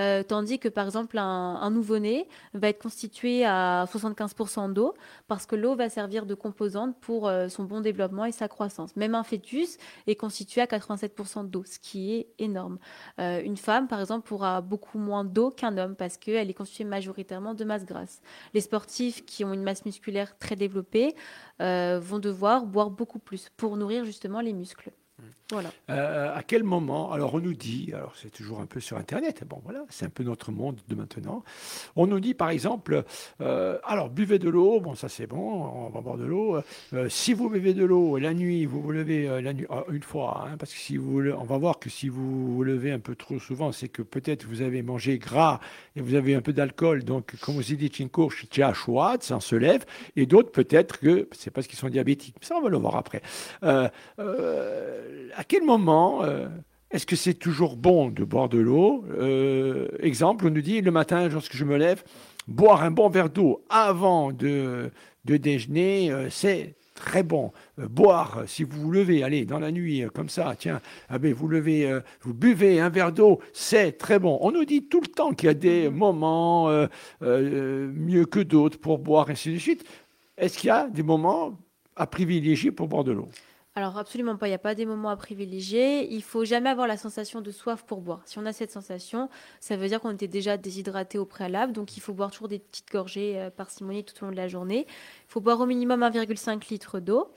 Euh, 0.00 0.24
tandis 0.24 0.58
que 0.58 0.68
par 0.68 0.86
exemple 0.86 1.18
un, 1.18 1.22
un 1.24 1.70
nouveau-né 1.70 2.26
va 2.52 2.68
être 2.68 2.82
constitué 2.82 3.44
à 3.44 3.84
75% 3.92 4.72
d'eau 4.72 4.94
parce 5.28 5.46
que 5.46 5.54
l'eau 5.54 5.76
va 5.76 5.88
servir 5.88 6.26
de 6.26 6.34
composante 6.34 6.98
pour 7.00 7.30
son 7.48 7.62
bon 7.62 7.80
développement 7.80 8.07
et 8.26 8.32
sa 8.32 8.48
croissance. 8.48 8.96
Même 8.96 9.14
un 9.14 9.22
fœtus 9.22 9.78
est 10.06 10.16
constitué 10.16 10.60
à 10.60 10.66
87% 10.66 11.48
d'eau, 11.48 11.64
ce 11.64 11.78
qui 11.78 12.14
est 12.14 12.28
énorme. 12.38 12.78
Euh, 13.20 13.42
une 13.42 13.56
femme, 13.56 13.88
par 13.88 14.00
exemple, 14.00 14.32
aura 14.34 14.60
beaucoup 14.60 14.98
moins 14.98 15.24
d'eau 15.24 15.50
qu'un 15.50 15.76
homme 15.78 15.96
parce 15.96 16.16
qu'elle 16.16 16.50
est 16.50 16.54
constituée 16.54 16.84
majoritairement 16.84 17.54
de 17.54 17.64
masse 17.64 17.84
grasse. 17.84 18.20
Les 18.54 18.60
sportifs 18.60 19.24
qui 19.24 19.44
ont 19.44 19.52
une 19.52 19.62
masse 19.62 19.84
musculaire 19.84 20.38
très 20.38 20.56
développée 20.56 21.14
euh, 21.60 21.98
vont 22.02 22.18
devoir 22.18 22.66
boire 22.66 22.90
beaucoup 22.90 23.18
plus 23.18 23.48
pour 23.56 23.76
nourrir 23.76 24.04
justement 24.04 24.40
les 24.40 24.52
muscles. 24.52 24.90
Voilà. 25.50 25.70
Euh, 25.88 26.36
à 26.36 26.42
quel 26.42 26.62
moment 26.62 27.10
Alors, 27.10 27.32
on 27.32 27.40
nous 27.40 27.54
dit, 27.54 27.90
alors 27.94 28.12
c'est 28.20 28.28
toujours 28.28 28.60
un 28.60 28.66
peu 28.66 28.80
sur 28.80 28.98
Internet, 28.98 29.44
bon 29.48 29.62
voilà, 29.64 29.82
c'est 29.88 30.04
un 30.04 30.10
peu 30.10 30.22
notre 30.22 30.52
monde 30.52 30.78
de 30.88 30.94
maintenant. 30.94 31.42
On 31.96 32.06
nous 32.06 32.20
dit 32.20 32.34
par 32.34 32.50
exemple, 32.50 33.02
euh, 33.40 33.78
alors 33.84 34.10
buvez 34.10 34.38
de 34.38 34.50
l'eau, 34.50 34.78
bon 34.80 34.94
ça 34.94 35.08
c'est 35.08 35.26
bon, 35.26 35.38
on 35.38 35.88
va 35.88 36.02
boire 36.02 36.18
de 36.18 36.26
l'eau. 36.26 36.58
Euh, 36.92 37.08
si 37.08 37.32
vous 37.32 37.48
buvez 37.48 37.72
de 37.72 37.82
l'eau 37.82 38.18
la 38.18 38.34
nuit, 38.34 38.66
vous 38.66 38.82
vous 38.82 38.92
levez 38.92 39.40
la 39.40 39.54
nuit, 39.54 39.66
une 39.90 40.02
fois, 40.02 40.48
hein, 40.50 40.58
parce 40.58 40.70
que 40.74 40.78
si 40.78 40.98
vous, 40.98 41.22
on 41.22 41.44
va 41.44 41.56
voir 41.56 41.78
que 41.78 41.88
si 41.88 42.10
vous 42.10 42.54
vous 42.54 42.62
levez 42.62 42.92
un 42.92 42.98
peu 42.98 43.14
trop 43.14 43.38
souvent, 43.38 43.72
c'est 43.72 43.88
que 43.88 44.02
peut-être 44.02 44.44
vous 44.44 44.60
avez 44.60 44.82
mangé 44.82 45.18
gras 45.18 45.60
et 45.96 46.02
vous 46.02 46.14
avez 46.14 46.34
un 46.34 46.42
peu 46.42 46.52
d'alcool, 46.52 47.04
donc 47.04 47.36
comme 47.40 47.54
vous 47.54 47.62
dit 47.62 47.90
Chinko, 47.90 48.30
ça 48.50 49.36
en 49.36 49.40
se 49.40 49.56
lève, 49.56 49.86
et 50.14 50.26
d'autres 50.26 50.52
peut-être 50.52 50.98
que 50.98 51.26
c'est 51.32 51.50
parce 51.50 51.66
qu'ils 51.66 51.78
sont 51.78 51.88
diabétiques. 51.88 52.36
Ça 52.42 52.54
on 52.54 52.60
va 52.60 52.68
le 52.68 52.76
voir 52.76 52.96
après. 52.96 53.22
À 55.38 55.44
quel 55.44 55.62
moment 55.62 56.24
euh, 56.24 56.48
est-ce 56.90 57.06
que 57.06 57.14
c'est 57.14 57.34
toujours 57.34 57.76
bon 57.76 58.08
de 58.08 58.24
boire 58.24 58.48
de 58.48 58.58
l'eau 58.58 59.04
Euh, 59.20 59.86
Exemple, 60.00 60.48
on 60.48 60.50
nous 60.50 60.62
dit 60.62 60.80
le 60.80 60.90
matin, 60.90 61.28
lorsque 61.28 61.54
je 61.54 61.64
me 61.64 61.76
lève, 61.76 62.02
boire 62.48 62.82
un 62.82 62.90
bon 62.90 63.08
verre 63.08 63.30
d'eau 63.30 63.62
avant 63.70 64.32
de, 64.32 64.90
de 65.26 65.36
déjeuner, 65.36 66.10
euh, 66.10 66.28
c'est 66.28 66.74
très 66.96 67.22
bon. 67.22 67.52
Boire, 67.76 68.42
si 68.48 68.64
vous 68.64 68.80
vous 68.80 68.90
levez, 68.90 69.22
allez, 69.22 69.44
dans 69.44 69.60
la 69.60 69.70
nuit, 69.70 70.02
comme 70.12 70.28
ça, 70.28 70.56
tiens, 70.58 70.80
ah 71.08 71.20
ben, 71.20 71.32
vous 71.32 71.46
levez, 71.46 71.88
euh, 71.88 72.00
vous 72.22 72.34
buvez 72.34 72.80
un 72.80 72.88
verre 72.88 73.12
d'eau, 73.12 73.38
c'est 73.52 73.92
très 73.92 74.18
bon. 74.18 74.38
On 74.40 74.50
nous 74.50 74.64
dit 74.64 74.88
tout 74.88 75.00
le 75.00 75.06
temps 75.06 75.30
qu'il 75.34 75.46
y 75.46 75.50
a 75.50 75.54
des 75.54 75.88
moments 75.88 76.68
euh, 76.68 76.88
euh, 77.22 77.92
mieux 77.94 78.24
que 78.24 78.40
d'autres 78.40 78.80
pour 78.80 78.98
boire, 78.98 79.30
ainsi 79.30 79.52
de 79.52 79.58
suite. 79.58 79.84
Est-ce 80.36 80.58
qu'il 80.58 80.66
y 80.66 80.72
a 80.72 80.88
des 80.88 81.04
moments 81.04 81.56
à 81.94 82.08
privilégier 82.08 82.72
pour 82.72 82.88
boire 82.88 83.04
de 83.04 83.12
l'eau? 83.12 83.28
Alors 83.78 83.96
absolument 83.96 84.36
pas, 84.36 84.48
il 84.48 84.50
n'y 84.50 84.56
a 84.56 84.58
pas 84.58 84.74
des 84.74 84.86
moments 84.86 85.10
à 85.10 85.16
privilégier. 85.16 86.12
Il 86.12 86.24
faut 86.24 86.44
jamais 86.44 86.68
avoir 86.68 86.88
la 86.88 86.96
sensation 86.96 87.40
de 87.40 87.52
soif 87.52 87.84
pour 87.86 88.00
boire. 88.00 88.22
Si 88.24 88.36
on 88.36 88.44
a 88.44 88.52
cette 88.52 88.72
sensation, 88.72 89.28
ça 89.60 89.76
veut 89.76 89.86
dire 89.86 90.00
qu'on 90.00 90.10
était 90.10 90.26
déjà 90.26 90.56
déshydraté 90.56 91.16
au 91.16 91.24
préalable, 91.24 91.72
donc 91.72 91.96
il 91.96 92.00
faut 92.00 92.12
boire 92.12 92.32
toujours 92.32 92.48
des 92.48 92.58
petites 92.58 92.90
gorgées 92.90 93.38
euh, 93.38 93.50
parcimonie 93.50 94.02
tout 94.02 94.14
au 94.20 94.26
long 94.26 94.32
de 94.32 94.36
la 94.36 94.48
journée. 94.48 94.84
Il 94.88 95.28
faut 95.28 95.40
boire 95.40 95.60
au 95.60 95.66
minimum 95.66 96.02
1,5 96.02 96.68
litre 96.70 96.98
d'eau. 96.98 97.30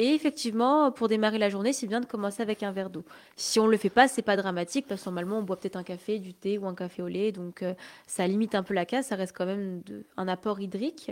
Et 0.00 0.14
effectivement, 0.14 0.92
pour 0.92 1.08
démarrer 1.08 1.38
la 1.38 1.48
journée, 1.48 1.72
c'est 1.72 1.88
bien 1.88 1.98
de 1.98 2.06
commencer 2.06 2.40
avec 2.40 2.62
un 2.62 2.70
verre 2.70 2.88
d'eau. 2.88 3.02
Si 3.34 3.58
on 3.58 3.66
ne 3.66 3.72
le 3.72 3.76
fait 3.76 3.90
pas, 3.90 4.06
c'est 4.06 4.22
pas 4.22 4.36
dramatique 4.36 4.86
parce 4.86 5.02
que 5.02 5.06
normalement, 5.06 5.38
on 5.38 5.42
boit 5.42 5.56
peut-être 5.56 5.74
un 5.74 5.82
café, 5.82 6.20
du 6.20 6.34
thé 6.34 6.56
ou 6.56 6.68
un 6.68 6.74
café 6.76 7.02
au 7.02 7.08
lait, 7.08 7.32
donc 7.32 7.64
euh, 7.64 7.74
ça 8.06 8.24
limite 8.28 8.54
un 8.54 8.62
peu 8.62 8.74
la 8.74 8.86
casse. 8.86 9.08
Ça 9.08 9.16
reste 9.16 9.36
quand 9.36 9.44
même 9.44 9.82
un 10.16 10.28
apport 10.28 10.60
hydrique. 10.60 11.10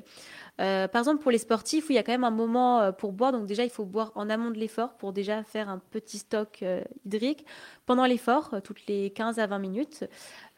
Euh, 0.61 0.87
par 0.87 1.01
exemple, 1.01 1.21
pour 1.21 1.33
les 1.33 1.39
sportifs, 1.39 1.87
il 1.91 1.97
y 1.97 1.99
a 1.99 2.05
quand 2.05 2.13
même 2.13 2.23
un 2.23 2.31
moment 2.31 2.81
euh, 2.81 2.93
pour 2.93 3.11
boire, 3.11 3.33
donc 3.33 3.47
déjà, 3.47 3.65
il 3.65 3.71
faut 3.71 3.85
boire 3.85 4.13
en 4.15 4.31
amont 4.31 4.53
de 4.53 4.59
l'effort 4.59 4.95
pour 4.95 5.13
déjà 5.13 5.43
faire 5.43 5.69
un 5.69 5.81
petit 5.91 6.19
stock 6.19 6.65
hydrique 7.05 7.45
pendant 7.87 8.05
l'effort, 8.05 8.51
euh, 8.53 8.61
toutes 8.61 8.87
les 8.89 9.11
15 9.11 9.39
à 9.39 9.47
20 9.47 9.59
minutes, 9.61 10.05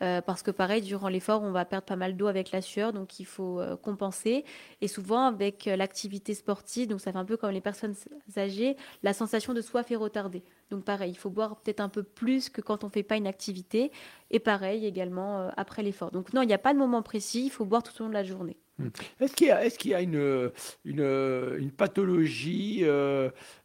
euh, 0.02 0.20
parce 0.22 0.42
que 0.42 0.50
pareil, 0.50 0.80
durant 0.80 1.08
l'effort, 1.08 1.42
on 1.42 1.52
va 1.52 1.64
perdre 1.64 1.86
pas 1.86 1.96
mal 1.96 2.16
d'eau 2.16 2.26
avec 2.26 2.50
la 2.50 2.62
sueur, 2.62 2.92
donc 2.92 3.20
il 3.20 3.26
faut 3.26 3.60
euh, 3.60 3.76
compenser. 3.76 4.44
Et 4.80 4.88
souvent, 4.88 5.26
avec 5.26 5.66
l'activité 5.66 6.34
sportive, 6.34 6.88
donc 6.88 7.00
ça 7.00 7.12
fait 7.12 7.18
un 7.18 7.24
peu 7.24 7.36
comme 7.36 7.50
les 7.50 7.60
personnes 7.60 7.94
âgées, 8.36 8.76
la 9.02 9.12
sensation 9.12 9.52
de 9.52 9.60
soif 9.60 9.90
est 9.90 9.96
retardée. 9.96 10.42
Donc 10.70 10.84
pareil, 10.84 11.12
il 11.12 11.18
faut 11.18 11.30
boire 11.30 11.56
peut-être 11.56 11.80
un 11.80 11.88
peu 11.88 12.02
plus 12.02 12.48
que 12.48 12.60
quand 12.60 12.82
on 12.82 12.88
ne 12.88 12.92
fait 12.92 13.02
pas 13.02 13.16
une 13.16 13.26
activité. 13.26 13.92
Et 14.30 14.38
pareil 14.38 14.86
également 14.86 15.48
après 15.56 15.82
l'effort. 15.82 16.10
Donc 16.10 16.32
non, 16.32 16.42
il 16.42 16.46
n'y 16.46 16.54
a 16.54 16.58
pas 16.58 16.74
de 16.74 16.78
moment 16.78 17.02
précis, 17.02 17.46
il 17.46 17.50
faut 17.50 17.64
boire 17.64 17.82
tout 17.82 17.92
au 18.00 18.04
long 18.04 18.08
de 18.10 18.14
la 18.14 18.24
journée. 18.24 18.56
Hmm. 18.78 18.88
Est-ce 19.20 19.34
qu'il 19.78 19.90
y 19.90 19.94
a, 19.94 20.00
une 20.02 21.70
pathologie 21.72 22.84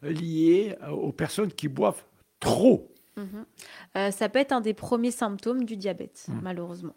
liée 0.01 0.75
aux 0.89 1.11
personnes 1.11 1.51
qui 1.51 1.67
boivent 1.67 2.03
trop? 2.39 2.93
Mhm. 3.17 3.45
Euh, 3.97 4.11
ça 4.11 4.29
peut 4.29 4.39
être 4.39 4.51
un 4.51 4.61
des 4.61 4.73
premiers 4.73 5.11
symptômes 5.11 5.65
du 5.65 5.77
diabète, 5.77 6.25
mhm. 6.27 6.39
malheureusement. 6.41 6.95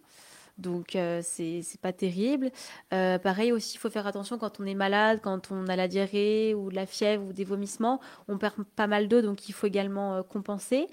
Donc, 0.58 0.96
euh, 0.96 1.20
c'est 1.22 1.62
pas 1.82 1.92
terrible. 1.92 2.50
Euh, 2.94 3.18
pareil 3.18 3.52
aussi, 3.52 3.74
il 3.74 3.78
faut 3.78 3.90
faire 3.90 4.06
attention 4.06 4.38
quand 4.38 4.58
on 4.58 4.64
est 4.64 4.74
malade, 4.74 5.20
quand 5.22 5.50
on 5.50 5.66
a 5.66 5.76
la 5.76 5.86
diarrhée 5.86 6.54
ou 6.54 6.70
la 6.70 6.86
fièvre 6.86 7.26
ou 7.26 7.34
des 7.34 7.44
vomissements. 7.44 8.00
On 8.26 8.38
perd 8.38 8.54
pas 8.74 8.86
mal 8.86 9.06
d'eau, 9.06 9.20
donc 9.20 9.50
il 9.50 9.52
faut 9.52 9.66
également 9.66 10.22
compenser. 10.22 10.86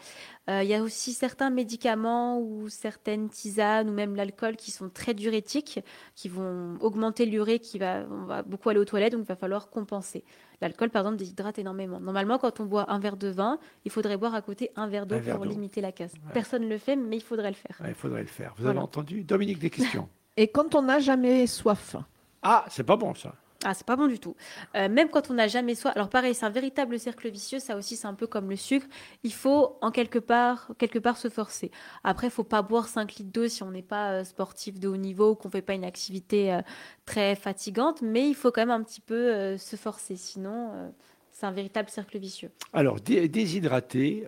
Il 0.48 0.66
y 0.66 0.74
a 0.74 0.84
aussi 0.84 1.14
certains 1.14 1.50
médicaments 1.50 2.38
ou 2.40 2.68
certaines 2.68 3.30
tisanes 3.30 3.90
ou 3.90 3.94
même 3.94 4.16
l'alcool 4.16 4.58
qui 4.58 4.72
sont 4.72 4.90
très 4.90 5.14
diurétiques, 5.14 5.80
qui 6.16 6.28
vont 6.28 6.78
augmenter 6.82 7.26
l'urée, 7.26 7.60
qui 7.60 7.80
va, 7.80 8.04
on 8.12 8.26
va 8.26 8.44
beaucoup 8.44 8.70
aller 8.70 8.80
aux 8.80 8.86
toilettes, 8.86 9.14
donc 9.14 9.22
il 9.22 9.28
va 9.28 9.38
falloir 9.38 9.70
compenser. 9.70 10.26
L'alcool, 10.60 10.90
par 10.90 11.04
exemple, 11.04 11.18
déshydrate 11.18 11.60
énormément. 11.60 12.02
Normalement, 12.02 12.38
quand 12.38 12.60
on 12.60 12.66
boit 12.66 12.92
un 12.92 13.00
verre 13.00 13.16
de 13.16 13.30
vin, 13.30 13.58
il 13.86 13.92
faudrait 13.92 14.18
boire 14.18 14.36
à 14.36 14.42
côté 14.42 14.72
un 14.76 14.88
verre 14.88 15.06
d'eau 15.06 15.20
pour 15.20 15.46
limiter 15.46 15.80
la 15.80 15.92
casse. 15.92 16.14
Personne 16.34 16.64
ne 16.64 16.70
le 16.70 16.78
fait, 16.78 16.98
mais 16.98 17.18
il 17.18 17.24
faudrait 17.24 17.50
le 17.50 17.56
faire. 17.56 17.82
il 17.88 17.94
faudrait 17.94 18.22
le 18.22 18.28
faire. 18.28 18.54
Vous 18.58 18.68
avez 18.68 18.80
entendu 18.80 19.24
Dominique, 19.24 19.60
des 19.60 19.70
questions? 19.70 20.10
Et 20.36 20.48
quand 20.48 20.76
on 20.76 20.82
n'a 20.82 21.00
jamais 21.00 21.48
soif? 21.48 21.96
Ah, 22.42 22.66
c'est 22.70 22.84
pas 22.84 22.98
bon 22.98 23.14
ça. 23.14 23.36
Ah, 23.66 23.74
c'est 23.74 23.86
pas 23.86 23.96
bon 23.96 24.08
du 24.08 24.20
tout. 24.20 24.36
Euh, 24.76 24.90
même 24.90 25.10
quand 25.10 25.30
on 25.30 25.36
n'a 25.36 25.48
jamais 25.48 25.76
soif. 25.76 25.96
Alors 25.96 26.10
pareil, 26.10 26.36
c'est 26.36 26.46
un 26.46 26.50
véritable 26.50 27.00
cercle 27.00 27.30
vicieux. 27.30 27.60
Ça 27.60 27.78
aussi, 27.78 27.96
c'est 27.96 28.08
un 28.08 28.14
peu 28.14 28.28
comme 28.28 28.50
le 28.50 28.56
sucre. 28.58 28.86
Il 29.24 29.34
faut 29.34 29.78
en 29.82 29.92
quelque 29.92 30.20
part, 30.20 30.72
quelque 30.78 31.00
part 31.00 31.18
se 31.18 31.30
forcer. 31.30 31.72
Après, 32.04 32.28
il 32.28 32.32
faut 32.32 32.44
pas 32.44 32.62
boire 32.62 32.88
5 32.88 33.16
litres 33.16 33.32
d'eau 33.32 33.48
si 33.48 33.64
on 33.64 33.72
n'est 33.72 33.82
pas 33.82 34.12
euh, 34.12 34.24
sportif 34.24 34.80
de 34.80 34.88
haut 34.88 34.98
niveau 34.98 35.32
ou 35.32 35.36
qu'on 35.36 35.50
fait 35.50 35.62
pas 35.62 35.74
une 35.74 35.86
activité 35.86 36.54
euh, 36.54 36.62
très 37.06 37.36
fatigante. 37.36 38.02
Mais 38.02 38.28
il 38.28 38.36
faut 38.36 38.52
quand 38.52 38.62
même 38.62 38.72
un 38.72 38.84
petit 38.84 39.02
peu 39.02 39.58
se 39.58 39.76
forcer. 39.76 40.16
Sinon, 40.16 40.94
c'est 41.34 41.46
un 41.46 41.52
véritable 41.52 41.90
cercle 41.90 42.18
vicieux. 42.18 42.52
Alors, 42.72 43.02
déshydrater, 43.02 44.24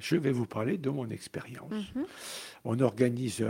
je 0.00 0.16
vais 0.16 0.32
vous 0.32 0.46
parler 0.46 0.78
de 0.78 0.88
mon 0.88 1.10
expérience. 1.10 1.72
Mhm. 1.72 2.06
On 2.64 2.80
organise 2.80 3.44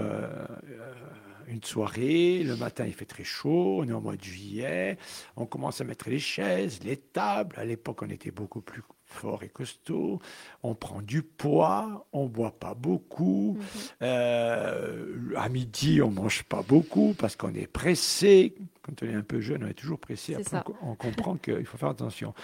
une 1.46 1.62
soirée, 1.62 2.42
le 2.42 2.56
matin 2.56 2.86
il 2.86 2.94
fait 2.94 3.04
très 3.04 3.24
chaud, 3.24 3.80
on 3.80 3.88
est 3.88 3.92
au 3.92 4.00
mois 4.00 4.16
de 4.16 4.24
juillet, 4.24 4.96
on 5.36 5.46
commence 5.46 5.80
à 5.80 5.84
mettre 5.84 6.08
les 6.08 6.18
chaises, 6.18 6.80
les 6.82 6.96
tables, 6.96 7.56
à 7.58 7.64
l'époque 7.64 8.02
on 8.02 8.08
était 8.08 8.30
beaucoup 8.30 8.60
plus 8.60 8.82
fort 9.06 9.42
et 9.42 9.48
costaud, 9.48 10.20
on 10.62 10.74
prend 10.74 11.00
du 11.00 11.22
poids, 11.22 12.06
on 12.12 12.26
boit 12.26 12.58
pas 12.58 12.74
beaucoup, 12.74 13.56
mhm. 13.58 13.64
euh, 14.02 15.32
à 15.36 15.48
midi 15.48 16.02
on 16.02 16.10
mange 16.10 16.42
pas 16.44 16.62
beaucoup 16.62 17.14
parce 17.16 17.36
qu'on 17.36 17.54
est 17.54 17.66
pressé, 17.66 18.54
quand 18.82 19.02
on 19.02 19.06
est 19.06 19.14
un 19.14 19.22
peu 19.22 19.40
jeune 19.40 19.64
on 19.64 19.68
est 19.68 19.74
toujours 19.74 19.98
pressé, 19.98 20.36
on, 20.82 20.94
comprend 20.94 21.36
qu'il 21.36 21.64
faut 21.64 21.78
faire 21.78 21.90
attention. 21.90 22.34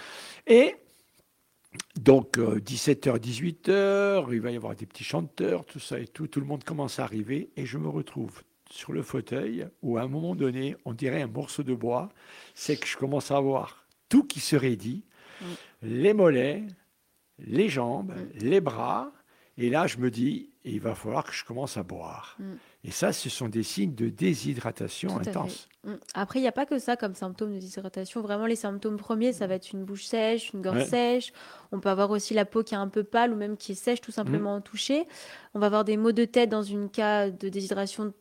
Et 0.47 0.75
donc, 1.95 2.37
17h, 2.37 3.09
euh, 3.09 3.17
18h, 3.17 4.33
il 4.33 4.41
va 4.41 4.51
y 4.51 4.55
avoir 4.55 4.75
des 4.75 4.85
petits 4.85 5.03
chanteurs, 5.03 5.65
tout 5.65 5.79
ça 5.79 5.99
et 5.99 6.07
tout. 6.07 6.27
Tout 6.27 6.41
le 6.41 6.45
monde 6.45 6.63
commence 6.65 6.99
à 6.99 7.03
arriver 7.03 7.49
et 7.55 7.65
je 7.65 7.77
me 7.77 7.87
retrouve 7.87 8.43
sur 8.69 8.91
le 8.93 9.03
fauteuil 9.03 9.67
où 9.81 9.97
à 9.97 10.01
un 10.01 10.07
moment 10.07 10.35
donné, 10.35 10.75
on 10.85 10.93
dirait 10.93 11.21
un 11.21 11.27
morceau 11.27 11.63
de 11.63 11.73
bois, 11.73 12.09
c'est 12.55 12.77
que 12.77 12.87
je 12.87 12.97
commence 12.97 13.31
à 13.31 13.39
voir 13.39 13.85
tout 14.09 14.23
qui 14.23 14.39
se 14.39 14.55
raidit, 14.55 15.05
mm. 15.41 15.45
les 15.83 16.13
mollets, 16.13 16.63
les 17.39 17.69
jambes, 17.69 18.13
mm. 18.13 18.39
les 18.39 18.61
bras, 18.61 19.11
et 19.57 19.69
là 19.69 19.87
je 19.87 19.97
me 19.97 20.09
dis, 20.09 20.51
il 20.63 20.79
va 20.79 20.95
falloir 20.95 21.23
que 21.23 21.33
je 21.33 21.43
commence 21.43 21.77
à 21.77 21.83
boire. 21.83 22.37
Mm. 22.83 22.87
Et 22.87 22.91
ça, 22.91 23.13
ce 23.13 23.29
sont 23.29 23.47
des 23.47 23.63
signes 23.63 23.95
de 23.95 24.09
déshydratation 24.09 25.17
intense. 25.17 25.67
Mm. 25.83 25.93
Après, 26.13 26.39
il 26.39 26.41
n'y 26.43 26.47
a 26.47 26.51
pas 26.51 26.65
que 26.65 26.79
ça 26.79 26.95
comme 26.95 27.15
symptômes 27.15 27.53
de 27.53 27.59
déshydratation. 27.59 28.21
Vraiment, 28.21 28.45
les 28.45 28.55
symptômes 28.55 28.97
premiers, 28.97 29.33
ça 29.33 29.47
va 29.47 29.55
être 29.55 29.71
une 29.71 29.83
bouche 29.83 30.05
sèche, 30.05 30.51
une 30.53 30.61
gorge 30.61 30.85
sèche. 30.85 31.33
On 31.71 31.79
peut 31.79 31.89
avoir 31.89 32.11
aussi 32.11 32.33
la 32.33 32.45
peau 32.45 32.63
qui 32.63 32.73
est 32.73 32.77
un 32.77 32.87
peu 32.87 33.03
pâle 33.03 33.33
ou 33.33 33.35
même 33.35 33.57
qui 33.57 33.71
est 33.71 33.75
sèche 33.75 34.01
tout 34.01 34.11
simplement 34.11 34.57
mm. 34.57 34.63
touchée. 34.63 35.07
On 35.53 35.59
va 35.59 35.67
avoir 35.67 35.83
des 35.83 35.97
maux 35.97 36.11
de 36.11 36.25
tête 36.25 36.49
dans 36.49 36.63
une 36.63 36.89
cas 36.89 37.29
de 37.29 37.49
déshydratation, 37.49 38.13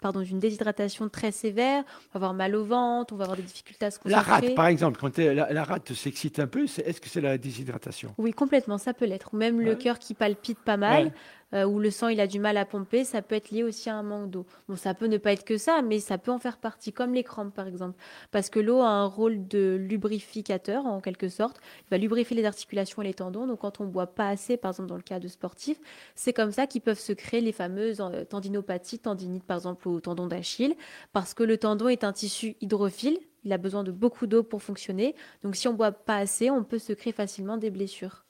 pardon, 0.00 0.20
d'une 0.20 0.38
déshydratation 0.38 1.08
très 1.08 1.30
sévère. 1.30 1.82
On 2.14 2.18
va 2.18 2.26
avoir 2.26 2.34
mal 2.34 2.54
au 2.54 2.64
ventre, 2.64 3.12
on 3.12 3.16
va 3.16 3.24
avoir 3.24 3.36
des 3.36 3.42
difficultés 3.42 3.86
à 3.86 3.90
se 3.90 3.98
concentrer. 3.98 4.30
La 4.30 4.34
rate, 4.34 4.54
par 4.54 4.66
exemple, 4.66 4.98
quand 5.00 5.18
la, 5.18 5.64
rate 5.64 5.92
s'excite 5.92 6.38
un 6.38 6.46
peu, 6.46 6.64
est-ce 6.64 7.00
que 7.00 7.08
c'est 7.08 7.20
la 7.20 7.38
déshydratation? 7.38 8.14
Oui, 8.18 8.32
complètement, 8.32 8.78
ça 8.78 8.94
peut 8.94 9.04
l'être. 9.04 9.34
Ou 9.34 9.36
même 9.36 9.60
le 9.60 9.74
cœur 9.74 9.98
qui 9.98 10.14
palpite 10.14 10.58
pas 10.58 10.76
mal. 10.76 11.12
Euh, 11.54 11.64
où 11.64 11.78
le 11.78 11.90
sang 11.90 12.08
il 12.08 12.20
a 12.20 12.26
du 12.26 12.40
mal 12.40 12.56
à 12.56 12.64
pomper, 12.64 13.04
ça 13.04 13.22
peut 13.22 13.36
être 13.36 13.50
lié 13.50 13.62
aussi 13.62 13.83
un 13.90 14.02
manque 14.02 14.30
d'eau. 14.30 14.46
Bon, 14.68 14.76
ça 14.76 14.94
peut 14.94 15.06
ne 15.06 15.18
pas 15.18 15.32
être 15.32 15.44
que 15.44 15.58
ça, 15.58 15.82
mais 15.82 16.00
ça 16.00 16.18
peut 16.18 16.30
en 16.30 16.38
faire 16.38 16.58
partie, 16.58 16.92
comme 16.92 17.14
les 17.14 17.24
crampes 17.24 17.54
par 17.54 17.66
exemple, 17.66 17.98
parce 18.30 18.50
que 18.50 18.60
l'eau 18.60 18.80
a 18.80 18.88
un 18.88 19.06
rôle 19.06 19.46
de 19.46 19.76
lubrificateur 19.80 20.86
en 20.86 21.00
quelque 21.00 21.28
sorte. 21.28 21.60
Il 21.86 21.90
va 21.90 21.98
lubrifier 21.98 22.36
les 22.36 22.44
articulations 22.44 23.02
et 23.02 23.06
les 23.06 23.14
tendons. 23.14 23.46
Donc 23.46 23.60
quand 23.60 23.80
on 23.80 23.86
boit 23.86 24.06
pas 24.06 24.28
assez, 24.28 24.56
par 24.56 24.72
exemple 24.72 24.88
dans 24.88 24.96
le 24.96 25.02
cas 25.02 25.20
de 25.20 25.28
sportifs, 25.28 25.80
c'est 26.14 26.32
comme 26.32 26.52
ça 26.52 26.66
qu'ils 26.66 26.82
peuvent 26.82 26.98
se 26.98 27.12
créer 27.12 27.40
les 27.40 27.52
fameuses 27.52 28.00
euh, 28.00 28.24
tendinopathies, 28.24 28.98
tendinites 28.98 29.44
par 29.44 29.56
exemple 29.58 29.88
au 29.88 30.00
tendon 30.00 30.26
d'Achille, 30.26 30.74
parce 31.12 31.34
que 31.34 31.42
le 31.42 31.58
tendon 31.58 31.88
est 31.88 32.04
un 32.04 32.12
tissu 32.12 32.56
hydrophile. 32.60 33.18
Il 33.44 33.52
a 33.52 33.58
besoin 33.58 33.84
de 33.84 33.92
beaucoup 33.92 34.26
d'eau 34.26 34.42
pour 34.42 34.62
fonctionner. 34.62 35.14
Donc 35.42 35.54
si 35.56 35.68
on 35.68 35.74
boit 35.74 35.92
pas 35.92 36.16
assez, 36.16 36.50
on 36.50 36.64
peut 36.64 36.78
se 36.78 36.94
créer 36.94 37.12
facilement 37.12 37.58
des 37.58 37.70
blessures. 37.70 38.24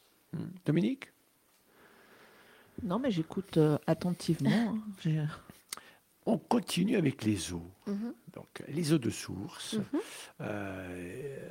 Dominique? 0.67 1.13
Non, 2.83 2.99
mais 2.99 3.11
j'écoute 3.11 3.57
euh, 3.57 3.79
attentivement. 3.87 4.51
Hein. 5.07 5.27
On 6.27 6.39
continue 6.39 6.97
avec 6.97 7.25
les 7.25 7.53
eaux. 7.53 7.71
Mhm. 7.87 8.15
Donc, 8.33 8.63
les 8.69 8.93
eaux 8.93 8.99
de 8.99 9.11
source. 9.11 9.75
Mhm. 9.75 10.01
Euh, 10.41 11.51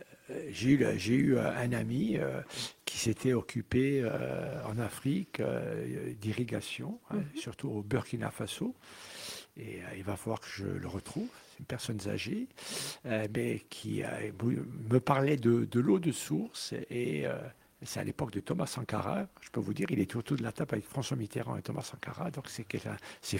j'ai 0.50 0.70
eu, 0.72 0.86
j'ai 0.98 1.16
eu 1.16 1.38
un 1.38 1.72
ami 1.74 2.18
euh, 2.18 2.42
qui 2.86 2.98
s'était 2.98 3.34
occupé 3.34 4.04
en 4.66 4.78
Afrique 4.80 5.42
d'irrigation, 6.20 7.00
hein, 7.12 7.18
mhm. 7.18 7.26
surtout 7.36 7.70
au 7.70 7.84
Burkina 7.84 8.32
Faso. 8.32 8.76
Et 9.56 9.82
il 9.96 10.04
va 10.04 10.16
falloir 10.16 10.40
que 10.40 10.48
je 10.50 10.66
le 10.66 10.88
retrouve. 10.88 11.30
C'est 11.52 11.60
une 11.60 11.66
personne 11.66 12.00
âgée, 12.08 12.48
mais 13.06 13.62
qui 13.70 14.02
me 14.90 15.00
parlait 15.00 15.38
de, 15.38 15.66
de 15.66 15.80
l'eau 15.80 16.00
de 16.00 16.12
source 16.12 16.74
et 16.90 17.28
c'est 17.86 18.00
à 18.00 18.04
l'époque 18.04 18.32
de 18.32 18.39
Thomas 18.39 18.65
Sankara. 18.65 19.28
Je 19.41 19.50
peux 19.50 19.60
vous 19.60 19.74
dire, 19.74 19.88
il 19.89 20.00
était 20.00 20.15
autour 20.15 20.38
de 20.38 20.43
la 20.43 20.52
table 20.52 20.69
avec 20.74 20.86
François 20.86 21.17
Mitterrand 21.17 21.58
et 21.58 21.62
Thomas 21.62 21.82
Sankara. 21.82 22.32
Donc 22.32 22.46
c'est 22.48 22.63
quelqu'un, 22.63 22.98
c'est 23.22 23.39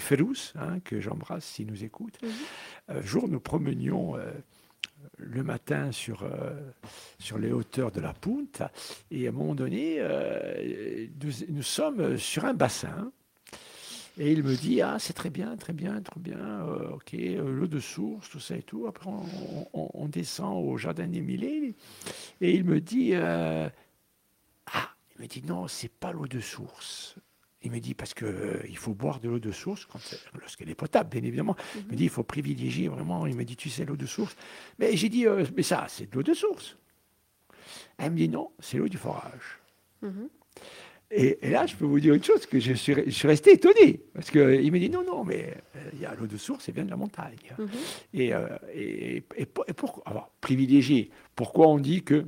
hein, 0.56 0.80
que 0.84 1.00
j'embrasse 1.00 1.44
s'il 1.44 1.66
nous 1.66 1.84
écoute. 1.84 2.18
Un 2.88 3.00
jour, 3.00 3.28
nous 3.28 3.40
promenions 3.40 4.16
euh, 4.16 4.30
le 5.18 5.42
matin 5.42 5.92
sur, 5.92 6.22
euh, 6.22 6.52
sur 7.18 7.38
les 7.38 7.52
hauteurs 7.52 7.90
de 7.90 8.00
la 8.00 8.12
Punta. 8.12 8.70
Et 9.10 9.26
à 9.26 9.30
un 9.30 9.32
moment 9.32 9.54
donné, 9.54 9.96
euh, 9.98 11.06
nous, 11.48 11.62
sommes 11.62 12.18
sur 12.18 12.44
un 12.44 12.54
bassin. 12.54 13.12
Et 14.16 14.30
il 14.30 14.44
me 14.44 14.54
dit, 14.54 14.80
ah, 14.80 14.98
c'est 15.00 15.12
très 15.12 15.30
bien, 15.30 15.56
très 15.56 15.72
bien, 15.72 16.00
très 16.00 16.20
bien, 16.20 16.64
ok, 16.92 17.12
l'eau 17.12 17.66
de 17.66 17.80
source, 17.80 18.30
tout 18.30 18.38
ça 18.38 18.56
et 18.56 18.62
tout. 18.62 18.86
Après, 18.86 19.10
on, 19.72 20.06
descend 20.06 20.64
au 20.64 20.76
jardin 20.76 21.08
d'Émilie. 21.08 21.74
Et 22.40 22.54
il 22.54 22.62
me 22.62 22.80
dit, 22.80 23.12
il 25.16 25.22
me 25.22 25.26
dit 25.26 25.42
non, 25.46 25.68
c'est 25.68 25.88
pas 25.88 26.12
l'eau 26.12 26.26
de 26.26 26.40
source. 26.40 27.16
Il 27.62 27.70
me 27.70 27.80
dit 27.80 27.94
parce 27.94 28.12
que 28.12 28.26
euh, 28.26 28.60
il 28.68 28.76
faut 28.76 28.92
boire 28.92 29.20
de 29.20 29.28
l'eau 29.28 29.38
de 29.38 29.50
source 29.50 29.88
lorsqu'elle 30.38 30.68
est 30.68 30.74
potable, 30.74 31.08
bien 31.08 31.22
évidemment. 31.22 31.56
Il 31.76 31.86
me 31.86 31.90
mhm. 31.90 31.96
dit 31.96 32.04
il 32.04 32.10
faut 32.10 32.22
privilégier 32.22 32.88
vraiment. 32.88 33.26
Il 33.26 33.36
me 33.36 33.44
dit 33.44 33.56
tu 33.56 33.70
sais 33.70 33.84
l'eau 33.84 33.96
de 33.96 34.06
source. 34.06 34.36
Mais 34.78 34.96
j'ai 34.96 35.08
dit 35.08 35.26
euh, 35.26 35.44
mais 35.56 35.62
ça 35.62 35.86
c'est 35.88 36.10
de 36.10 36.14
l'eau 36.14 36.22
de 36.22 36.34
source. 36.34 36.76
Elle 37.96 38.10
me 38.10 38.16
dit 38.16 38.28
non, 38.28 38.50
c'est 38.58 38.76
l'eau 38.76 38.88
du 38.88 38.98
forage. 38.98 39.60
Mhm. 40.02 40.28
Et, 41.10 41.38
là, 41.42 41.64
je 41.64 41.76
peux 41.76 41.84
vous 41.84 42.00
dire 42.00 42.12
une 42.14 42.24
chose 42.24 42.44
que 42.44 42.58
je 42.58 42.72
suis, 42.72 42.94
je 43.06 43.10
suis 43.10 43.28
resté 43.28 43.52
étonné 43.52 44.00
parce 44.14 44.30
que 44.30 44.60
il 44.60 44.72
me 44.72 44.78
dit 44.80 44.90
non 44.90 45.04
non 45.04 45.22
mais 45.22 45.54
euh, 45.76 45.90
il 45.92 46.00
y 46.00 46.06
a 46.06 46.14
l'eau 46.14 46.26
de 46.26 46.36
source, 46.36 46.68
elle 46.68 46.74
vient 46.74 46.84
de 46.84 46.90
la 46.90 46.96
montagne. 46.96 47.36
Mhm. 47.56 47.68
Et, 48.14 48.32
et, 48.74 49.24
et, 49.36 49.46
pourquoi 49.46 50.32
privilégier 50.40 51.10
Pourquoi 51.34 51.68
on 51.68 51.78
dit 51.78 52.02
que 52.02 52.26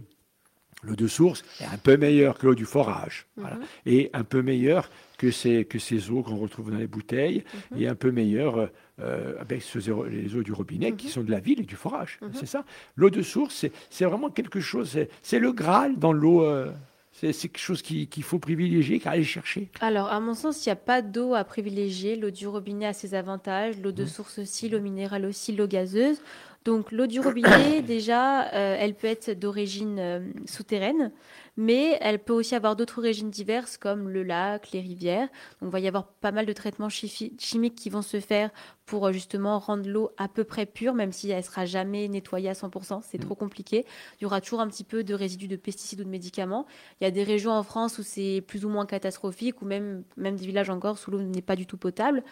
L'eau 0.82 0.94
de 0.94 1.06
source 1.06 1.42
est 1.60 1.64
un 1.64 1.78
peu 1.78 1.96
meilleure 1.96 2.38
que 2.38 2.46
l'eau 2.46 2.54
du 2.54 2.66
forage, 2.66 3.26
mhm. 3.36 3.46
et 3.86 4.10
un 4.12 4.24
peu 4.24 4.42
meilleure 4.42 4.90
que 5.18 5.30
ces, 5.30 5.64
que 5.64 5.78
ces 5.78 6.10
eaux 6.10 6.22
qu'on 6.22 6.36
retrouve 6.36 6.70
dans 6.70 6.76
les 6.76 6.86
bouteilles, 6.86 7.44
mhm. 7.72 7.80
et 7.80 7.88
un 7.88 7.94
peu 7.94 8.10
meilleure 8.10 8.70
euh, 9.00 9.34
avec 9.40 9.62
les 9.74 10.36
eaux 10.36 10.42
du 10.42 10.52
robinet 10.52 10.92
qui 10.92 11.06
mhm. 11.06 11.12
sont 11.12 11.22
de 11.22 11.30
la 11.30 11.40
ville 11.40 11.60
et 11.60 11.64
du 11.64 11.76
forage. 11.76 12.18
C'est 12.34 12.46
ça. 12.46 12.64
L'eau 12.94 13.10
de 13.10 13.22
source, 13.22 13.66
c'est 13.90 14.04
vraiment 14.04 14.30
quelque 14.30 14.60
chose, 14.60 14.98
c'est 15.22 15.38
le 15.38 15.52
Graal 15.52 15.98
dans 15.98 16.12
l'eau. 16.12 16.42
Euh, 16.44 16.70
C'est 17.12 17.32
quelque 17.32 17.58
chose 17.58 17.80
qu'il 17.80 18.22
faut 18.22 18.38
privilégier, 18.38 19.00
qu'à 19.00 19.12
aller 19.12 19.24
chercher 19.24 19.70
Alors, 19.80 20.08
à 20.08 20.20
mon 20.20 20.34
sens, 20.34 20.66
il 20.66 20.68
n'y 20.68 20.74
a 20.74 20.76
pas 20.76 21.00
d'eau 21.00 21.32
à 21.32 21.44
privilégier. 21.44 22.14
L'eau 22.14 22.30
du 22.30 22.46
robinet 22.46 22.88
a 22.88 22.92
ses 22.92 23.14
avantages, 23.14 23.80
l'eau 23.80 23.92
de 23.92 24.04
source 24.04 24.38
aussi, 24.38 24.68
l'eau 24.68 24.80
minérale 24.80 25.24
aussi, 25.24 25.52
l'eau 25.52 25.66
gazeuse. 25.66 26.20
Donc 26.66 26.90
l'eau 26.90 27.06
du 27.06 27.20
robinet, 27.20 27.80
déjà, 27.86 28.52
euh, 28.52 28.76
elle 28.78 28.94
peut 28.94 29.06
être 29.06 29.30
d'origine 29.30 29.98
euh, 29.98 30.20
souterraine 30.46 31.12
mais 31.56 31.98
elle 32.00 32.18
peut 32.18 32.32
aussi 32.32 32.54
avoir 32.54 32.76
d'autres 32.76 32.98
origines 32.98 33.30
diverses 33.30 33.76
comme 33.76 34.08
le 34.08 34.22
lac, 34.22 34.70
les 34.72 34.80
rivières. 34.80 35.28
Donc, 35.60 35.70
il 35.70 35.72
va 35.72 35.80
y 35.80 35.88
avoir 35.88 36.06
pas 36.06 36.32
mal 36.32 36.46
de 36.46 36.52
traitements 36.52 36.88
chimiques 36.88 37.74
qui 37.74 37.90
vont 37.90 38.02
se 38.02 38.20
faire 38.20 38.50
pour 38.84 39.06
euh, 39.06 39.12
justement 39.12 39.58
rendre 39.58 39.88
l'eau 39.88 40.10
à 40.16 40.28
peu 40.28 40.44
près 40.44 40.64
pure, 40.64 40.94
même 40.94 41.12
si 41.12 41.30
elle 41.30 41.42
sera 41.42 41.64
jamais 41.64 42.08
nettoyée 42.08 42.48
à 42.48 42.52
100%, 42.52 43.00
c'est 43.02 43.18
trop 43.18 43.34
mm. 43.34 43.38
compliqué. 43.38 43.84
Il 44.18 44.22
y 44.22 44.26
aura 44.26 44.40
toujours 44.40 44.60
un 44.60 44.68
petit 44.68 44.84
peu 44.84 45.02
de 45.02 45.14
résidus 45.14 45.48
de 45.48 45.56
pesticides 45.56 46.00
ou 46.00 46.04
de 46.04 46.08
médicaments. 46.08 46.66
Il 47.00 47.04
y 47.04 47.06
a 47.06 47.10
des 47.10 47.24
régions 47.24 47.52
en 47.52 47.62
France 47.62 47.98
où 47.98 48.02
c'est 48.02 48.42
plus 48.46 48.64
ou 48.64 48.68
moins 48.68 48.86
catastrophique, 48.86 49.60
ou 49.62 49.64
même, 49.64 50.04
même 50.16 50.36
des 50.36 50.46
villages 50.46 50.70
encore 50.70 50.96
où 51.06 51.10
l'eau 51.10 51.20
n'est 51.20 51.42
pas 51.42 51.56
du 51.56 51.66
tout 51.66 51.76
potable. 51.76 52.22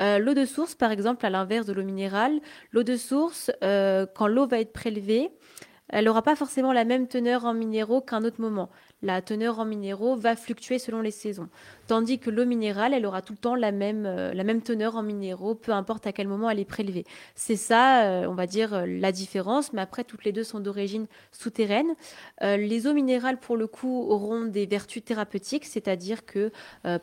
Euh, 0.00 0.18
l'eau 0.18 0.34
de 0.34 0.44
source, 0.44 0.74
par 0.74 0.90
exemple, 0.90 1.24
à 1.26 1.30
l'inverse 1.30 1.66
de 1.66 1.72
l'eau 1.72 1.84
minérale, 1.84 2.40
l'eau 2.72 2.82
de 2.82 2.96
source, 2.96 3.50
euh, 3.62 4.06
quand 4.14 4.28
l'eau 4.28 4.46
va 4.46 4.60
être 4.60 4.72
prélevée, 4.72 5.30
elle 5.88 6.04
n'aura 6.04 6.22
pas 6.22 6.36
forcément 6.36 6.72
la 6.72 6.84
même 6.84 7.08
teneur 7.08 7.44
en 7.44 7.54
minéraux 7.54 8.00
qu'un 8.00 8.24
autre 8.24 8.40
moment 8.40 8.70
la 9.02 9.22
teneur 9.22 9.60
en 9.60 9.64
minéraux 9.64 10.16
va 10.16 10.34
fluctuer 10.34 10.78
selon 10.78 11.00
les 11.00 11.12
saisons. 11.12 11.48
Tandis 11.86 12.18
que 12.18 12.30
l'eau 12.30 12.44
minérale, 12.44 12.94
elle 12.94 13.06
aura 13.06 13.22
tout 13.22 13.32
le 13.32 13.38
temps 13.38 13.54
la 13.54 13.70
même, 13.70 14.04
euh, 14.06 14.60
teneur 14.64 14.96
en 14.96 15.02
minéraux, 15.02 15.54
peu 15.54 15.72
importe 15.72 16.06
à 16.06 16.12
quel 16.12 16.26
moment 16.26 16.50
elle 16.50 16.58
est 16.58 16.64
prélevée. 16.64 17.04
C'est 17.36 17.56
ça, 17.56 18.02
euh, 18.02 18.26
on 18.26 18.34
va 18.34 18.46
dire, 18.46 18.74
euh, 18.74 18.86
la 18.86 19.12
différence, 19.12 19.72
mais 19.72 19.80
après, 19.80 20.02
toutes 20.02 20.24
les 20.24 20.32
deux 20.32 20.42
sont 20.42 20.58
d'origine 20.58 21.06
souterraine. 21.30 21.94
les 22.40 22.86
eaux 22.86 22.92
minérales, 22.92 23.38
pour 23.38 23.56
le 23.56 23.66
coup, 23.66 24.02
auront 24.08 24.44
des 24.44 24.66
vertus 24.66 25.04
thérapeutiques, 25.04 25.64
c'est-à-dire 25.64 26.24
que, 26.24 26.50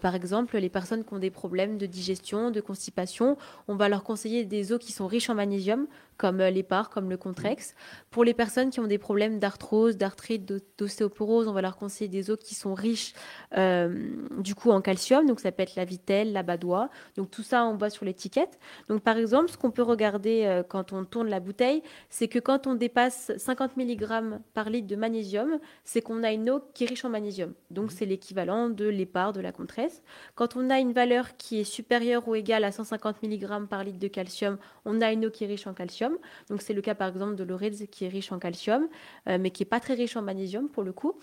par 0.01 0.15
exemple, 0.15 0.57
les 0.57 0.69
personnes 0.69 1.03
qui 1.03 1.13
ont 1.13 1.19
des 1.19 1.29
problèmes 1.29 1.77
de 1.77 1.85
digestion, 1.85 2.51
de 2.51 2.61
constipation, 2.61 3.37
on 3.67 3.75
va 3.75 3.89
leur 3.89 4.03
conseiller 4.03 4.43
des 4.45 4.73
eaux 4.73 4.77
qui 4.77 4.91
sont 4.91 5.07
riches 5.07 5.29
en 5.29 5.35
magnésium, 5.35 5.87
comme 6.17 6.37
l'épar, 6.37 6.89
comme 6.89 7.09
le 7.09 7.17
contrex. 7.17 7.75
Pour 8.11 8.23
les 8.23 8.33
personnes 8.33 8.69
qui 8.69 8.79
ont 8.79 8.87
des 8.87 8.97
problèmes 8.97 9.39
d'arthrose, 9.39 9.97
d'arthrite, 9.97 10.51
d'ostéoporose, 10.77 11.47
on 11.47 11.53
va 11.53 11.61
leur 11.61 11.77
conseiller 11.77 12.09
des 12.09 12.31
eaux 12.31 12.37
qui 12.37 12.55
sont 12.55 12.73
riches 12.73 13.13
du 13.51 14.55
coup 14.55 14.71
en 14.71 14.81
calcium. 14.81 15.25
Donc 15.25 15.39
ça 15.39 15.51
peut 15.51 15.63
être 15.63 15.75
la 15.75 15.85
vitelle, 15.85 16.33
la 16.33 16.43
badoie. 16.43 16.89
Donc 17.17 17.31
tout 17.31 17.43
ça, 17.43 17.65
on 17.65 17.75
voit 17.75 17.89
sur 17.89 18.05
l'étiquette. 18.05 18.59
Donc 18.89 19.01
par 19.01 19.17
exemple, 19.17 19.49
ce 19.49 19.57
qu'on 19.57 19.71
peut 19.71 19.81
regarder 19.81 20.43
euh, 20.45 20.63
quand 20.63 20.93
on 20.93 21.05
tourne 21.05 21.29
la 21.29 21.39
bouteille, 21.39 21.81
c'est 22.09 22.27
que 22.27 22.39
quand 22.39 22.67
on 22.67 22.75
dépasse 22.75 23.31
50 23.37 23.77
mg 23.77 24.39
par 24.53 24.69
litre 24.69 24.87
de 24.87 24.95
magnésium, 24.95 25.59
c'est 25.83 26.01
qu'on 26.01 26.23
a 26.23 26.31
une 26.31 26.49
eau 26.49 26.61
qui 26.73 26.83
est 26.83 26.87
riche 26.87 27.05
en 27.05 27.09
magnésium. 27.09 27.53
Donc 27.71 27.91
c'est 27.91 28.05
l'équivalent 28.05 28.69
de 28.69 28.85
l'épar, 28.85 29.33
de 29.33 29.41
la 29.41 29.51
compresse. 29.51 30.03
Quand 30.35 30.55
on 30.55 30.69
a 30.69 30.79
une 30.79 30.93
valeur 30.93 31.37
qui 31.37 31.59
est 31.59 31.63
supérieure 31.63 32.27
ou 32.27 32.35
égale 32.35 32.63
à 32.63 32.71
150 32.71 33.23
mg 33.23 33.67
par 33.67 33.83
litre 33.83 33.99
de 33.99 34.07
calcium, 34.07 34.57
on 34.85 35.01
a 35.01 35.11
une 35.11 35.25
eau 35.25 35.31
qui 35.31 35.43
est 35.43 35.47
riche 35.47 35.67
en 35.67 35.73
calcium. 35.73 36.04
Donc 36.49 36.61
c'est 36.61 36.73
le 36.73 36.81
cas 36.81 36.95
par 36.95 37.09
exemple 37.09 37.35
de 37.35 37.43
l'Oredz 37.43 37.85
qui 37.91 38.05
est 38.05 38.07
riche 38.07 38.31
en 38.31 38.39
calcium, 38.39 38.87
euh, 39.27 39.37
mais 39.39 39.51
qui 39.51 39.63
n'est 39.63 39.69
pas 39.69 39.79
très 39.79 39.93
riche 39.93 40.15
en 40.15 40.21
magnésium 40.21 40.69
pour 40.69 40.83
le 40.83 40.93
coup. 40.93 41.13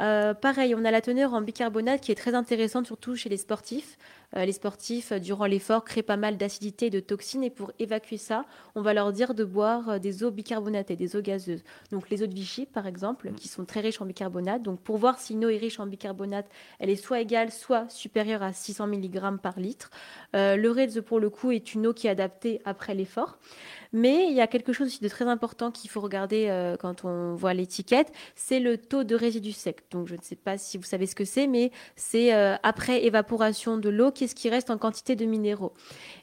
Euh, 0.00 0.34
pareil, 0.34 0.74
on 0.74 0.84
a 0.84 0.90
la 0.90 1.00
teneur 1.00 1.34
en 1.34 1.40
bicarbonate 1.40 2.00
qui 2.00 2.12
est 2.12 2.16
très 2.16 2.34
intéressante, 2.34 2.86
surtout 2.86 3.16
chez 3.16 3.28
les 3.28 3.36
sportifs. 3.36 3.98
Euh, 4.36 4.44
les 4.44 4.52
sportifs, 4.52 5.12
durant 5.12 5.46
l'effort, 5.46 5.84
créent 5.84 6.02
pas 6.02 6.18
mal 6.18 6.36
d'acidité 6.36 6.86
et 6.86 6.90
de 6.90 7.00
toxines. 7.00 7.42
Et 7.42 7.50
pour 7.50 7.72
évacuer 7.78 8.18
ça, 8.18 8.44
on 8.74 8.82
va 8.82 8.94
leur 8.94 9.12
dire 9.12 9.34
de 9.34 9.44
boire 9.44 9.98
des 9.98 10.22
eaux 10.22 10.30
bicarbonatées, 10.30 10.96
des 10.96 11.16
eaux 11.16 11.22
gazeuses. 11.22 11.64
Donc 11.90 12.10
les 12.10 12.22
eaux 12.22 12.26
de 12.26 12.34
Vichy, 12.34 12.66
par 12.66 12.86
exemple, 12.86 13.32
qui 13.32 13.48
sont 13.48 13.64
très 13.64 13.80
riches 13.80 14.00
en 14.00 14.06
bicarbonate. 14.06 14.62
Donc 14.62 14.80
pour 14.80 14.98
voir 14.98 15.18
si 15.18 15.32
une 15.32 15.44
eau 15.44 15.48
est 15.48 15.56
riche 15.56 15.80
en 15.80 15.86
bicarbonate, 15.86 16.46
elle 16.78 16.90
est 16.90 16.96
soit 16.96 17.20
égale, 17.20 17.50
soit 17.50 17.88
supérieure 17.90 18.42
à 18.42 18.52
600 18.52 18.86
mg 18.86 19.38
par 19.42 19.58
litre. 19.58 19.90
REDS, 20.34 21.00
pour 21.02 21.20
le 21.20 21.30
coup, 21.30 21.50
est 21.50 21.74
une 21.74 21.86
eau 21.86 21.92
qui 21.92 22.06
est 22.06 22.10
adaptée 22.10 22.60
après 22.64 22.94
l'effort. 22.94 23.38
Mais 23.92 24.26
il 24.28 24.34
y 24.34 24.40
a 24.40 24.46
quelque 24.46 24.72
chose 24.72 24.88
aussi 24.88 25.00
de 25.00 25.08
très 25.08 25.26
important 25.26 25.70
qu'il 25.70 25.90
faut 25.90 26.00
regarder 26.00 26.46
euh, 26.48 26.76
quand 26.76 27.04
on 27.04 27.34
voit 27.34 27.54
l'étiquette, 27.54 28.12
c'est 28.34 28.60
le 28.60 28.78
taux 28.78 29.04
de 29.04 29.14
résidus 29.14 29.52
secs. 29.52 29.82
Donc 29.90 30.06
je 30.06 30.14
ne 30.14 30.22
sais 30.22 30.36
pas 30.36 30.58
si 30.58 30.78
vous 30.78 30.84
savez 30.84 31.06
ce 31.06 31.14
que 31.14 31.24
c'est, 31.24 31.46
mais 31.46 31.70
c'est 31.96 32.34
euh, 32.34 32.56
après 32.62 33.04
évaporation 33.04 33.78
de 33.78 33.88
l'eau, 33.88 34.10
qu'est-ce 34.10 34.34
qui 34.34 34.50
reste 34.50 34.70
en 34.70 34.78
quantité 34.78 35.16
de 35.16 35.24
minéraux. 35.24 35.72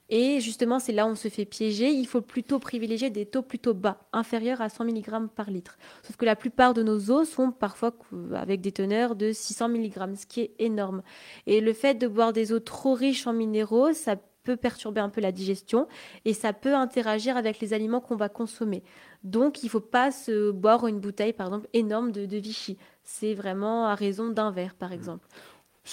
Et 0.09 0.39
justement, 0.39 0.79
c'est 0.79 0.91
là 0.91 1.07
où 1.07 1.09
on 1.09 1.15
se 1.15 1.29
fait 1.29 1.45
piéger. 1.45 1.89
Il 1.89 2.05
faut 2.05 2.21
plutôt 2.21 2.59
privilégier 2.59 3.09
des 3.09 3.25
taux 3.25 3.41
plutôt 3.41 3.73
bas, 3.73 4.07
inférieurs 4.13 4.61
à 4.61 4.69
100 4.69 4.85
mg 4.85 5.27
par 5.35 5.49
litre. 5.49 5.77
Sauf 6.03 6.15
que 6.15 6.25
la 6.25 6.35
plupart 6.35 6.73
de 6.73 6.83
nos 6.83 7.09
eaux 7.09 7.25
sont 7.25 7.51
parfois 7.51 7.95
avec 8.35 8.61
des 8.61 8.71
teneurs 8.71 9.15
de 9.15 9.31
600 9.31 9.69
mg, 9.69 10.15
ce 10.15 10.25
qui 10.27 10.41
est 10.41 10.51
énorme. 10.59 11.01
Et 11.47 11.59
le 11.59 11.73
fait 11.73 11.95
de 11.95 12.07
boire 12.07 12.33
des 12.33 12.53
eaux 12.53 12.59
trop 12.59 12.93
riches 12.93 13.25
en 13.25 13.33
minéraux, 13.33 13.93
ça 13.93 14.15
peut 14.45 14.55
perturber 14.55 15.01
un 15.01 15.09
peu 15.09 15.19
la 15.19 15.33
digestion 15.33 15.87
et 16.23 16.33
ça 16.33 16.53
peut 16.53 16.75
interagir 16.75 17.35
avec 17.35 17.59
les 17.59 17.73
aliments 17.73 17.99
qu'on 17.99 18.15
va 18.15 18.29
consommer. 18.29 18.83
Donc, 19.23 19.63
il 19.63 19.65
ne 19.65 19.71
faut 19.71 19.81
pas 19.81 20.11
se 20.11 20.51
boire 20.51 20.87
une 20.87 20.99
bouteille, 20.99 21.33
par 21.33 21.47
exemple, 21.47 21.67
énorme 21.73 22.11
de, 22.11 22.37
Vichy. 22.37 22.77
C'est 23.03 23.33
vraiment 23.33 23.87
à 23.87 23.95
raison 23.95 24.29
d'un 24.29 24.51
verre, 24.51 24.75
par 24.75 24.93
exemple. 24.93 25.27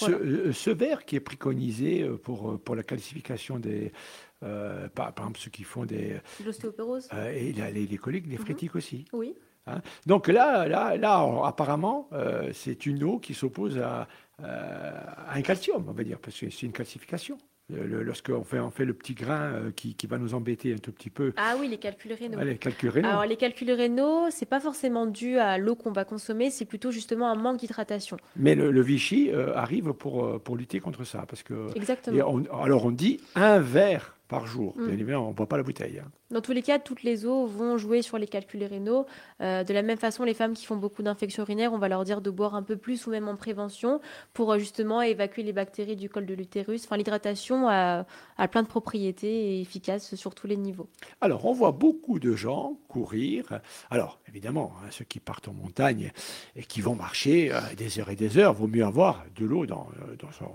Euh, 0.03 0.53
ce, 0.53 0.71
verre 0.71 1.05
qui 1.05 1.17
est 1.17 1.21
préconisé 1.21 2.03
euh, 2.03 2.17
pour, 2.17 2.53
euh, 2.53 2.59
pour 2.59 2.75
la 2.75 2.83
calcification 2.83 3.59
des, 3.59 3.93
par, 4.41 5.13
exemple, 5.17 5.39
ceux 5.39 5.51
qui 5.51 5.65
font 5.65 5.85
des. 5.85 6.21
L'ostéoporose. 6.45 7.09
et 7.35 7.53
les, 7.53 7.87
les 7.87 7.99
coliques, 7.99 8.27
les 8.27 8.39
mhm. 8.39 8.71
aussi. 8.75 9.05
Oui. 9.13 9.35
Hein. 9.67 9.81
Donc 10.07 10.29
là, 10.29 10.67
là, 10.67 10.97
là 10.97 11.43
apparemment, 11.45 12.09
c'est 12.53 12.87
une 12.87 13.05
eau 13.05 13.19
qui 13.19 13.35
s'oppose 13.35 13.79
à, 13.79 14.09
à, 14.43 15.37
un 15.37 15.43
calcium, 15.43 15.85
on 15.89 15.93
va 15.93 16.05
dire, 16.05 16.19
parce 16.19 16.39
que 16.39 16.51
c'est 16.51 16.67
une 16.67 16.73
calcification 16.73 17.39
lorsqu'on 17.71 18.45
fait, 18.45 18.59
on 18.59 18.71
fait 18.71 18.85
le 18.85 18.95
petit 18.95 19.15
grain 19.15 19.53
euh, 19.53 19.71
qui, 19.71 19.95
qui, 19.95 20.07
va 20.07 20.19
nous 20.19 20.35
embêter 20.35 20.73
un 20.73 20.79
tout 20.79 20.93
petit 20.93 21.11
peu. 21.11 21.33
Ah 21.37 21.55
oui, 21.59 21.69
les 21.69 21.79
calculs 21.79 22.13
rénaux. 22.13 22.39
les 22.41 22.59
calculs 22.59 22.91
rénaux. 22.91 23.09
Alors 23.09 23.25
les 23.25 23.37
calculs 23.37 23.71
rénaux, 23.71 24.27
c'est 24.31 24.47
pas 24.47 24.61
forcément 24.61 25.07
dû 25.07 25.39
à 25.39 25.59
l'eau 25.59 25.75
qu'on 25.75 25.93
va 25.93 26.05
consommer, 26.05 26.51
c'est 26.51 26.65
plutôt 26.65 26.91
justement 26.91 27.31
un 27.31 27.35
manque 27.35 27.59
d'hydratation. 27.59 28.17
Mais 28.37 28.55
le, 28.55 28.83
Vichy 28.83 29.31
euh, 29.31 29.55
arrive 29.55 29.93
pour, 29.93 30.25
euh, 30.25 30.39
pour 30.39 30.57
lutter 30.57 30.81
contre 30.81 31.05
ça, 31.05 31.25
parce 31.29 31.43
que. 31.43 31.75
Exactement. 31.77 32.43
alors 32.53 32.85
on 32.85 32.91
dit 32.91 33.21
un 33.35 33.61
verre 33.61 34.17
par 34.33 34.47
jour. 34.47 34.73
Bien 34.77 34.87
mm. 34.87 34.93
évidemment, 34.93 35.27
on 35.27 35.29
ne 35.29 35.35
boit 35.35 35.47
pas 35.47 35.59
la 35.59 35.63
bouteille. 35.63 35.99
Hein. 35.99 36.11
Dans 36.31 36.41
tous 36.41 36.53
les 36.53 36.63
cas, 36.63 36.79
toutes 36.79 37.03
les 37.03 37.27
eaux 37.27 37.45
vont 37.45 37.77
jouer 37.77 38.01
sur 38.01 38.17
les 38.17 38.27
calculs 38.27 38.65
rénaux. 38.65 39.05
Euh, 39.43 39.63
de 39.63 39.75
la 39.75 39.83
même 39.83 39.99
façon, 39.99 40.25
les 40.25 40.33
femmes 40.33 40.55
qui 40.55 40.65
font 40.65 40.77
beaucoup 40.77 41.03
d'infections 41.03 41.43
urinaires, 41.43 41.75
on 41.75 41.79
va 41.79 41.89
leur 41.89 42.05
dire 42.05 42.23
de 42.23 42.31
boire 42.31 42.55
un 42.55 42.63
peu 42.63 42.79
plus 42.79 43.07
ou 43.07 43.11
même 43.11 43.29
en 43.29 43.37
prévention 43.37 44.01
pour 44.33 44.51
euh, 44.51 44.59
justement 44.59 45.03
évacuer 45.03 45.43
les 45.43 45.53
bactéries 45.53 45.97
du 45.97 46.09
col 46.09 46.25
de 46.25 46.33
l'utérus. 46.33 46.85
Enfin, 46.87 46.97
l'hydratation 46.97 47.69
a, 47.69 48.07
plein 48.51 48.63
de 48.63 48.69
propriétés 48.69 49.57
et 49.57 49.61
efficaces 49.61 50.15
sur 50.15 50.35
tous 50.35 50.47
les 50.47 50.57
niveaux. 50.57 50.89
Alors, 51.21 51.45
on 51.45 51.53
voit 51.53 51.73
beaucoup 51.73 52.19
de 52.19 52.33
gens 52.33 52.79
courir. 52.89 53.61
Alors, 53.91 54.19
évidemment, 54.27 54.73
hein, 54.79 54.87
ceux 54.91 55.05
qui 55.05 55.21
partent 55.21 55.49
en 55.49 55.53
montagne 55.53 56.13
et 56.57 56.63
qui 56.63 56.81
vont 56.81 56.95
marcher 56.95 57.53
euh, 57.53 57.61
des 57.77 58.01
heures 58.01 58.09
et 58.09 58.17
des 58.17 58.39
heures, 58.39 58.55
vaut 58.55 58.69
mieux 58.69 58.85
avoir 58.85 59.27
de 59.37 59.45
l'eau 59.45 59.67
dans, 59.67 59.89
dans 60.19 60.33
son 60.33 60.49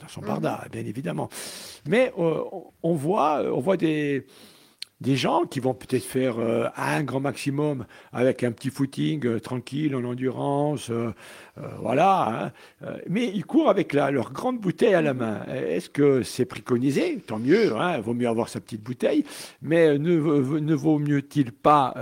dans 0.00 0.08
son 0.08 0.20
mhm. 0.20 0.26
barda, 0.26 0.64
bien 0.70 0.84
évidemment. 0.84 1.28
Mais 1.88 2.12
euh, 2.18 2.42
on 2.82 2.94
voit, 2.94 3.42
on 3.52 3.60
voit 3.60 3.76
des, 3.76 4.26
des 5.00 5.16
gens 5.16 5.44
qui 5.44 5.60
vont 5.60 5.74
peut-être 5.74 6.04
faire 6.04 6.38
euh, 6.38 6.66
un 6.76 7.02
grand 7.02 7.20
maximum 7.20 7.86
avec 8.12 8.42
un 8.42 8.52
petit 8.52 8.70
footing 8.70 9.26
euh, 9.26 9.40
tranquille 9.40 9.94
en 9.94 10.04
endurance, 10.04 10.90
voilà. 11.80 12.52
Hein. 12.82 12.90
mais 13.08 13.30
ils 13.32 13.44
courent 13.44 13.70
avec 13.70 13.92
leur 13.92 14.32
grande 14.32 14.58
bouteille 14.58 14.94
à 14.94 15.02
la 15.02 15.14
main. 15.14 15.44
Est-ce 15.46 15.88
que 15.88 16.22
c'est 16.22 16.46
préconisé? 16.46 17.18
Tant 17.24 17.38
mieux, 17.38 17.66
il 17.66 17.72
hein, 17.72 18.00
vaut 18.00 18.14
mieux 18.14 18.28
avoir 18.28 18.48
sa 18.48 18.60
petite 18.60 18.82
bouteille. 18.82 19.24
Mais 19.62 19.96
ne, 19.98 20.16
ne 20.58 20.74
vaut 20.74 20.98
mieux-il 20.98 21.52
pas 21.52 21.94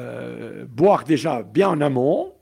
boire 0.68 1.04
déjà 1.04 1.42
bien 1.42 1.68
en 1.68 1.80
amont 1.82 2.32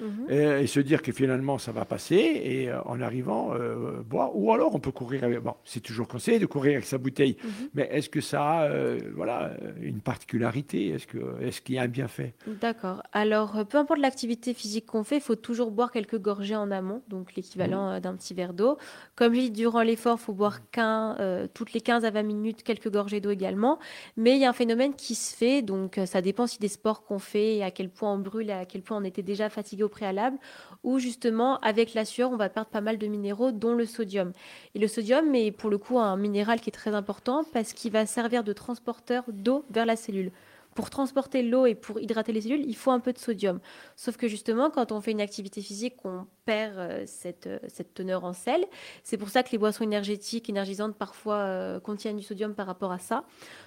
Mhm. 0.00 0.30
et, 0.30 0.66
se 0.66 0.80
dire 0.80 1.02
que 1.02 1.12
finalement 1.12 1.58
ça 1.58 1.72
va 1.72 1.84
passer 1.84 2.16
et 2.16 2.70
euh, 2.70 2.80
en 2.84 3.00
arrivant 3.00 3.54
euh, 3.54 4.02
boire. 4.02 4.36
Ou 4.36 4.52
alors 4.52 4.74
on 4.74 4.80
peut 4.80 4.92
courir 4.92 5.24
avec, 5.24 5.40
bon 5.40 5.54
c'est 5.64 5.80
toujours 5.80 6.06
conseillé 6.08 6.38
de 6.38 6.46
courir 6.46 6.74
avec 6.74 6.84
sa 6.84 6.98
bouteille. 6.98 7.36
Mhm. 7.42 7.50
mais 7.74 7.88
est-ce 7.90 8.08
que 8.08 8.20
ça 8.20 8.42
a 8.44 8.64
euh, 8.68 8.98
voilà 9.14 9.52
une 9.80 10.00
particularité? 10.00 10.88
Est-ce 10.88 11.06
que 11.06 11.18
est-ce 11.40 11.60
qu'il 11.60 11.76
y 11.76 11.78
a 11.78 11.82
un 11.82 11.88
bienfait? 11.88 12.34
D'accord. 12.46 13.02
Alors 13.12 13.64
peu 13.66 13.78
importe 13.78 14.00
l'activité 14.00 14.54
physique 14.54 14.86
qu'on 14.86 15.04
fait 15.04 15.16
il 15.16 15.22
faut 15.22 15.36
toujours 15.36 15.70
boire 15.70 15.90
quelques 15.90 16.18
gorgées 16.18 16.56
en 16.56 16.70
amont 16.70 17.02
donc 17.08 17.34
l'équivalent 17.34 17.94
mhm. 17.94 18.00
d'un 18.00 18.14
petit 18.14 18.34
verre 18.34 18.52
d'eau. 18.52 18.78
Comme 19.16 19.34
je 19.34 19.40
dis 19.40 19.50
durant 19.50 19.82
l'effort 19.82 20.18
il 20.20 20.24
faut 20.24 20.32
boire 20.32 20.60
toutes 21.54 21.72
les 21.72 21.80
15 21.80 22.04
à 22.04 22.10
20 22.10 22.22
minutes 22.22 22.62
quelques 22.62 22.90
gorgées 22.90 23.20
d'eau 23.20 23.30
également. 23.30 23.78
Mais 24.16 24.36
il 24.36 24.40
y 24.40 24.44
a 24.44 24.50
un 24.50 24.54
phénomène 24.54 24.94
qui 24.94 25.14
se 25.14 25.34
fait 25.34 25.62
donc 25.62 25.98
ça 26.06 26.20
dépend 26.20 26.46
si 26.46 26.58
des 26.58 26.68
sports 26.68 27.04
qu'on 27.04 27.18
fait 27.18 27.56
et 27.56 27.64
à 27.64 27.70
quel 27.70 27.88
point 27.88 28.12
on 28.12 28.18
brûle 28.18 28.50
et 28.50 28.52
à 28.52 28.64
quel 28.64 28.82
point 28.82 28.98
on 28.98 29.04
était 29.04 29.22
déjà 29.22 29.48
fatigué 29.48 29.84
préalable, 29.88 30.38
où 30.84 30.98
justement, 30.98 31.58
avec 31.60 31.94
la 31.94 32.04
sueur, 32.04 32.30
on 32.30 32.36
va 32.36 32.48
perdre 32.48 32.70
pas 32.70 32.80
mal 32.80 32.98
de 32.98 33.06
minéraux, 33.06 33.52
dont 33.52 33.74
le 33.74 33.86
sodium. 33.86 34.32
Et 34.74 34.78
le 34.78 34.88
sodium 34.88 35.34
est 35.34 35.50
pour 35.50 35.70
le 35.70 35.78
coup 35.78 35.98
un 35.98 36.16
minéral 36.16 36.60
qui 36.60 36.70
est 36.70 36.72
très 36.72 36.94
important 36.94 37.44
parce 37.52 37.72
qu'il 37.72 37.92
va 37.92 38.06
servir 38.06 38.44
de 38.44 38.52
transporteur 38.52 39.24
d'eau 39.28 39.64
vers 39.70 39.86
la 39.86 39.96
cellule. 39.96 40.32
pour 40.74 40.90
transporter 40.90 41.42
l'eau 41.42 41.66
et 41.66 41.74
pour 41.74 41.98
hydrater 41.98 42.32
les 42.32 42.42
cellules, 42.42 42.64
il 42.64 42.76
faut 42.76 42.92
un 42.92 43.00
peu 43.00 43.12
de 43.12 43.18
sodium. 43.18 43.58
Sauf 43.96 44.16
que 44.16 44.28
justement, 44.28 44.70
quand 44.70 44.92
on 44.92 45.00
fait 45.00 45.10
une 45.10 45.20
activité 45.20 45.60
physique, 45.60 45.96
on 46.04 46.24
perd 46.44 46.78
euh, 46.78 47.02
cette, 47.04 47.48
euh, 47.48 47.58
cette 47.66 47.94
teneur 47.94 48.22
en 48.22 48.32
sel. 48.32 48.64
C'est 49.02 49.16
pour 49.16 49.28
ça 49.28 49.42
que 49.42 49.50
les 49.50 49.58
boissons 49.58 49.82
énergétiques, 49.82 50.48
énergisantes, 50.48 50.94
parfois 50.94 51.38
euh, 51.38 51.80
contiennent 51.80 52.16
du 52.16 52.22
sodium 52.22 52.54
par 52.54 52.68
rapport 52.68 52.92
à 52.92 53.00
ça. 53.00 53.24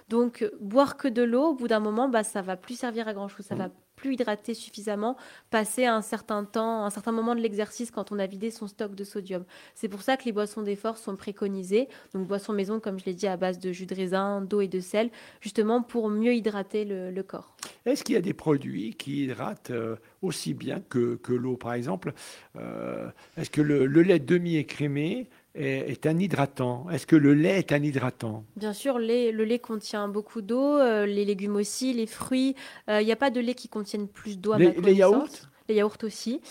Donc, 0.08 0.50
boire 0.62 0.96
que 0.96 1.10
de 1.10 1.22
l'eau, 1.22 1.50
au 1.50 1.54
bout 1.54 1.68
d'un 1.68 1.82
moment, 1.82 2.08
bah, 2.08 2.24
ça 2.24 2.42
va 2.42 2.56
plus 2.56 2.80
servir 2.80 3.10
à 3.10 3.14
grand-chose. 3.14 3.46
Ça 3.46 3.56
va 3.56 3.68
plus 4.02 4.14
hydraté 4.14 4.54
suffisamment, 4.54 5.16
passer 5.52 5.86
un 5.86 6.02
certain 6.02 6.44
temps, 6.44 6.86
un 6.86 6.90
certain 6.90 7.12
moment 7.12 7.36
de 7.36 7.40
l'exercice 7.40 7.92
quand 7.92 8.12
on 8.12 8.20
a 8.20 8.26
vidé 8.26 8.50
son 8.50 8.68
stock 8.68 8.96
de 8.96 9.04
sodium. 9.04 9.46
C'est 9.76 9.88
pour 9.88 10.02
ça 10.02 10.18
que 10.18 10.26
les 10.26 10.32
boissons 10.32 10.64
d'effort 10.64 10.98
sont 10.98 11.16
préconisées. 11.16 11.88
Donc 12.14 12.28
boissons 12.28 12.52
maison, 12.54 12.80
comme 12.80 13.00
je 13.00 13.06
l'ai 13.06 13.14
dit, 13.14 13.28
à 13.28 13.38
base 13.38 13.60
de 13.60 13.72
jus 13.72 13.86
de 13.86 13.94
raisin, 13.94 14.42
d'eau 14.42 14.62
et 14.62 14.68
de 14.68 14.80
sel, 14.80 15.12
justement 15.40 15.84
pour 15.84 16.10
mieux 16.10 16.34
hydrater 16.34 16.84
le, 16.84 17.22
corps. 17.22 17.56
Est-ce 17.86 18.04
qu'il 18.04 18.16
y 18.16 18.18
a 18.18 18.22
des 18.22 18.34
produits 18.34 18.96
qui 18.96 19.26
hydratent 19.26 19.70
euh, 19.70 19.96
aussi 20.24 20.56
bien 20.56 20.82
que, 20.90 21.20
l'eau, 21.30 21.56
par 21.56 21.74
exemple? 21.74 22.14
Euh, 22.56 23.08
Est-ce 23.38 23.52
que 23.52 23.62
le, 23.62 23.86
le 23.86 24.02
lait 24.02 24.18
demi-écrémé 24.18 25.30
est, 25.56 26.06
un 26.06 26.18
hydratant. 26.18 26.90
Est-ce 26.90 27.06
que 27.06 27.16
le 27.16 27.34
lait 27.34 27.60
est 27.60 27.72
un 27.72 27.84
hydratant? 27.84 28.46
Bien 28.56 28.74
sûr, 28.74 29.00
le 29.00 29.44
lait 29.44 29.60
contient 29.60 30.08
beaucoup 30.08 30.42
d'eau, 30.42 30.78
euh, 30.78 31.06
les 31.06 31.26
légumes 31.26 31.56
aussi, 31.56 31.94
les 31.94 32.08
fruits. 32.08 32.56
Euh, 32.90 33.02
il 33.02 33.06
n'y 33.06 33.12
a 33.12 33.18
pas 33.18 33.30
de 33.30 33.40
lait 33.40 33.54
qui 33.54 33.68
contienne 33.68 34.08
plus 34.08 34.40
d'eau 34.40 34.54
à 34.54 34.58
les, 34.58 34.72
Les 34.72 34.94
yaourts 34.94 35.28
Les 35.68 35.76
yaourts 35.76 35.98
aussi. 36.04 36.42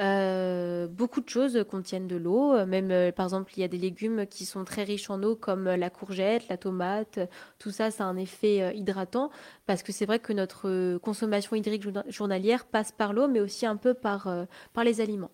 Euh, 0.00 0.86
beaucoup 0.86 1.20
de 1.20 1.28
choses 1.28 1.64
contiennent 1.68 2.06
de 2.06 2.16
l'eau. 2.16 2.64
Même, 2.66 3.12
par 3.12 3.26
exemple, 3.26 3.52
il 3.56 3.60
y 3.60 3.64
a 3.64 3.68
des 3.68 3.78
légumes 3.78 4.26
qui 4.26 4.44
sont 4.44 4.64
très 4.64 4.84
riches 4.84 5.10
en 5.10 5.22
eau, 5.22 5.34
comme 5.34 5.64
la 5.64 5.90
courgette, 5.90 6.48
la 6.48 6.56
tomate. 6.56 7.18
Tout 7.58 7.70
ça, 7.70 7.90
ça 7.90 8.04
a 8.04 8.06
un 8.06 8.16
effet 8.16 8.76
hydratant, 8.76 9.30
parce 9.66 9.82
que 9.82 9.92
c'est 9.92 10.06
vrai 10.06 10.18
que 10.18 10.32
notre 10.32 10.98
consommation 10.98 11.56
hydrique 11.56 11.84
journalière 12.08 12.64
passe 12.64 12.92
par 12.92 13.12
l'eau, 13.12 13.28
mais 13.28 13.40
aussi 13.40 13.66
un 13.66 13.76
peu 13.76 13.94
par, 13.94 14.28
par 14.72 14.84
les 14.84 15.00
aliments. 15.00 15.30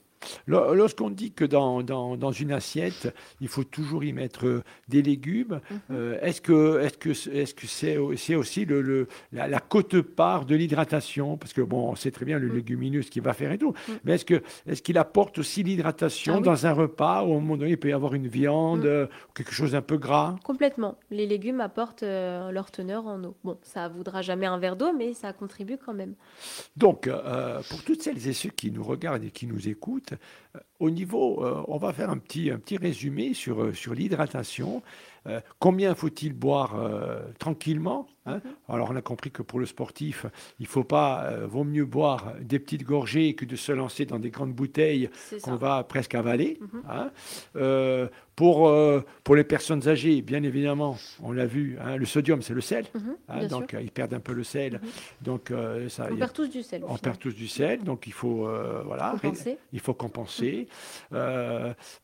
Lorsqu'on 0.46 1.10
dit 1.10 1.32
que 1.32 1.44
dans, 1.44 1.82
dans, 1.82 2.32
une 2.32 2.52
assiette, 2.52 3.14
il 3.40 3.48
faut 3.48 3.64
toujours 3.64 4.04
y 4.04 4.12
mettre 4.12 4.46
euh, 4.46 4.62
des 4.88 5.02
légumes, 5.02 5.60
mhm. 5.70 5.80
euh, 5.92 6.20
est-ce 6.20 6.40
que 6.40 6.80
est-ce 6.80 6.98
que 6.98 7.10
est-ce 7.10 7.54
que 7.54 7.66
c'est 7.66 8.34
aussi 8.34 8.64
le, 8.64 9.08
la, 9.32 9.60
cote-part 9.60 10.44
de 10.44 10.54
l'hydratation? 10.54 11.36
Parce 11.36 11.52
que 11.52 11.60
bon, 11.60 11.90
on 11.90 11.94
sait 11.94 12.10
très 12.10 12.24
bien 12.24 12.38
le 12.38 12.48
mhm. 12.48 12.54
légumineux 12.54 13.02
ce 13.02 13.10
qu'il 13.10 13.22
va 13.22 13.32
faire 13.32 13.52
et 13.52 13.58
tout, 13.58 13.74
mhm. 13.88 13.98
mais 14.04 14.14
est-ce 14.14 14.24
que 14.24 14.42
est-ce 14.66 14.82
qu'il 14.82 14.98
apporte 14.98 15.38
aussi 15.38 15.62
l'hydratation 15.62 16.36
ah 16.38 16.40
dans 16.40 16.66
un 16.66 16.72
repas 16.72 17.22
où 17.24 17.32
à 17.32 17.36
un 17.36 17.40
moment 17.40 17.56
donné 17.56 17.72
il 17.72 17.78
peut 17.78 17.88
y 17.88 17.92
avoir 17.92 18.14
une 18.14 18.28
viande, 18.28 18.84
euh, 18.84 19.06
quelque 19.34 19.52
chose 19.52 19.72
d'un 19.72 19.82
peu 19.82 19.96
gras? 19.96 20.36
Complètement. 20.44 20.96
Les 21.10 21.26
légumes 21.26 21.60
apportent 21.60 22.02
leur 22.02 22.70
teneur 22.70 23.06
en 23.06 23.22
eau. 23.24 23.34
Bon, 23.44 23.58
ça 23.62 23.88
voudra 23.88 24.22
jamais 24.22 24.46
un 24.46 24.58
verre 24.58 24.76
d'eau, 24.76 24.92
mais 24.96 25.14
ça 25.14 25.32
contribue 25.32 25.76
quand 25.76 25.94
même. 25.94 26.14
Donc, 26.76 27.08
pour 27.70 27.82
toutes 27.84 28.02
celles 28.02 28.26
et 28.28 28.32
ceux 28.32 28.50
qui 28.50 28.70
nous 28.70 28.82
regardent 28.82 29.24
et 29.24 29.30
qui 29.30 29.46
nous 29.46 29.68
écoutent, 29.68 30.13
au 30.80 30.90
niveau, 30.90 31.44
euh, 31.44 31.62
on 31.68 31.78
va 31.78 31.92
faire 31.92 32.10
un 32.10 32.18
petit, 32.18 32.50
un 32.50 32.58
petit 32.58 32.76
résumé 32.76 33.34
sur, 33.34 33.62
euh, 33.62 33.72
sur 33.72 33.94
l'hydratation. 33.94 34.82
Euh, 35.26 35.40
combien 35.58 35.94
faut-il 35.94 36.34
boire 36.34 36.76
tranquillement 37.38 38.06
hein 38.26 38.42
mhm. 38.44 38.52
Alors 38.68 38.90
on 38.90 38.96
a 38.96 39.00
compris 39.00 39.30
que 39.30 39.40
pour 39.40 39.58
le 39.58 39.64
sportif, 39.64 40.26
il 40.58 40.66
faut 40.66 40.84
pas, 40.84 41.46
vaut 41.46 41.64
mieux 41.64 41.86
boire 41.86 42.34
des 42.40 42.58
petites 42.58 42.84
gorgées 42.84 43.34
que 43.34 43.46
de 43.46 43.56
se 43.56 43.72
lancer 43.72 44.04
dans 44.04 44.18
des 44.18 44.28
grandes 44.28 44.52
bouteilles 44.52 45.08
qu'on 45.42 45.56
va 45.56 45.82
presque 45.84 46.14
avaler. 46.14 46.58
Mhm. 46.60 46.82
Hein 46.90 48.08
pour, 48.36 48.68
euh, 48.68 49.04
pour 49.22 49.36
les 49.36 49.44
personnes 49.44 49.86
âgées, 49.88 50.20
bien 50.22 50.42
évidemment, 50.42 50.96
on 51.22 51.32
l'a 51.32 51.46
vu, 51.46 51.78
hein, 51.80 51.96
le 51.96 52.04
sodium, 52.04 52.42
c'est 52.42 52.54
le 52.54 52.60
sel. 52.60 52.86
Mhm, 52.94 53.16
hein, 53.28 53.46
donc, 53.46 53.76
ils 53.80 53.90
perdent 53.90 54.14
un 54.14 54.20
peu 54.20 54.32
le 54.32 54.44
sel. 54.44 54.74
Mhm. 54.74 54.88
Donc, 55.22 55.50
euh, 55.50 55.88
ça, 55.88 56.08
on 56.10 56.16
perd 56.16 56.32
tous 56.32 56.48
du 56.48 56.62
sel. 56.62 56.82
On 56.88 56.96
perd 56.96 57.18
tous 57.18 57.34
du 57.34 57.46
sel. 57.46 57.84
Donc, 57.84 58.06
il 58.06 58.12
faut, 58.12 58.46
euh, 58.46 58.82
voilà, 58.84 59.14
compenser. 59.20 59.58
il 59.72 59.80
faut 59.80 59.94
compenser. 59.94 60.68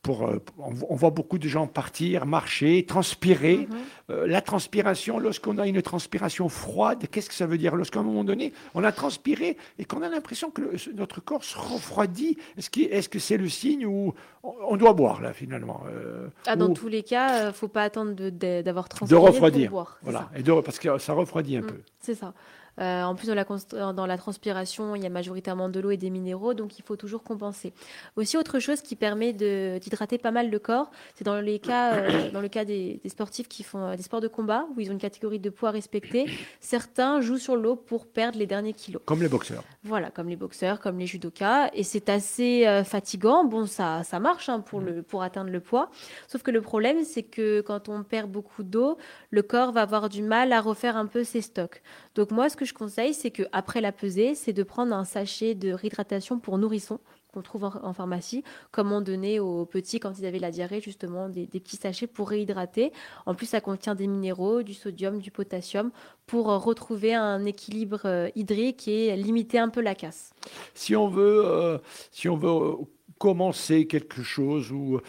pour, 0.03 0.31
on, 0.59 0.95
voit 0.95 1.11
beaucoup 1.11 1.39
de 1.39 1.49
gens 1.49 1.67
partir, 1.67 2.27
marcher, 2.27 2.85
transpirer. 2.85 3.69
Mhm. 4.09 4.25
la 4.27 4.41
transpiration, 4.41 5.19
lorsqu'on 5.19 5.59
a 5.59 5.67
une 5.67 5.83
transpiration 5.83 6.49
froide, 6.49 7.07
qu'est-ce 7.11 7.29
que 7.29 7.35
ça 7.35 7.47
veut 7.47 7.59
dire? 7.59 7.75
Lorsqu'à 7.75 8.01
un 8.01 8.03
moment 8.03 8.25
donné, 8.25 8.53
on 8.75 8.85
a 8.85 8.93
transpiré 8.93 9.57
et 9.79 9.85
qu'on 9.85 10.03
a 10.03 10.09
l'impression 10.09 10.51
que 10.51 10.63
notre 10.95 11.21
corps 11.21 11.45
se 11.45 11.59
refroidit, 11.59 12.37
est-ce 12.57 12.71
que 12.71 13.19
c'est 13.19 13.29
-ce 13.29 13.31
c'est 13.31 13.37
le 13.37 13.49
signe 13.49 13.87
où 13.87 14.13
on 14.43 14.77
doit 14.77 14.93
boire, 14.95 15.21
là, 15.21 15.33
finalement 15.33 15.83
euh, 15.89 16.20
ah, 16.47 16.57
dans 16.57 16.73
tous 16.73 16.89
les 16.89 17.03
cas, 17.03 17.39
il 17.39 17.43
euh, 17.43 17.47
ne 17.49 17.53
faut 17.53 17.69
pas 17.69 17.83
attendre 17.83 18.15
d'avoir 18.63 18.89
transpiré 18.89 19.21
de 19.21 19.27
refroidir. 19.27 19.69
Pour 19.69 19.79
boire. 19.79 19.99
Voilà, 20.03 20.29
et 20.37 20.43
de, 20.43 20.61
parce 20.61 20.79
que 20.79 20.99
ça 20.99 21.13
refroidit 21.13 21.57
un 21.57 21.63
mm, 21.63 21.67
peu. 21.67 21.81
C'est 22.01 22.15
ça. 22.15 22.33
Euh, 22.79 23.03
en 23.03 23.15
plus, 23.15 23.27
dans 23.27 23.35
la, 23.35 23.93
dans 23.93 24.07
la, 24.07 24.17
transpiration, 24.17 24.95
il 24.95 25.03
y 25.03 25.07
a 25.07 25.11
majoritairement 25.11 25.69
de 25.69 25.81
l'eau 25.81 25.91
et 25.91 25.97
des 25.97 26.11
minéraux, 26.11 26.55
donc 26.55 26.79
il 26.79 26.83
faut 26.83 26.97
toujours 26.97 27.23
compenser. 27.23 27.73
Aussi, 28.17 28.37
autre 28.37 28.59
chose 28.59 28.81
qui 28.81 28.97
permet 28.97 29.33
d'hydrater 29.33 30.19
pas 30.19 30.31
mal 30.31 30.51
le 30.51 30.59
corps, 30.59 30.91
c'est 31.15 31.25
dans, 31.25 31.41
les 31.41 31.59
cas, 31.59 31.95
euh, 31.95 32.31
dans 32.33 32.41
le 32.41 32.49
cas 32.49 32.65
des, 32.65 33.01
sportifs 33.07 33.49
qui 33.49 33.63
font 33.63 33.85
euh, 33.85 33.97
des 33.97 34.03
sports 34.03 34.21
de 34.21 34.29
combat, 34.29 34.67
où 34.77 34.81
ils 34.81 34.89
ont 34.89 34.93
une 34.93 34.99
catégorie 34.99 35.39
de 35.39 35.51
poids 35.51 35.71
respectée. 35.71 36.27
Certains 36.61 37.21
jouent 37.21 37.39
sur 37.39 37.57
l'eau 37.57 37.77
pour 37.77 38.07
perdre 38.07 38.39
les 38.39 38.47
derniers 38.47 38.73
kilos. 38.73 39.03
Comme 39.05 39.23
les 39.23 39.29
boxeurs. 39.29 39.65
Voilà, 39.83 40.11
comme 40.11 40.29
les 40.29 40.37
boxeurs, 40.37 40.81
comme 40.81 40.99
les 40.99 41.07
judokas. 41.07 41.71
Et 41.75 41.83
c'est 41.83 42.09
assez 42.09 42.83
fatigant. 42.85 43.45
Bon, 43.45 43.67
ça, 43.67 44.03
ça 44.05 44.21
marche 44.21 44.49
hein, 44.49 44.61
pour, 44.61 44.81
le, 44.81 45.03
pour 45.03 45.23
atteindre 45.23 45.51
le 45.51 45.61
poids. 45.61 45.91
Sauf 46.29 46.43
que 46.43 46.51
le 46.51 46.61
problème, 46.61 47.05
c'est 47.05 47.23
que 47.23 47.61
quand 47.61 47.89
on 47.89 48.03
perd 48.03 48.31
beaucoup 48.31 48.63
d'eau, 48.63 48.99
le 49.31 49.43
corps 49.43 49.73
va 49.73 49.83
avoir 49.83 50.09
du 50.09 50.23
mal 50.23 50.53
à 50.53 50.61
refaire 50.61 50.97
un 50.97 51.07
peu 51.07 51.25
ses 51.25 51.41
stocks. 51.41 51.83
Donc 52.15 52.31
moi, 52.31 52.49
ce 52.49 52.57
que 52.61 52.67
je 52.67 52.75
conseille, 52.75 53.15
c'est 53.15 53.31
qu'après 53.31 53.81
la 53.81 53.91
pesée, 53.91 54.35
c'est 54.35 54.53
de 54.53 54.63
prendre 54.63 54.95
un 54.95 55.07
sachet 55.07 55.55
de 55.55 55.73
réhydratation 55.73 56.39
pour 56.39 56.59
nourrissons 56.59 57.01
qu'on 57.33 57.41
trouve 57.43 57.65
en, 57.65 57.93
pharmacie, 57.95 58.43
comme 58.73 58.93
on 58.93 59.01
donnait 59.01 59.39
aux 59.39 59.65
petits 59.65 60.01
quand 60.01 60.19
ils 60.19 60.27
avaient 60.27 60.41
la 60.41 60.51
diarrhée, 60.51 60.81
justement, 60.81 61.29
des, 61.29 61.47
petits 61.47 61.77
sachets 61.77 62.09
pour 62.09 62.29
réhydrater. 62.29 62.93
En 63.25 63.35
plus, 63.35 63.47
ça 63.47 63.61
contient 63.61 63.95
des 63.95 64.09
minéraux, 64.09 64.63
du 64.63 64.75
sodium, 64.75 65.21
du 65.21 65.31
potassium, 65.31 65.91
pour 66.27 66.47
retrouver 66.47 67.15
un 67.15 67.45
équilibre 67.45 68.01
euh, 68.05 68.29
hydrique 68.35 68.89
et 68.89 69.17
limiter 69.17 69.59
un 69.59 69.69
peu 69.69 69.81
la 69.81 69.95
casse. 69.95 70.33
Si 70.75 70.97
on 70.97 71.09
veut, 71.09 71.43
euh, 71.47 71.79
si 72.11 72.29
on 72.29 72.37
veut 72.37 72.49
euh, 72.49 72.75
commencer 73.19 73.87
quelque 73.87 74.23
chose 74.23 74.73
ou 74.73 75.01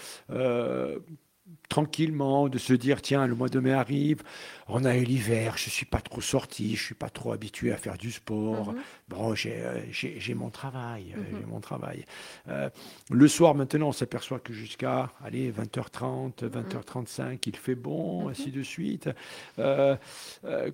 tranquillement, 1.71 2.49
de 2.49 2.57
se 2.57 2.73
dire 2.73 3.01
tiens, 3.01 3.25
le 3.25 3.33
mois 3.33 3.47
de 3.47 3.61
mai 3.61 3.71
arrive, 3.71 4.23
on 4.67 4.83
a 4.83 4.97
eu 4.97 5.05
l'hiver, 5.05 5.57
je 5.57 5.67
ne 5.67 5.71
suis 5.71 5.85
pas 5.85 6.01
trop 6.01 6.19
sorti, 6.19 6.75
je 6.75 6.81
ne 6.81 6.85
suis 6.87 6.95
pas 6.95 7.09
trop 7.09 7.31
habitué 7.31 7.71
à 7.71 7.77
faire 7.77 7.97
du 7.97 8.11
sport. 8.11 8.73
Mhm. 8.73 8.81
Bon, 9.07 9.33
euh, 9.45 9.79
j'ai 9.89 10.33
mon 10.33 10.49
travail, 10.49 11.15
euh, 11.15 11.37
mhm. 11.39 11.49
mon 11.49 11.61
travail. 11.61 12.05
Euh, 12.49 12.69
le 13.09 13.27
soir, 13.29 13.55
maintenant, 13.55 13.87
on 13.87 13.91
s'aperçoit 13.93 14.39
que 14.39 14.51
jusqu'à 14.51 15.11
allez 15.23 15.49
20h30, 15.49 16.43
20h35, 16.43 17.39
il 17.45 17.55
fait 17.55 17.75
bon, 17.75 18.25
mhm. 18.25 18.31
ainsi 18.31 18.51
de 18.51 18.63
suite. 18.63 19.09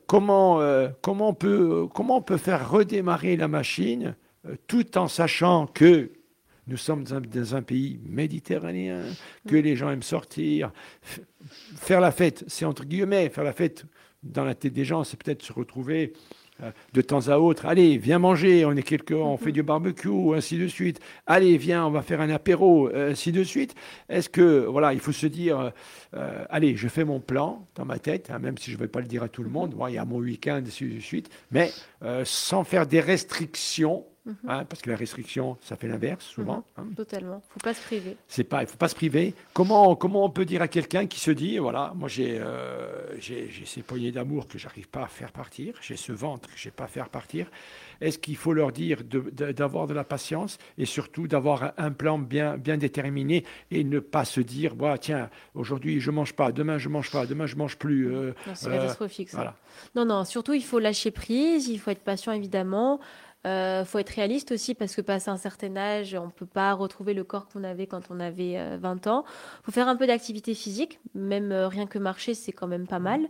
comment, 0.08 0.60
comment, 1.02 1.30
on 1.30 1.34
peut, 1.36 1.88
comment 1.93 2.18
on 2.18 2.24
peut 2.24 2.38
faire 2.38 2.68
redémarrer 2.72 3.38
la 3.38 3.48
machine 3.48 4.16
tout 4.66 4.98
en 4.98 5.08
sachant 5.08 5.68
que 5.68 6.10
nous 6.68 6.78
sommes 6.78 7.03
dans 7.03 7.55
un 7.55 7.61
pays 7.61 7.99
méditerranéen, 8.03 9.03
que 9.47 9.55
les 9.55 9.76
gens 9.76 9.89
aiment 9.89 10.03
sortir. 10.03 10.72
Faire 11.76 12.01
la 12.01 12.11
fête, 12.11 12.43
c'est 12.47 12.65
entre 12.65 12.84
guillemets, 12.84 13.30
faire 13.30 13.43
la 13.43 13.53
fête 13.53 13.86
dans 14.24 14.43
la 14.43 14.55
tête 14.55 14.74
des 14.74 14.86
gens, 14.86 15.03
c'est 15.03 15.22
peut-être 15.22 15.43
se 15.43 15.53
retrouver 15.53 16.13
euh, 16.63 16.72
de 16.93 17.01
temps 17.01 17.28
à 17.28 17.38
autre. 17.38 17.68
Allez, 17.68 17.97
viens 17.97 18.20
manger, 18.20 18.65
on 18.65 18.72
est 18.72 18.84
quelques, 18.84 19.11
on 19.11 19.38
fait 19.38 19.51
du 19.51 19.61
barbecue, 19.61 20.36
ainsi 20.36 20.57
de 20.57 20.68
suite. 20.68 20.99
Allez, 21.28 21.57
viens, 21.57 21.86
on 21.86 21.91
va 21.91 22.01
faire 22.01 22.20
un 22.20 22.30
apéro, 22.30 22.89
ainsi 22.93 23.32
de 23.32 23.43
suite. 23.43 23.76
Est-ce 24.09 24.28
que, 24.28 24.65
voilà, 24.65 24.93
il 24.93 24.99
faut 24.99 25.11
se 25.11 25.28
dire, 25.28 25.72
euh, 26.15 26.45
allez, 26.49 26.76
je 26.76 26.88
fais 26.88 27.05
mon 27.05 27.20
plan 27.20 27.68
dans 27.76 27.86
ma 27.86 27.99
tête, 27.99 28.32
hein, 28.32 28.39
même 28.39 28.57
si 28.57 28.72
je 28.72 28.76
ne 28.76 28.82
vais 28.82 28.88
pas 28.88 29.01
le 29.01 29.07
dire 29.07 29.24
à 29.24 29.30
tout 29.30 29.43
le 29.43 29.49
monde. 29.49 29.76
il 29.88 29.93
y 29.93 29.97
a 29.99 30.05
mon 30.05 30.18
week-end, 30.18 30.63
ainsi 30.65 30.86
de 30.86 30.99
suite, 30.99 31.30
mais 31.51 31.72
euh, 32.03 32.24
sans 32.26 32.63
faire 32.63 32.88
des 32.88 33.01
restrictions 33.01 34.05
Mhm. 34.28 34.36
Hein, 34.49 34.65
parce 34.65 34.82
que 34.82 34.89
la 34.89 34.97
restriction, 34.97 35.57
ça 35.61 35.78
fait 35.78 35.88
l'inverse 35.88 36.25
souvent. 36.25 36.57
Mhm. 36.57 36.63
Hein. 36.78 36.88
Totalement. 36.95 37.41
Il 37.45 37.47
ne 37.47 37.53
faut 37.53 37.59
pas 37.63 37.73
se 37.73 37.82
priver. 37.82 38.17
C'est 38.28 38.43
pas, 38.43 38.61
il 38.61 38.67
faut 38.67 38.78
pas 38.78 38.89
se 38.89 38.95
priver. 38.95 39.34
Comment, 39.53 39.95
comment 39.95 40.25
on 40.25 40.30
peut 40.30 40.45
dire 40.45 40.61
à 40.61 40.67
quelqu'un 40.67 41.07
qui 41.07 41.19
se 41.19 41.32
dit, 41.32 41.57
voilà, 41.57 41.93
moi 41.95 42.09
j'ai 42.09 42.38
euh, 42.39 43.17
j'ai 43.19 43.49
ces 43.65 43.82
poignées 43.82 44.11
d'amour 44.11 44.47
que 44.47 44.57
j'arrive 44.57 44.89
pas 44.89 45.03
à 45.03 45.07
faire 45.07 45.32
partir, 45.32 45.75
j'ai 45.82 45.95
ce 45.95 46.11
ventre 46.11 46.49
que 46.49 46.57
je 46.57 46.67
n'ai 46.67 46.71
pas 46.71 46.86
à 46.86 46.88
faire 46.88 47.09
partir. 47.09 47.47
Est-ce 48.01 48.19
qu'il 48.19 48.36
faut 48.36 48.53
leur 48.53 48.71
dire 48.71 48.99
d'avoir 49.03 49.88
de, 49.88 49.93
la 49.93 50.03
patience 50.03 50.57
et 50.78 50.86
surtout 50.86 51.28
d'avoir 51.28 51.73
un 51.78 51.91
plan 51.91 52.19
bien, 52.19 52.57
bien 52.57 52.78
déterminé 52.78 53.43
et 53.71 53.84
ne 53.84 53.99
pas 53.99 54.25
se 54.25 54.41
dire, 54.41 54.75
bah, 54.75 54.97
tiens, 54.99 55.30
aujourd'hui 55.55 55.99
je 55.99 56.11
mange 56.11 56.34
pas, 56.34 56.51
demain 56.51 56.78
je 56.78 56.89
mange 56.89 57.09
pas, 57.11 57.25
demain 57.25 57.47
je 57.47 57.55
mange 57.55 57.78
plus. 57.78 58.13
Euh, 58.13 58.34
c'est 58.53 58.69
catastrophique. 58.69 59.30
Ça. 59.30 59.38
Voilà. 59.38 59.55
Non, 59.95 60.05
non, 60.05 60.25
surtout 60.25 60.53
il 60.53 60.63
faut 60.63 60.80
lâcher 60.80 61.11
prise, 61.11 61.69
il 61.69 61.80
faut 61.80 61.91
être 61.91 62.03
patient 62.03 62.34
évidemment. 62.34 62.99
Euh, 63.48 63.86
faut 63.86 63.98
être 64.00 64.10
réaliste 64.10 64.52
aussi 64.52 64.76
parce 64.76 64.95
que 64.95 65.02
passé 65.02 65.30
un 65.30 65.38
certain 65.38 65.76
âge, 65.78 66.16
on 66.16 66.30
peut 66.30 66.45
pas 66.45 66.74
retrouver 66.74 67.14
le 67.14 67.24
corps 67.24 67.48
qu'on 67.48 67.64
avait 67.64 67.88
quand 67.88 68.12
on 68.12 68.20
avait 68.20 68.78
20 68.78 69.08
ans. 69.08 69.24
Faut 69.64 69.72
faire 69.72 69.88
un 69.88 69.95
peu 69.95 70.06
d'activité 70.06 70.54
physique, 70.54 71.00
même 71.16 71.52
rien 71.52 71.88
que 71.88 71.98
marcher, 71.98 72.34
c'est 72.34 72.52
quand 72.52 72.68
même 72.68 72.88
pas 72.88 73.00
mal. 73.00 73.28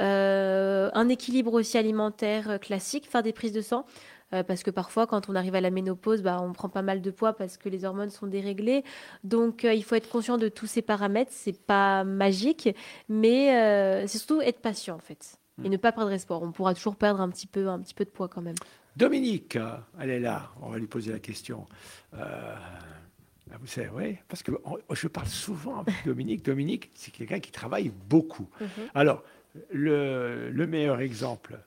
un 0.00 1.08
équilibre 1.08 1.54
aussi 1.54 1.78
alimentaire 1.78 2.58
classique, 2.60 3.08
faire 3.08 3.22
des 3.22 3.32
prises 3.32 3.52
de 3.52 3.60
sang. 3.60 3.86
Euh, 4.34 4.42
parce 4.42 4.62
que 4.62 4.70
parfois, 4.70 5.06
quand 5.06 5.28
on 5.28 5.34
arrive 5.34 5.54
à 5.54 5.60
la 5.60 5.70
ménopause, 5.70 6.22
bah, 6.22 6.40
on 6.42 6.52
prend 6.52 6.68
pas 6.68 6.82
mal 6.82 7.02
de 7.02 7.10
poids 7.10 7.34
parce 7.34 7.56
que 7.56 7.68
les 7.68 7.84
hormones 7.84 8.10
sont 8.10 8.26
déréglées. 8.26 8.84
Donc, 9.24 9.64
euh, 9.64 9.74
il 9.74 9.84
faut 9.84 9.94
être 9.94 10.08
conscient 10.08 10.38
de 10.38 10.48
tous 10.48 10.66
ces 10.66 10.82
paramètres. 10.82 11.32
C'est 11.34 11.60
pas 11.60 12.04
magique, 12.04 12.74
mais 13.08 13.54
euh, 13.54 14.06
c'est 14.06 14.18
surtout 14.18 14.40
être 14.40 14.60
patient 14.60 14.96
en 14.96 15.00
fait 15.00 15.38
et 15.62 15.68
ne 15.68 15.76
pas 15.76 15.92
perdre 15.92 16.10
espoir. 16.10 16.42
On 16.42 16.50
pourra 16.50 16.74
toujours 16.74 16.96
perdre 16.96 17.20
un 17.20 17.28
petit 17.28 17.46
peu, 17.46 17.68
un 17.68 17.78
petit 17.78 17.94
peu 17.94 18.04
de 18.04 18.10
poids 18.10 18.26
quand 18.26 18.40
même. 18.40 18.56
Dominique, 18.96 19.58
elle 19.98 20.10
est 20.10 20.20
là. 20.20 20.50
On 20.60 20.70
va 20.70 20.78
lui 20.78 20.86
poser 20.86 21.12
la 21.12 21.18
question. 21.18 21.66
vous 22.12 23.66
savez, 23.66 23.88
oui, 23.94 24.16
parce 24.28 24.42
que 24.42 24.52
je 24.92 25.08
parle 25.08 25.28
souvent 25.28 25.80
avec 25.80 25.94
Dominique. 26.04 26.44
Dominique, 26.44 26.90
c'est 26.94 27.10
quelqu'un 27.10 27.40
qui 27.40 27.50
travaille 27.50 27.90
beaucoup. 28.08 28.48
Mhm. 28.60 28.68
Alors, 28.94 29.24
le, 29.70 30.66
meilleur 30.66 31.00
exemple, 31.00 31.58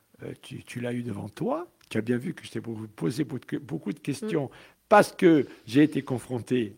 tu, 0.42 0.64
tu 0.64 0.80
l'as 0.80 0.94
eu 0.94 1.04
devant 1.04 1.30
toi 1.30 1.68
tu 1.90 1.98
as 1.98 2.02
bien 2.02 2.18
vu 2.18 2.34
que 2.34 2.46
je 2.46 2.52
t'ai 2.52 2.62
posé 2.62 3.24
beaucoup 3.24 3.94
de 3.94 4.00
questions 4.00 4.50
parce 4.90 5.12
que 5.12 5.48
j'ai 5.66 5.84
été 5.84 6.02
confronté 6.02 6.76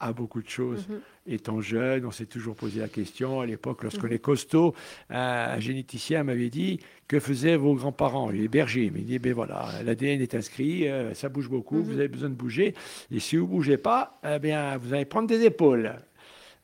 à 0.00 0.12
beaucoup 0.12 0.42
de 0.42 0.48
choses. 0.48 0.88
Mhm. 0.88 1.00
Étant 1.26 1.62
jeune, 1.62 2.04
on 2.04 2.10
s'est 2.10 2.26
toujours 2.26 2.54
posé 2.54 2.80
la 2.80 2.88
question. 2.88 3.40
À 3.40 3.46
l'époque, 3.46 3.82
lorsqu'on 3.82 4.08
est 4.08 4.18
costaud, 4.18 4.74
un 5.08 5.58
généticien 5.58 6.22
m'avait 6.22 6.50
dit 6.50 6.80
Que 7.08 7.18
faisaient 7.18 7.56
vos 7.56 7.74
grands-parents? 7.74 8.28
Les 8.28 8.46
bergers. 8.46 8.84
Il 8.84 8.92
m'a 8.92 8.98
dit 8.98 9.18
Ben 9.18 9.32
voilà, 9.32 9.70
l'ADN 9.84 10.20
est 10.20 10.34
inscrit, 10.34 10.86
euh, 10.86 11.14
ça 11.14 11.30
bouge 11.30 11.48
beaucoup, 11.48 11.82
vous 11.82 11.92
mhm. 11.92 11.98
avez 11.98 12.08
besoin 12.08 12.28
de 12.28 12.34
bouger. 12.34 12.74
Et 13.10 13.20
si 13.20 13.36
vous 13.36 13.46
ne 13.46 13.50
bougez 13.50 13.78
pas, 13.78 14.20
eh 14.22 14.38
bien, 14.38 14.76
vous 14.76 14.92
allez 14.92 15.06
prendre 15.06 15.26
des 15.26 15.44
épaules. 15.44 15.96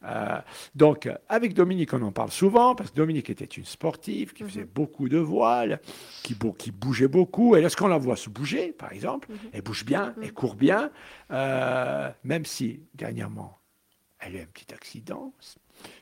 Euh, 0.05 0.39
donc, 0.75 1.09
avec 1.29 1.55
Dominique, 1.55 1.93
on 1.93 2.03
en 2.03 2.13
parle 2.13 2.31
souvent, 2.31 2.75
parce 2.75 2.91
que 2.91 2.97
Dominique 2.97 3.31
était 3.31 3.45
une 3.45 3.65
sportive 3.65 4.33
qui 4.33 4.45
faisait 4.45 4.61
mhm. 4.61 4.71
beaucoup 4.75 5.09
de 5.09 5.19
voiles, 5.19 5.81
qui, 6.23 6.37
qui 6.59 6.71
bougeait 6.71 7.09
beaucoup. 7.09 7.57
Et 7.57 7.63
lorsqu'on 7.63 7.89
la 7.89 7.99
voit 7.99 8.17
se 8.17 8.31
bouger, 8.31 8.73
par 8.73 8.93
exemple, 8.93 9.31
mhm. 9.31 9.39
elle 9.53 9.63
bouge 9.63 9.85
bien, 9.85 10.15
elle 10.23 10.33
court 10.33 10.55
bien, 10.55 10.91
euh, 11.31 12.11
même 12.25 12.45
si, 12.45 12.81
dernièrement, 12.95 13.60
elle 14.21 14.37
a 14.37 14.39
eu 14.41 14.43
un 14.43 14.47
petit 14.47 14.73
accident 14.75 15.33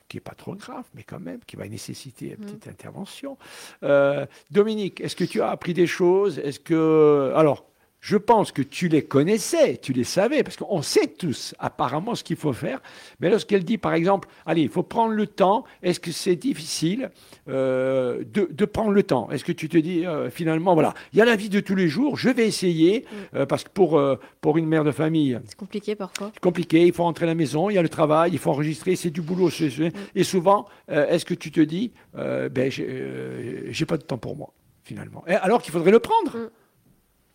qui 0.08 0.16
n'est 0.16 0.22
pas 0.22 0.34
trop 0.34 0.54
grave, 0.54 0.84
mais 0.94 1.02
quand 1.02 1.20
même, 1.20 1.40
qui 1.46 1.56
va 1.56 1.68
nécessiter 1.68 2.30
une 2.30 2.36
petite 2.36 2.68
intervention. 2.68 3.38
Euh, 3.82 4.26
Dominique, 4.50 5.00
est-ce 5.00 5.14
que 5.14 5.24
tu 5.24 5.40
as 5.40 5.50
appris 5.50 5.74
des 5.74 5.86
choses? 5.86 6.38
Est-ce 6.38 6.60
que... 6.60 7.32
Alors, 7.36 7.64
je 8.00 8.16
pense 8.16 8.52
que 8.52 8.62
tu 8.62 8.88
les 8.88 9.02
connaissais, 9.02 9.76
tu 9.78 9.92
les 9.92 10.04
savais, 10.04 10.42
parce 10.42 10.56
qu'on 10.56 10.82
sait 10.82 11.08
tous 11.08 11.54
apparemment 11.58 12.14
ce 12.14 12.22
qu'il 12.22 12.36
faut 12.36 12.52
faire. 12.52 12.80
Mais 13.20 13.28
lorsqu'elle 13.28 13.64
dit, 13.64 13.76
par 13.78 13.94
exemple, 13.94 14.28
allez, 14.46 14.62
il 14.62 14.68
faut 14.68 14.82
prendre 14.82 15.12
le 15.12 15.26
temps, 15.26 15.64
est-ce 15.82 15.98
que 15.98 16.12
c'est 16.12 16.36
difficile 16.36 17.10
euh, 17.48 18.22
de, 18.24 18.64
prendre 18.64 18.92
le 18.92 19.02
temps? 19.02 19.28
Est-ce 19.30 19.44
que 19.44 19.52
tu 19.52 19.68
te 19.68 19.76
dis, 19.76 20.06
euh, 20.06 20.30
finalement, 20.30 20.74
voilà, 20.74 20.94
il 21.12 21.18
y 21.18 21.22
a 21.22 21.24
la 21.24 21.36
vie 21.36 21.48
de 21.48 21.60
tous 21.60 21.74
les 21.74 21.88
jours, 21.88 22.16
je 22.16 22.30
vais 22.30 22.46
essayer, 22.46 23.00
mm. 23.00 23.36
euh, 23.36 23.46
parce 23.46 23.64
que 23.64 23.70
pour, 23.70 24.00
pour 24.40 24.58
une 24.58 24.66
mère 24.66 24.84
de 24.84 24.92
famille... 24.92 25.38
C'est 25.46 25.56
compliqué 25.56 25.96
parfois. 25.96 26.30
C'est 26.32 26.42
compliqué, 26.42 26.86
il 26.86 26.92
faut 26.92 27.02
rentrer 27.02 27.24
à 27.24 27.28
la 27.28 27.34
maison, 27.34 27.68
il 27.68 27.74
y 27.74 27.78
a 27.78 27.82
le 27.82 27.88
travail, 27.88 28.30
il 28.32 28.38
faut 28.38 28.50
enregistrer, 28.50 28.94
c'est 28.94 29.10
du 29.10 29.22
boulot. 29.22 29.48
Mm. 29.48 29.88
Et 30.14 30.24
souvent, 30.24 30.66
est-ce 30.88 31.24
que 31.24 31.34
tu 31.34 31.50
te 31.50 31.60
dis, 31.60 31.92
ben, 32.14 32.70
j'ai 32.70 33.86
pas 33.86 33.96
de 33.96 34.02
temps 34.02 34.18
pour 34.18 34.36
moi, 34.36 34.52
finalement 34.84 35.24
Alors 35.26 35.62
qu'il 35.62 35.72
faudrait 35.72 35.90
le 35.90 36.00
prendre. 36.00 36.36
Mm. 36.36 36.48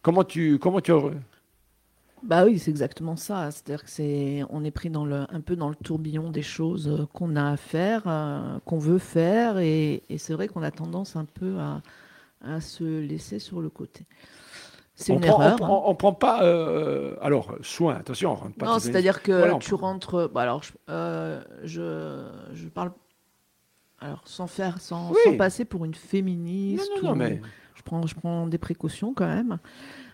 Comment 0.03 0.23
tu, 0.23 0.59
comment 0.59 0.81
tu 0.81 0.91
bah 2.23 2.45
oui, 2.45 2.57
c'est 2.57 2.71
exactement 2.71 3.17
ça. 3.17 3.51
C'est-à-dire 3.51 3.83
que 3.83 3.89
c'est, 3.89 4.43
on 4.49 4.63
est 4.63 4.71
pris 4.71 4.89
dans 4.89 5.05
le, 5.05 5.25
un 5.29 5.41
peu 5.41 5.57
dans 5.57 5.67
le 5.67 5.75
tourbillon 5.75 6.29
des 6.29 6.41
choses 6.41 6.87
euh, 6.87 7.05
qu'on 7.13 7.35
a 7.35 7.51
à 7.51 7.57
faire, 7.57 8.03
euh, 8.07 8.59
qu'on 8.65 8.77
veut 8.77 8.97
faire, 8.97 9.59
et, 9.59 10.03
c'est 10.17 10.33
vrai 10.33 10.47
qu'on 10.47 10.63
a 10.63 10.71
tendance 10.71 11.17
un 11.17 11.25
peu 11.25 11.57
à, 11.59 11.81
à, 12.41 12.61
se 12.61 12.83
laisser 13.01 13.39
sur 13.39 13.59
le 13.59 13.69
côté. 13.69 14.05
C'est 14.95 15.11
une 15.11 15.23
erreur. 15.25 15.57
On, 15.61 15.89
ne 15.89 15.95
prend 15.95 16.13
pas, 16.13 16.43
euh, 16.43 17.15
alors 17.21 17.55
soin. 17.61 17.95
Attention, 17.95 18.31
on 18.31 18.35
rentre 18.35 18.55
pas. 18.55 18.67
Non, 18.67 18.79
c'est-à-dire 18.79 19.21
que 19.21 19.57
tu 19.57 19.73
rentres. 19.73 20.29
Bah 20.33 20.43
alors, 20.43 20.63
je, 20.87 22.23
je, 22.53 22.67
parle. 22.69 22.91
Alors, 23.99 24.21
sans 24.25 24.47
faire, 24.47 24.79
sans, 24.79 25.13
sans 25.25 25.35
passer 25.35 25.65
pour 25.65 25.83
une 25.83 25.95
féministe. 25.95 26.89
Non, 27.01 27.09
non, 27.09 27.15
mais 27.15 27.41
je 27.41 27.62
prends, 27.83 28.05
je 28.07 28.15
prends 28.15 28.47
des 28.47 28.57
précautions 28.57 29.13
quand 29.13 29.27
même. 29.27 29.59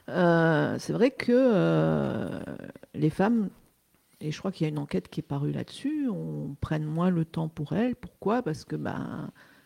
Euh, 0.10 0.78
c'est 0.80 0.94
vrai 0.94 1.12
que 1.12 1.32
euh, 1.32 2.40
les 2.94 3.10
femmes, 3.10 3.50
et 4.22 4.32
je 4.32 4.40
crois 4.40 4.52
qu'il 4.52 4.66
y 4.66 4.70
a 4.70 4.70
une 4.70 4.80
enquête 4.80 5.10
qui 5.10 5.20
est 5.20 5.24
parue 5.24 5.52
là-dessus, 5.52 6.10
on 6.10 6.56
prenne 6.60 6.84
moins 6.84 7.10
le 7.10 7.26
temps 7.26 7.48
pour 7.48 7.74
elles. 7.74 7.96
Pourquoi? 7.96 8.42
Parce 8.42 8.66
que 8.66 8.76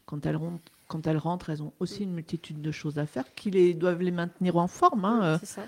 quand, 0.06 0.26
elles 0.26 0.36
rentrent, 0.36 0.72
quand 0.88 1.08
elles 1.08 1.18
rentrent, 1.18 1.49
elles 1.49 1.64
ont 1.64 1.74
aussi 1.80 2.04
une 2.04 2.14
multitude 2.14 2.62
de 2.62 2.72
choses 2.72 2.99
à 2.99 3.06
faire 3.06 3.34
qui 3.36 3.51
les, 3.51 3.74
doivent 3.74 4.01
les 4.01 4.12
maintenir 4.12 4.58
en 4.58 4.68
forme. 4.68 5.06
Hein, 5.06 5.20
euh, 5.24 5.38
ça. 5.43 5.64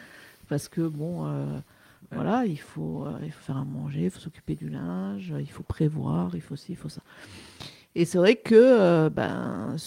Parce 0.48 0.68
que 0.68 0.82
bon. 0.82 1.62
Voilà, 2.12 2.46
il 2.46 2.60
faut, 2.60 3.08
il 3.24 3.32
faut 3.32 3.42
faire 3.42 3.58
à 3.58 3.66
manger, 3.66 4.04
il 4.04 4.10
faut 4.12 4.20
s'occuper 4.20 4.54
du 4.54 4.70
linge, 4.70 5.34
il 5.40 5.50
faut 5.50 5.64
prévoir, 5.64 6.36
il 6.36 6.42
faut 6.42 6.56
ci, 6.56 6.74
il 6.74 6.76
faut 6.76 6.88
ça. 6.88 7.02
Et 7.96 8.04
c'est 8.04 8.18
vrai 8.18 8.36
que 8.36 8.56
euh, 8.56 9.10
ben, 9.10 9.78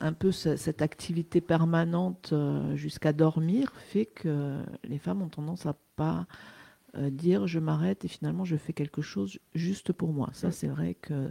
un 0.00 0.12
peu 0.12 0.32
cette 0.32 0.82
activité 0.82 1.40
permanente 1.40 2.30
euh, 2.32 2.74
jusqu'à 2.74 3.12
dormir 3.12 3.72
fait 3.76 4.06
que 4.06 4.60
les 4.82 4.98
femmes 4.98 5.22
ont 5.22 5.28
tendance 5.28 5.66
à 5.66 5.76
pas 5.94 6.26
euh, 6.96 7.08
dire 7.08 7.46
je 7.46 7.60
m'arrête 7.60 8.04
et 8.04 8.08
finalement 8.08 8.44
je 8.44 8.56
fais 8.56 8.72
quelque 8.72 9.00
chose 9.00 9.38
juste 9.54 9.92
pour 9.92 10.12
moi. 10.12 10.30
Ça 10.32 10.50
c'est 10.50 10.66
vrai 10.66 10.94
que 10.94 11.30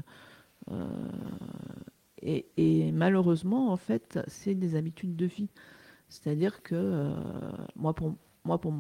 et, 2.21 2.91
malheureusement 2.93 3.73
en 3.73 3.77
fait 3.77 4.19
c'est 4.27 4.55
des 4.55 4.75
habitudes 4.75 5.17
de 5.17 5.25
vie. 5.25 5.49
C'est-à-dire 6.07 6.63
que 6.63 7.13
moi 7.75 7.93
pour 7.93 8.15
moi 8.45 8.61
pour 8.61 8.73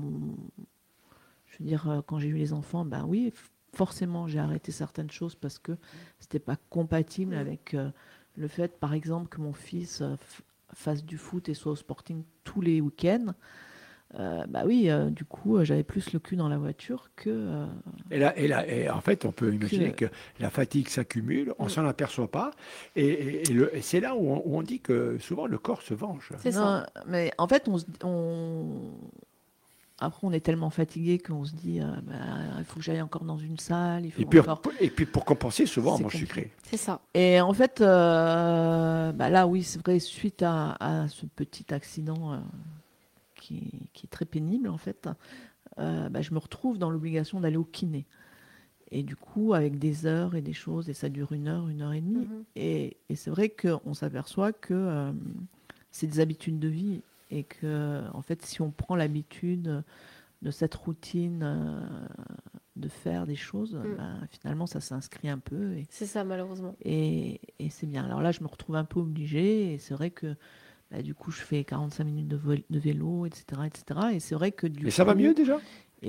je 1.47 1.57
veux 1.59 1.65
dire 1.65 2.01
quand 2.07 2.17
j'ai 2.17 2.29
eu 2.29 2.37
les 2.37 2.53
enfants 2.53 2.85
ben 2.85 3.03
oui 3.05 3.33
forcément, 3.73 4.27
j'ai 4.27 4.39
arrêté 4.39 4.71
certaines 4.71 5.11
choses 5.11 5.35
parce 5.35 5.59
que 5.59 5.73
c'était 6.19 6.39
pas 6.39 6.57
compatible 6.69 7.35
avec 7.35 7.73
euh, 7.73 7.89
le 8.37 8.47
fait, 8.47 8.79
par 8.79 8.93
exemple, 8.93 9.29
que 9.29 9.41
mon 9.41 9.53
fils 9.53 10.01
euh, 10.01 10.15
fasse 10.73 11.03
du 11.03 11.17
foot 11.17 11.49
et 11.49 11.53
soit 11.53 11.73
au 11.73 11.75
sporting 11.75 12.23
tous 12.43 12.61
les 12.61 12.81
week-ends. 12.81 13.33
Euh, 14.15 14.43
bah 14.47 14.63
oui, 14.65 14.89
du 15.11 15.23
coup, 15.23 15.63
j'avais 15.63 15.83
plus 15.83 16.13
le 16.13 16.19
cul 16.19 16.35
dans 16.35 16.49
la 16.49 16.57
voiture 16.57 17.11
que. 17.15 17.67
Et, 18.09 18.17
là, 18.17 18.35
et, 18.39 18.47
là, 18.47 18.67
et 18.67 18.89
en 18.89 19.01
fait, 19.01 19.23
on 19.23 19.31
peut 19.31 19.53
imaginer 19.53 19.91
que, 19.91 20.05
la 20.39 20.49
fatigue 20.49 20.87
s'accumule, 20.87 21.53
on 21.59 21.65
ne 21.65 21.69
s'en 21.69 21.85
aperçoit 21.85 22.31
pas, 22.31 22.49
et, 22.95 23.43
c'est 23.81 23.99
là 23.99 24.15
où 24.15 24.41
on, 24.45 24.63
dit 24.63 24.79
que 24.79 25.19
souvent 25.19 25.45
le 25.45 25.59
corps 25.59 25.83
se 25.83 25.93
venge. 25.93 26.31
C'est 26.39 26.53
ça. 26.53 26.87
Mais 27.05 27.31
en 27.37 27.47
fait, 27.47 27.67
on, 27.67 27.77
on, 28.03 28.93
après, 30.01 30.25
on 30.25 30.31
est 30.31 30.39
tellement 30.39 30.69
fatigué 30.69 31.17
qu'on 31.19 31.43
se 31.43 31.53
dit, 31.53 31.81
euh, 31.81 31.87
bah, 32.03 32.15
il 32.57 32.63
faut 32.63 32.79
que 32.79 32.85
j'aille 32.85 33.01
encore 33.01 33.25
dans 33.25 33.37
une 33.37 33.59
salle. 33.59 34.05
Il 34.05 34.11
faut 34.11 34.21
et, 34.21 34.25
puis, 34.25 34.39
et 34.79 34.89
puis 34.89 35.05
pour 35.05 35.25
compenser, 35.25 35.65
souvent 35.65 35.97
on 35.97 36.03
mange 36.03 36.15
sucré. 36.15 36.51
C'est 36.63 36.77
ça. 36.77 37.01
Et 37.13 37.41
en 37.41 37.53
fait, 37.53 37.81
euh, 37.81 39.11
bah 39.11 39.29
là, 39.29 39.45
oui, 39.45 39.63
c'est 39.63 39.79
vrai, 39.79 39.99
suite 39.99 40.41
à, 40.41 41.05
ce 41.09 41.25
petit 41.25 41.73
accident 41.73 42.33
euh, 42.33 42.37
qui, 43.35 43.89
est 44.03 44.09
très 44.09 44.25
pénible, 44.25 44.69
en 44.69 44.77
fait, 44.77 45.09
bah, 45.77 46.21
je 46.21 46.33
me 46.33 46.39
retrouve 46.39 46.77
dans 46.77 46.89
l'obligation 46.89 47.41
d'aller 47.41 47.57
au 47.57 47.65
kiné. 47.65 48.05
Et 48.91 49.03
du 49.03 49.15
coup, 49.15 49.53
avec 49.53 49.77
des 49.77 50.05
heures 50.05 50.33
et 50.33 50.41
des 50.41 50.53
choses, 50.53 50.89
et 50.89 50.93
ça 50.93 51.09
dure 51.09 51.33
une 51.33 51.47
heure, 51.47 51.67
une 51.67 51.81
heure 51.81 51.93
et 51.93 52.01
demie. 52.01 52.25
Mm-hmm. 52.25 52.43
Et, 52.55 52.97
et 53.09 53.15
c'est 53.15 53.29
vrai 53.29 53.49
qu'on 53.49 53.93
s'aperçoit 53.93 54.53
que 54.53 55.11
c'est 55.91 56.07
des 56.07 56.21
habitudes 56.21 56.59
de 56.59 56.69
vie 56.69 57.01
et 57.29 57.43
que 57.43 58.03
en 58.13 58.21
fait 58.21 58.45
si 58.45 58.61
on 58.61 58.71
prend 58.71 58.95
l'habitude 58.95 59.83
de 60.41 60.51
cette 60.51 60.75
routine 60.75 61.41
euh, 61.43 61.79
de 62.75 62.87
faire 62.87 63.27
des 63.27 63.35
choses, 63.35 63.75
mm. 63.75 63.95
ben, 63.97 64.27
finalement 64.29 64.65
ça 64.65 64.79
s'inscrit 64.79 65.29
un 65.29 65.37
peu. 65.37 65.73
C'est 65.89 66.05
ça 66.05 66.23
malheureusement. 66.23 66.75
Et, 66.83 67.41
et 67.59 67.69
c'est 67.69 67.87
bien. 67.87 68.05
Alors 68.05 68.21
là 68.21 68.31
je 68.31 68.41
me 68.41 68.47
retrouve 68.47 68.75
un 68.75 68.85
peu 68.85 68.99
obligée 68.99 69.73
et 69.73 69.77
c'est 69.79 69.93
vrai 69.93 70.11
que 70.11 70.35
bah, 70.91 71.01
du 71.01 71.13
coup 71.13 71.31
je 71.31 71.41
fais 71.41 71.63
45 71.63 72.03
minutes 72.03 72.27
de, 72.27 72.39
de 72.69 72.79
vélo, 72.79 73.25
etc. 73.25 73.61
etc. 73.65 73.99
Et 74.13 74.19
c'est 74.19 74.35
vrai 74.35 74.51
que 74.51 74.67
du 74.67 74.87
Et 74.87 74.91
ça 74.91 75.03
va 75.03 75.15
mieux 75.15 75.33
déjà? 75.33 75.59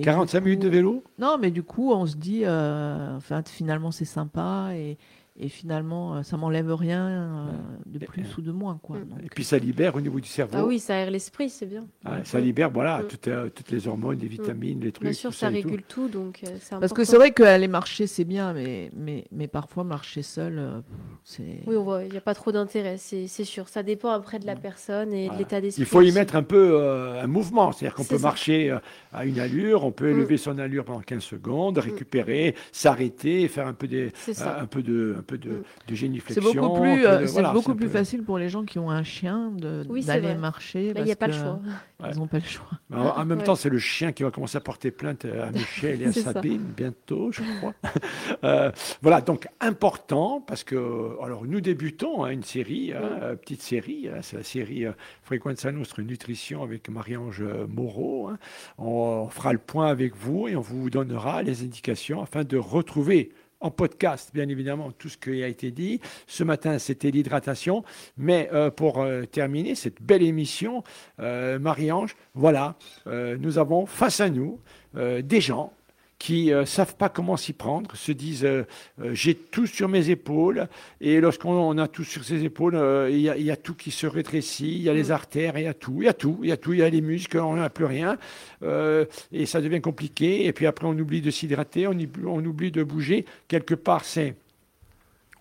45 0.03 0.41
minutes 0.41 0.63
de 0.63 0.69
vélo? 0.69 1.03
Non 1.19 1.37
mais 1.39 1.51
du 1.51 1.63
coup 1.63 1.93
on 1.93 2.07
se 2.07 2.17
dit, 2.17 2.43
euh, 2.45 3.17
enfin 3.17 3.43
finalement 3.45 3.91
c'est 3.91 4.05
sympa 4.05 4.71
et, 4.75 4.99
et 5.41 5.49
finalement, 5.49 6.17
euh, 6.17 6.23
ça 6.23 6.37
m'enlève 6.37 6.73
rien 6.75 7.07
euh, 7.09 7.47
de 7.87 7.99
plus 8.05 8.37
ou 8.37 8.43
de 8.43 8.53
moins. 8.53 8.79
Quoi. 8.83 8.99
Mm. 8.99 9.05
Donc, 9.09 9.19
Et 9.25 9.29
puis 9.35 9.45
ça 9.45 9.59
libère 9.59 9.95
au 9.97 10.01
niveau 10.01 10.21
du 10.21 10.29
cerveau. 10.29 10.55
Ah 10.57 10.65
oui, 10.67 10.79
ça 10.79 10.95
aère 10.95 11.11
l'esprit, 11.11 11.49
c'est 11.51 11.67
bien. 11.67 11.87
Ah, 12.05 12.19
ça 12.25 12.39
libère, 12.41 12.71
voilà, 12.71 12.99
Mm. 13.03 13.07
toutes, 13.09 13.29
euh, 13.29 13.49
toutes 13.49 13.71
les 13.71 13.89
hormones, 13.89 14.19
les 14.19 14.29
vitamines, 14.29 14.81
les 14.81 14.93
trucs. 14.93 15.05
Bien 15.05 15.13
sûr, 15.13 15.31
tout 15.31 15.37
ça 15.37 15.51
et 15.51 15.63
tout. 15.63 15.69
régule 15.69 15.83
tout, 15.89 16.09
donc 16.09 16.41
euh. 16.45 16.79
Parce 16.79 16.93
que 16.93 17.05
c'est 17.05 17.17
vrai 17.17 17.33
qu'aller 17.33 17.69
marcher, 17.69 18.07
c'est 18.07 18.25
bien, 18.25 18.53
mais, 18.53 18.91
mais, 18.95 19.25
mais 19.33 19.49
parfois, 19.49 19.85
marcher 19.85 20.23
seul, 20.23 20.59
euh, 20.59 20.81
c'est. 21.25 21.61
Oui, 21.67 21.77
on 21.77 21.83
voit, 21.85 22.05
il 22.05 22.11
n'y 22.11 22.19
a 22.19 22.21
pas 22.23 22.35
trop 22.35 22.53
d'intérêt, 22.53 22.97
c'est 22.99 23.27
sûr. 23.45 23.69
Ça 23.69 23.83
dépend 23.83 24.11
après 24.11 24.39
de 24.39 24.47
la 24.47 24.57
personne 24.57 25.13
et 25.13 25.29
de 25.29 25.35
l'état 25.39 25.61
d'esprit. 25.61 25.83
Il 25.83 25.87
faut 25.87 26.03
y 26.03 26.07
aussi. 26.09 26.15
mettre 26.15 26.37
un 26.37 26.43
peu 26.43 26.73
euh, 26.81 27.23
un 27.23 27.27
mouvement, 27.27 27.73
c'est-à-dire 27.73 27.95
qu'on 27.95 28.05
peut 28.05 28.17
ça. 28.19 28.23
marcher 28.23 28.71
euh, 28.71 28.79
à 29.13 29.25
une 29.25 29.39
allure, 29.39 29.85
on 29.85 29.93
peut 29.93 30.11
Mm. 30.13 30.19
élever 30.19 30.37
son 30.37 30.59
allure 30.59 30.85
pendant 30.85 31.01
15 31.01 31.23
secondes, 31.23 31.79
récupérer, 31.79 32.55
s'arrêter, 32.73 33.47
faire 33.49 33.67
un 33.67 33.73
peu, 33.75 33.87
des, 33.87 34.13
un 34.61 34.67
peu 34.67 34.83
de, 34.83 35.17
un 35.19 35.23
peu 35.23 35.30
de, 35.37 35.51
Mm. 35.51 35.53
de 35.53 35.63
C'est 35.89 35.97
géniflexion. 35.97 36.43
beaucoup 36.69 36.81
plus, 36.81 37.07
euh, 37.07 37.21
de- 37.21 37.27
c'est 37.27 37.33
voilà, 37.33 37.53
beaucoup 37.53 37.73
un 37.73 37.77
plus 37.77 37.87
peu- 37.87 37.93
facile 37.93 38.23
pour 38.23 38.39
les 38.39 38.49
gens 38.49 38.65
qui 38.65 38.79
ont 38.79 38.91
un 38.91 39.03
chien 39.03 39.53
Oui, 39.89 40.05
d'aller 40.05 40.21
vrai. 40.29 40.35
marcher. 40.37 40.93
Là, 40.95 41.01
il 41.01 41.07
n'y 41.07 41.13
a 41.13 41.17
pas 41.17 41.27
le 41.29 41.33
choix. 41.33 41.61
Ouais. 42.01 42.09
Ils 42.13 42.19
n'ont 42.19 42.27
pas 42.27 42.39
le 42.39 42.45
choix. 42.45 42.67
Mais 42.89 42.97
En, 42.97 43.17
en 43.19 43.25
même 43.25 43.39
Ouais. 43.39 43.45
temps, 43.45 43.55
c'est 43.57 43.69
le 43.69 43.79
chien 43.79 44.13
qui 44.13 44.23
va 44.23 44.31
commencer 44.31 44.57
à 44.57 44.61
porter 44.61 44.91
plainte 44.91 45.25
à 45.27 45.51
Michel 45.53 46.03
et 46.03 46.07
à 46.07 46.13
ça. 46.13 46.33
Sabine 46.33 46.63
bientôt, 46.77 47.31
je 47.33 47.43
crois. 47.59 47.75
Euh, 48.45 48.71
voilà, 49.03 49.21
donc 49.21 49.49
important 49.61 50.41
parce 50.47 50.65
que, 50.65 51.11
alors 51.23 51.45
nous 51.45 51.61
débutons 51.61 52.25
hein, 52.25 52.31
une 52.31 52.43
série, 52.43 52.93
hein, 52.95 53.01
euh, 53.23 53.37
petite 53.37 53.61
série, 53.61 54.09
hein, 54.09 54.21
c'est 54.23 54.37
la 54.37 54.43
série 54.43 54.87
euh, 54.87 54.93
Frequenza 55.23 55.71
Nostra 55.73 56.03
Nutrition 56.03 56.63
avec 56.63 56.89
Marie-Ange 56.89 57.45
Moreau. 57.69 58.29
hein. 58.29 58.39
On, 58.79 58.87
on 59.27 59.29
fera 59.29 59.53
le 59.53 59.59
point 59.59 59.89
avec 59.89 60.17
vous 60.17 60.49
et 60.49 60.57
on 60.57 60.61
vous 60.63 60.89
donnera 60.91 61.43
les 61.43 61.63
indications 61.63 62.23
afin 62.23 62.45
de 62.45 62.57
retrouver 62.57 63.31
en 63.61 63.71
podcast, 63.71 64.31
bien 64.33 64.49
évidemment, 64.49 64.91
tout 64.93 65.09
ce 65.09 65.19
qui 65.19 65.43
a 65.43 65.49
été 65.49 65.71
dit. 65.71 66.01
Ce 66.27 66.43
matin, 66.45 66.79
c'était 66.79 67.11
l'hydratation. 67.11 67.85
Mais 68.17 68.49
euh, 68.53 68.71
pour 68.71 69.01
euh, 69.01 69.25
terminer 69.25 69.75
cette 69.75 70.03
belle 70.03 70.23
émission, 70.23 70.83
euh, 71.21 71.59
Marie-Ange, 71.59 72.17
voilà, 72.35 72.77
nous 73.07 73.59
avons 73.59 73.87
face 73.87 74.21
à 74.21 74.31
nous 74.31 74.61
des 74.95 75.41
gens 75.41 75.73
qui 76.21 76.51
ne 76.53 76.67
savent 76.67 76.97
pas 76.97 77.09
comment 77.09 77.39
s'y 77.39 77.55
prendre, 77.55 77.97
se 77.97 78.13
disent 78.13 78.45
euh, 78.45 78.65
euh, 79.01 79.15
j'ai 79.15 79.35
tout 79.35 79.67
sur 79.67 79.89
mes 79.89 80.11
épaules, 80.11 80.69
et 81.01 81.19
lorsqu'on 81.19 81.51
on 81.55 81.79
a 81.79 81.89
tout 81.89 82.05
sur 82.05 82.23
ses 82.25 82.45
épaules, 82.45 82.75
euh, 82.77 83.09
il 83.11 83.21
y, 83.23 83.31
a- 83.31 83.39
il 83.39 83.43
y 83.45 83.51
a 83.51 83.57
tout 83.57 83.75
qui 83.75 83.91
se 83.91 84.07
rétrécit, 84.07 84.69
il 84.69 84.83
y 84.83 84.91
a 84.91 84.93
les 84.95 85.11
artères, 85.11 85.57
il 85.57 85.65
y 85.65 85.67
a 85.67 85.73
tout, 85.73 85.97
il 86.03 86.05
y 86.05 86.09
a 86.09 86.13
tout, 86.13 86.39
il 86.43 86.51
y 86.51 86.53
a 86.53 86.59
tout, 86.59 86.75
il 86.75 86.81
y 86.81 86.83
a 86.83 86.91
les 86.91 87.01
muscles, 87.01 87.39
on 87.39 87.57
n'a 87.57 87.71
plus 87.71 87.87
rien, 87.87 88.19
euh, 88.63 89.07
et 89.33 89.47
ça 89.47 89.63
devient 89.63 89.81
compliqué, 89.81 90.45
et 90.45 90.53
puis 90.53 90.67
après 90.67 90.87
on 90.87 90.99
oublie 90.99 91.23
de 91.23 91.31
s'hydrater, 91.31 91.87
on, 91.87 91.97
on 92.27 92.45
oublie 92.45 92.71
de 92.71 92.83
bouger, 92.85 93.25
quelque 93.49 93.75
part 93.75 94.05
c'est 94.05 94.35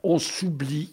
on 0.02 0.18
s'oublie. 0.18 0.90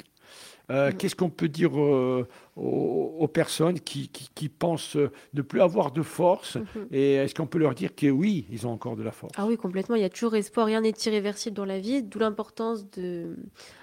Euh, 0.69 0.91
Qu'est-ce 0.97 1.14
qu'on 1.14 1.31
peut 1.31 1.49
dire 1.49 1.79
euh, 1.81 2.27
aux, 2.57 3.17
aux 3.21 3.29
personnes 3.29 3.79
qui, 3.79 4.09
qui- 4.09 4.29
qui 4.35 4.49
pensent 4.49 4.97
ne 5.33 5.43
plus 5.43 5.61
avoir 5.61 5.93
de 5.93 6.03
force 6.03 6.57
Mhm. 6.57 6.87
Et 6.91 7.12
est-ce 7.14 7.35
qu'on 7.37 7.47
peut 7.47 7.59
leur 7.59 7.75
dire 7.75 7.95
que 7.95 8.09
oui, 8.11 8.47
ils 8.51 8.67
ont 8.67 8.73
encore 8.73 8.97
de 8.97 9.05
la 9.05 9.12
force? 9.12 9.33
Ah 9.37 9.47
oui, 9.47 9.57
complètement. 9.57 9.95
Il 9.95 10.03
y 10.03 10.05
a 10.05 10.09
toujours 10.11 10.35
espoir. 10.35 10.67
Rien 10.67 10.81
n'est 10.81 10.93
irréversible 11.07 11.55
dans 11.57 11.64
la 11.64 11.79
vie. 11.79 12.03
D'où 12.03 12.19
l'importance 12.19 12.91
de, 12.91 13.37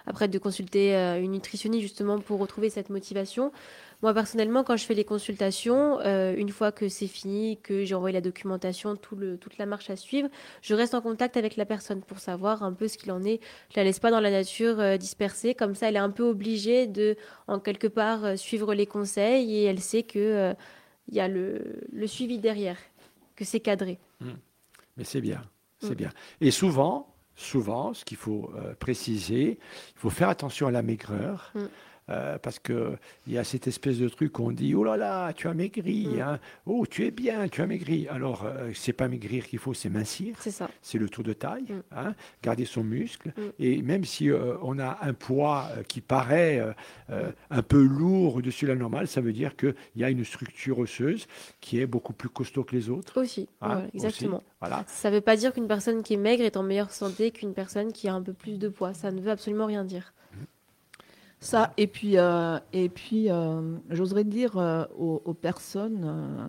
après, 0.05 0.27
de 0.27 0.37
consulter 0.39 0.93
euh, 0.95 1.21
une 1.21 1.31
nutritionniste 1.31 1.83
justement 1.83 2.19
pour 2.19 2.39
retrouver 2.39 2.69
cette 2.69 2.89
motivation. 2.89 3.51
Moi, 4.03 4.13
personnellement, 4.13 4.65
quand 4.65 4.75
je 4.75 4.83
fais 4.83 4.95
les 4.95 5.05
consultations, 5.05 5.99
euh, 6.01 6.35
une 6.35 6.49
fois 6.49 6.73
que 6.73 6.89
c'est 6.89 7.07
fini, 7.07 7.57
que 7.63 7.85
j'ai 7.85 7.95
envoyé 7.95 8.13
la 8.13 8.19
documentation, 8.19 8.97
tout 8.97 9.15
le, 9.15 9.37
toute 9.37 9.57
la 9.57 9.65
marche 9.65 9.89
à 9.89 9.95
suivre, 9.95 10.27
je 10.61 10.75
reste 10.75 10.93
en 10.93 10.99
contact 11.01 11.37
avec 11.37 11.55
la 11.55 11.65
personne 11.65 12.01
pour 12.01 12.19
savoir 12.19 12.63
un 12.63 12.73
peu 12.73 12.89
ce 12.89 12.97
qu'il 12.97 13.13
en 13.13 13.23
est. 13.23 13.39
Je 13.71 13.77
la 13.77 13.85
laisse 13.85 13.99
pas 13.99 14.11
dans 14.11 14.19
la 14.19 14.29
nature 14.29 14.77
euh, 14.81 14.97
dispersée. 14.97 15.55
Comme 15.55 15.73
ça, 15.73 15.87
elle 15.87 15.95
est 15.95 15.99
un 15.99 16.09
peu 16.09 16.23
obligée 16.23 16.85
de, 16.85 17.15
en 17.47 17.59
quelque 17.59 17.87
part, 17.87 18.25
euh, 18.25 18.35
suivre 18.35 18.73
les 18.73 18.85
conseils 18.85 19.55
et 19.55 19.63
elle 19.63 19.79
sait 19.79 20.03
que 20.03 20.53
il 21.07 21.15
y 21.15 21.21
a 21.21 21.29
le, 21.29 21.79
le 21.91 22.07
suivi 22.07 22.39
derrière, 22.39 22.77
que 23.37 23.45
c'est 23.45 23.61
cadré. 23.61 23.99
Mais 24.97 25.05
c'est 25.05 25.21
bien, 25.21 25.41
c'est 25.79 25.91
Mm. 25.91 25.95
bien. 25.95 26.09
Et 26.41 26.51
souvent, 26.51 27.13
souvent, 27.35 27.93
ce 27.93 28.03
qu'il 28.03 28.17
faut 28.17 28.51
préciser, 28.79 29.59
il 29.95 29.99
faut 29.99 30.09
faire 30.09 30.29
attention 30.29 30.67
à 30.67 30.71
la 30.71 30.81
maigreur. 30.81 31.51
Mm. 31.55 31.65
Euh, 32.09 32.37
parce 32.37 32.59
qu'il 32.59 32.97
y 33.27 33.37
a 33.37 33.43
cette 33.43 33.67
espèce 33.67 33.97
de 33.97 34.09
truc 34.09 34.37
où 34.39 34.43
on 34.47 34.51
dit 34.51 34.75
Oh 34.75 34.83
là 34.83 34.97
là, 34.97 35.33
tu 35.33 35.47
as 35.47 35.53
maigri, 35.53 36.07
Mm. 36.07 36.19
hein. 36.21 36.39
oh 36.65 36.85
tu 36.89 37.05
es 37.05 37.11
bien, 37.11 37.47
tu 37.47 37.61
as 37.61 37.67
maigri. 37.67 38.07
Alors, 38.09 38.43
euh, 38.45 38.71
c'est 38.73 38.93
pas 38.93 39.07
maigrir 39.07 39.45
qu'il 39.47 39.59
faut, 39.59 39.73
c'est 39.73 39.89
mincir. 39.89 40.35
C'est 40.39 40.51
ça. 40.51 40.69
c'est 40.81 40.97
le 40.97 41.07
tour 41.09 41.23
de 41.23 41.33
taille, 41.33 41.63
Mm. 41.69 41.81
hein, 41.95 42.15
garder 42.41 42.65
son 42.65 42.83
muscle. 42.83 43.29
Mm. 43.37 43.41
Et 43.59 43.81
même 43.81 44.03
si 44.05 44.29
euh, 44.29 44.55
on 44.61 44.79
a 44.79 44.99
un 45.01 45.13
poids 45.13 45.69
qui 45.87 46.01
paraît 46.01 46.61
un 47.49 47.61
peu 47.61 47.81
lourd 47.83 48.35
au-dessus 48.35 48.65
de 48.65 48.71
la 48.71 48.77
normale, 48.77 49.07
ça 49.07 49.21
veut 49.21 49.33
dire 49.33 49.55
qu'il 49.55 49.75
y 49.95 50.03
a 50.03 50.09
une 50.09 50.25
structure 50.25 50.79
osseuse 50.79 51.27
qui 51.61 51.79
est 51.79 51.85
beaucoup 51.85 52.13
plus 52.13 52.29
costaud 52.29 52.63
que 52.63 52.75
les 52.75 52.89
autres. 52.89 53.21
Aussi, 53.21 53.47
hein, 53.61 53.77
ouais, 53.79 53.89
exactement. 53.93 54.37
aussi. 54.37 54.45
Voilà. 54.59 54.83
Ça 54.87 55.09
ne 55.09 55.15
veut 55.15 55.21
pas 55.21 55.35
dire 55.35 55.53
qu'une 55.53 55.67
personne 55.67 56.03
qui 56.03 56.13
est 56.13 56.17
maigre 56.17 56.43
est 56.43 56.57
en 56.57 56.63
meilleure 56.63 56.91
santé 56.91 57.31
qu'une 57.31 57.53
personne 57.53 57.91
qui 57.93 58.07
a 58.07 58.13
un 58.13 58.21
peu 58.21 58.33
plus 58.33 58.57
de 58.57 58.67
poids. 58.67 58.93
Ça 58.93 59.11
ne 59.11 59.21
veut 59.21 59.31
absolument 59.31 59.65
rien 59.65 59.83
dire. 59.83 60.13
Ça, 61.43 61.73
et 61.77 61.87
puis, 61.87 62.17
euh, 62.17 62.57
et 62.71 62.89
puis 62.89 63.29
euh, 63.29 63.77
j'oserais 63.89 64.23
dire 64.23 64.57
euh, 64.57 64.85
aux, 64.97 65.21
aux 65.25 65.33
personnes, 65.33 66.03
euh, 66.05 66.47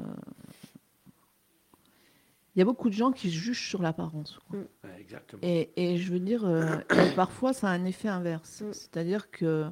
il 2.54 2.60
y 2.60 2.62
a 2.62 2.64
beaucoup 2.64 2.88
de 2.88 2.94
gens 2.94 3.10
qui 3.10 3.30
jugent 3.30 3.68
sur 3.68 3.82
l'apparence. 3.82 4.38
quoi. 4.48 4.60
Ouais, 4.60 5.00
Exactement. 5.00 5.40
Et, 5.42 5.70
et 5.76 5.96
je 5.98 6.12
veux 6.12 6.20
dire, 6.20 6.44
euh, 6.44 6.76
parfois 7.16 7.52
ça 7.52 7.68
a 7.68 7.72
un 7.72 7.84
effet 7.84 8.08
inverse. 8.08 8.60
Mm. 8.62 8.72
C'est-à-dire 8.72 9.30
que 9.32 9.66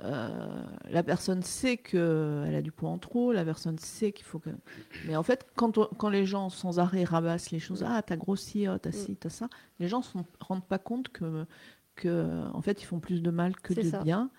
euh, 0.00 0.64
la 0.90 1.02
personne 1.04 1.42
sait 1.42 1.76
qu'elle 1.76 2.54
a 2.54 2.62
du 2.62 2.70
poids 2.72 2.90
en 2.90 2.98
trop, 2.98 3.32
la 3.32 3.44
personne 3.44 3.78
sait 3.78 4.12
qu'il 4.12 4.24
faut 4.26 4.38
que. 4.38 4.50
Mais 5.06 5.16
en 5.16 5.22
fait, 5.24 5.44
quand, 5.56 5.76
on- 5.78 5.88
quand 5.98 6.08
les 6.08 6.24
gens 6.26 6.50
sans 6.50 6.78
arrêt 6.78 7.02
rabassent 7.04 7.50
les 7.50 7.58
choses, 7.60 7.84
ah, 7.86 8.00
t'as 8.02 8.16
grossi, 8.16 8.68
oh, 8.68 8.78
t'as 8.78 8.92
ci, 8.92 9.16
t'as 9.16 9.28
ça, 9.30 9.48
les 9.80 9.88
gens 9.88 9.98
ne 9.98 10.04
se 10.04 10.18
rendent 10.40 10.66
pas 10.66 10.78
compte 10.78 11.08
que, 11.08 11.46
que, 11.94 12.44
en 12.52 12.60
fait, 12.62 12.82
ils 12.82 12.86
font 12.86 13.00
plus 13.00 13.22
de 13.22 13.30
mal 13.30 13.56
que 13.56 13.74
de 13.74 13.82
ça. 13.82 14.02
bien. 14.02 14.30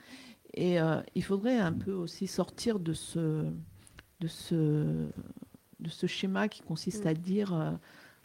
Et 0.54 0.80
euh, 0.80 1.02
il 1.16 1.24
faudrait 1.24 1.60
un 1.60 1.74
peu 1.74 1.92
aussi 1.92 2.28
sortir 2.28 2.80
de 2.80 2.94
ce, 2.94 3.46
de 4.22 4.28
ce, 4.28 5.08
de 5.80 5.90
ce 5.90 6.08
schéma 6.08 6.48
qui 6.48 6.62
consiste 6.62 7.06
Mm. 7.06 7.08
à 7.10 7.14
dire. 7.14 7.54
euh, 7.54 7.72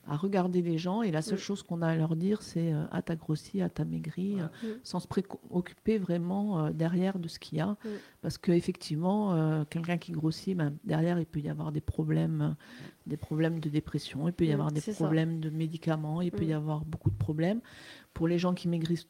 à 0.06 0.16
regarder 0.16 0.62
les 0.62 0.78
gens 0.78 1.02
et 1.02 1.10
la 1.12 1.20
seule 1.20 1.36
Mm. 1.38 1.42
chose 1.42 1.62
qu'on 1.62 1.82
a 1.82 1.88
à 1.88 1.94
leur 1.94 2.16
dire 2.16 2.40
c'est 2.40 2.72
euh, 2.72 2.84
ah 2.90 3.02
t'as 3.02 3.16
grossi, 3.16 3.60
ah 3.60 3.68
t'as 3.68 3.84
maigri, 3.84 4.40
euh, 4.40 4.46
Mm. 4.46 4.66
sans 4.82 4.98
se 4.98 5.06
préoccuper 5.06 5.98
vraiment 5.98 6.70
derrière 6.70 7.18
de 7.18 7.28
ce 7.28 7.38
qu'il 7.38 7.58
y 7.58 7.60
a. 7.60 7.76
Parce 8.22 8.38
qu'effectivement, 8.38 9.64
quelqu'un 9.66 9.98
qui 9.98 10.12
grossit, 10.12 10.56
ben, 10.56 10.74
derrière 10.84 11.18
il 11.20 11.26
peut 11.26 11.38
y 11.40 11.50
avoir 11.50 11.70
des 11.70 11.82
problèmes, 11.82 12.56
des 13.06 13.18
problèmes 13.18 13.60
de 13.60 13.68
dépression, 13.68 14.26
il 14.26 14.32
peut 14.32 14.46
y 14.46 14.52
avoir 14.52 14.72
des 14.72 14.80
ça. 14.80 14.92
problèmes 14.94 15.38
de 15.38 15.50
médicaments, 15.50 16.22
il 16.22 16.32
peut 16.32 16.44
y 16.46 16.54
avoir 16.54 16.84
beaucoup 16.86 17.10
de 17.10 17.16
problèmes. 17.16 17.60
Pour 18.14 18.26
les 18.26 18.38
gens 18.38 18.54
qui 18.54 18.68
maigrissent 18.68 19.06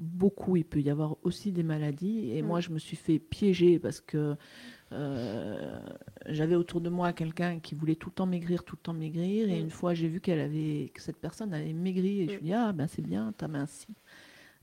beaucoup, 0.00 0.56
il 0.56 0.64
peut 0.64 0.80
y 0.80 0.90
avoir 0.90 1.16
aussi 1.22 1.52
des 1.52 1.62
maladies. 1.62 2.30
Et 2.32 2.42
Mm. 2.42 2.46
moi, 2.46 2.60
je 2.60 2.70
me 2.70 2.78
suis 2.78 2.96
fait 2.96 3.18
piéger 3.18 3.78
parce 3.78 4.00
que 4.00 4.34
euh, 4.92 5.78
j'avais 6.26 6.56
autour 6.56 6.80
de 6.80 6.88
moi 6.90 7.12
quelqu'un 7.12 7.60
qui 7.60 7.74
voulait 7.74 7.94
tout 7.94 8.08
le 8.08 8.14
temps 8.14 8.26
maigrir, 8.26 8.64
tout 8.64 8.76
le 8.76 8.82
temps 8.82 8.92
maigrir. 8.94 9.48
Et 9.50 9.58
Mm. 9.60 9.64
une 9.64 9.70
fois, 9.70 9.94
j'ai 9.94 10.08
vu 10.08 10.20
qu'elle 10.20 10.40
avait, 10.40 10.90
que 10.94 11.00
cette 11.00 11.18
personne 11.18 11.52
avait 11.54 11.72
maigri. 11.72 12.22
Et 12.22 12.28
je 12.28 12.32
Mm. 12.32 12.34
lui 12.34 12.40
ai 12.40 12.44
dit, 12.44 12.52
ah, 12.54 12.72
ben 12.72 12.86
c'est 12.88 13.02
bien, 13.02 13.32
t'as 13.36 13.48
minci. 13.48 13.86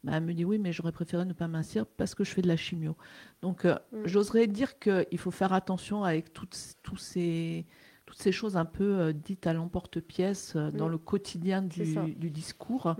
Ben, 0.03 0.13
elle 0.13 0.23
me 0.23 0.33
dit, 0.33 0.45
oui, 0.45 0.57
mais 0.59 0.71
j'aurais 0.71 0.91
préféré 0.91 1.25
ne 1.25 1.33
pas 1.33 1.47
mincir 1.47 1.85
parce 1.85 2.13
que 2.15 2.23
je 2.23 2.31
fais 2.31 2.41
de 2.41 2.47
la 2.47 2.55
chimio. 2.57 2.95
Donc, 3.41 3.65
euh, 3.65 3.75
j'oserais 4.05 4.47
dire 4.47 4.77
qu'il 4.79 5.17
faut 5.17 5.31
faire 5.31 5.53
attention 5.53 6.03
avec 6.03 6.33
toutes, 6.33 6.57
tous 6.83 6.97
ces, 6.97 7.65
toutes 8.05 8.19
ces 8.19 8.31
choses 8.31 8.55
un 8.57 8.65
peu 8.65 8.99
euh, 8.99 9.11
dites 9.13 9.47
à 9.47 9.53
l'emporte-pièce 9.53 10.53
euh, 10.55 10.71
dans 10.71 10.87
le 10.87 10.97
quotidien 10.97 11.61
du, 11.61 12.29
discours. 12.29 12.95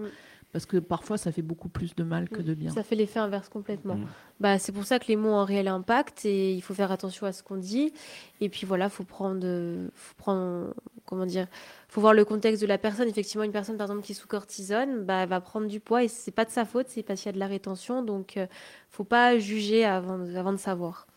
Parce 0.53 0.65
que 0.65 0.77
parfois, 0.77 1.17
ça 1.17 1.31
fait 1.31 1.41
beaucoup 1.41 1.67
plus 1.67 1.93
de 1.95 2.03
mal 2.03 2.29
que 2.29 2.41
de 2.41 2.53
bien. 2.53 2.71
Ça 2.71 2.81
fait 2.81 2.95
l'effet 2.95 3.19
inverse 3.19 3.49
complètement. 3.49 3.95
Mm. 3.95 4.07
Bah, 4.39 4.59
c'est 4.59 4.71
pour 4.71 4.85
ça 4.85 4.97
que 4.97 5.07
les 5.07 5.15
mots 5.15 5.29
ont 5.29 5.39
un 5.39 5.45
réel 5.45 5.67
impact 5.67 6.25
et 6.25 6.53
il 6.53 6.61
faut 6.61 6.73
faire 6.73 6.91
attention 6.91 7.27
à 7.27 7.33
ce 7.33 7.43
qu'on 7.43 7.57
dit. 7.57 7.93
Et 8.39 8.49
puis 8.49 8.65
voilà, 8.65 8.89
faut 8.89 9.03
prendre, 9.03 9.41
euh, 9.43 9.89
faut 9.93 10.15
prendre, 10.15 10.73
comment 11.05 11.25
dire, 11.25 11.47
faut 11.89 11.99
voir 12.01 12.13
le 12.13 12.23
contexte 12.23 12.61
de 12.61 12.67
la 12.67 12.77
personne. 12.77 13.09
Effectivement, 13.09 13.43
une 13.43 13.51
personne 13.51 13.77
par 13.77 13.87
exemple 13.87 14.03
qui 14.03 14.13
est 14.13 14.15
sous 14.15 14.27
cortisone, 14.27 15.03
bah, 15.03 15.23
elle 15.23 15.29
va 15.29 15.41
prendre 15.41 15.67
du 15.67 15.79
poids 15.79 16.03
et 16.03 16.07
c'est 16.07 16.31
pas 16.31 16.45
de 16.45 16.51
sa 16.51 16.65
faute, 16.65 16.87
c'est 16.89 17.03
parce 17.03 17.21
qu'il 17.21 17.29
y 17.29 17.31
a 17.31 17.33
de 17.33 17.39
la 17.39 17.47
rétention. 17.47 18.01
Donc, 18.01 18.37
euh, 18.37 18.47
faut 18.89 19.03
pas 19.03 19.37
juger 19.37 19.83
avant, 19.83 20.19
avant 20.35 20.53
de 20.53 20.57
savoir. 20.57 21.07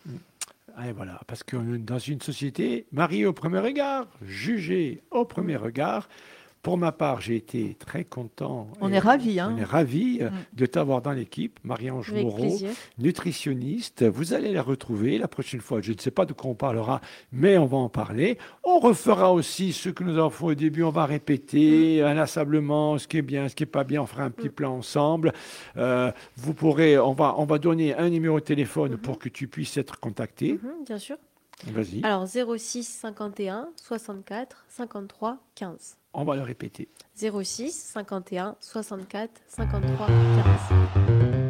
Et 0.86 0.92
voilà, 0.92 1.20
parce 1.26 1.42
que 1.42 1.56
dans 1.56 1.98
une 1.98 2.20
société, 2.20 2.86
marié 2.92 3.26
au 3.26 3.32
premier 3.32 3.58
regard, 3.58 4.06
jugé 4.22 5.02
au 5.10 5.24
premier 5.24 5.56
regard, 5.56 6.08
Pour 6.62 6.76
ma 6.76 6.92
part, 6.92 7.22
j'ai 7.22 7.36
été 7.36 7.74
très 7.74 8.04
content. 8.04 8.68
On 8.82 8.92
est 8.92 8.98
ravis. 8.98 9.40
Hein 9.40 9.54
On 9.56 9.58
est 9.58 9.64
ravis 9.64 10.18
euh, 10.20 10.28
Mm. 10.28 10.34
de 10.52 10.66
t'avoir 10.66 11.00
dans 11.00 11.12
l'équipe, 11.12 11.58
Marie-Ange 11.64 12.12
Moreau, 12.12 12.36
plaisir. 12.36 12.70
nutritionniste. 12.98 14.04
Vous 14.06 14.34
allez 14.34 14.52
la 14.52 14.62
retrouver 14.62 15.16
la 15.18 15.28
prochaine 15.28 15.60
fois. 15.60 15.80
Je 15.80 15.92
ne 15.92 15.98
sais 15.98 16.10
pas 16.10 16.26
de 16.26 16.32
quoi 16.34 16.50
on 16.50 16.54
parlera, 16.54 17.00
mais 17.32 17.56
on 17.58 17.66
va 17.66 17.78
en 17.78 17.88
parler. 17.88 18.36
On 18.64 18.78
refera 18.78 19.32
aussi 19.32 19.72
ce 19.72 19.88
que 19.88 20.04
nous 20.04 20.18
avons 20.18 20.30
fait 20.30 20.44
au 20.44 20.54
début. 20.54 20.82
On 20.82 20.90
va 20.90 21.06
répéter 21.06 22.02
inlassablement 22.02 22.98
ce 22.98 23.08
qui 23.08 23.16
est 23.18 23.22
bien, 23.22 23.48
ce 23.48 23.54
qui 23.54 23.62
est 23.62 23.66
pas 23.66 23.84
bien. 23.84 24.02
On 24.02 24.06
fera 24.06 24.24
un 24.24 24.30
petit 24.30 24.48
plan 24.50 24.76
ensemble. 24.76 25.32
Euh, 25.76 26.12
vous 26.36 26.52
pourrez, 26.54 26.98
on 26.98 27.12
va, 27.12 27.34
on 27.38 27.44
va 27.44 27.58
donner 27.58 27.94
un 27.94 28.10
numéro 28.10 28.38
de 28.38 28.44
téléphone 28.44 28.96
pour 28.98 29.18
que 29.18 29.28
tu 29.28 29.48
puisses 29.48 29.76
être 29.76 29.98
contacté. 29.98 30.54
Mhm, 30.62 30.84
bien 30.86 30.98
sûr. 30.98 31.16
Vas-y, 31.66 32.02
Alors 32.04 32.26
06 32.26 32.84
51 32.84 33.68
64 33.76 34.64
53 34.68 35.36
15. 35.54 35.96
On 36.12 36.24
va 36.24 36.36
le 36.36 36.42
répéter. 36.42 36.88
06 37.14 37.70
51 37.72 38.56
64 38.60 39.30
53 39.48 40.06
15. 40.06 41.49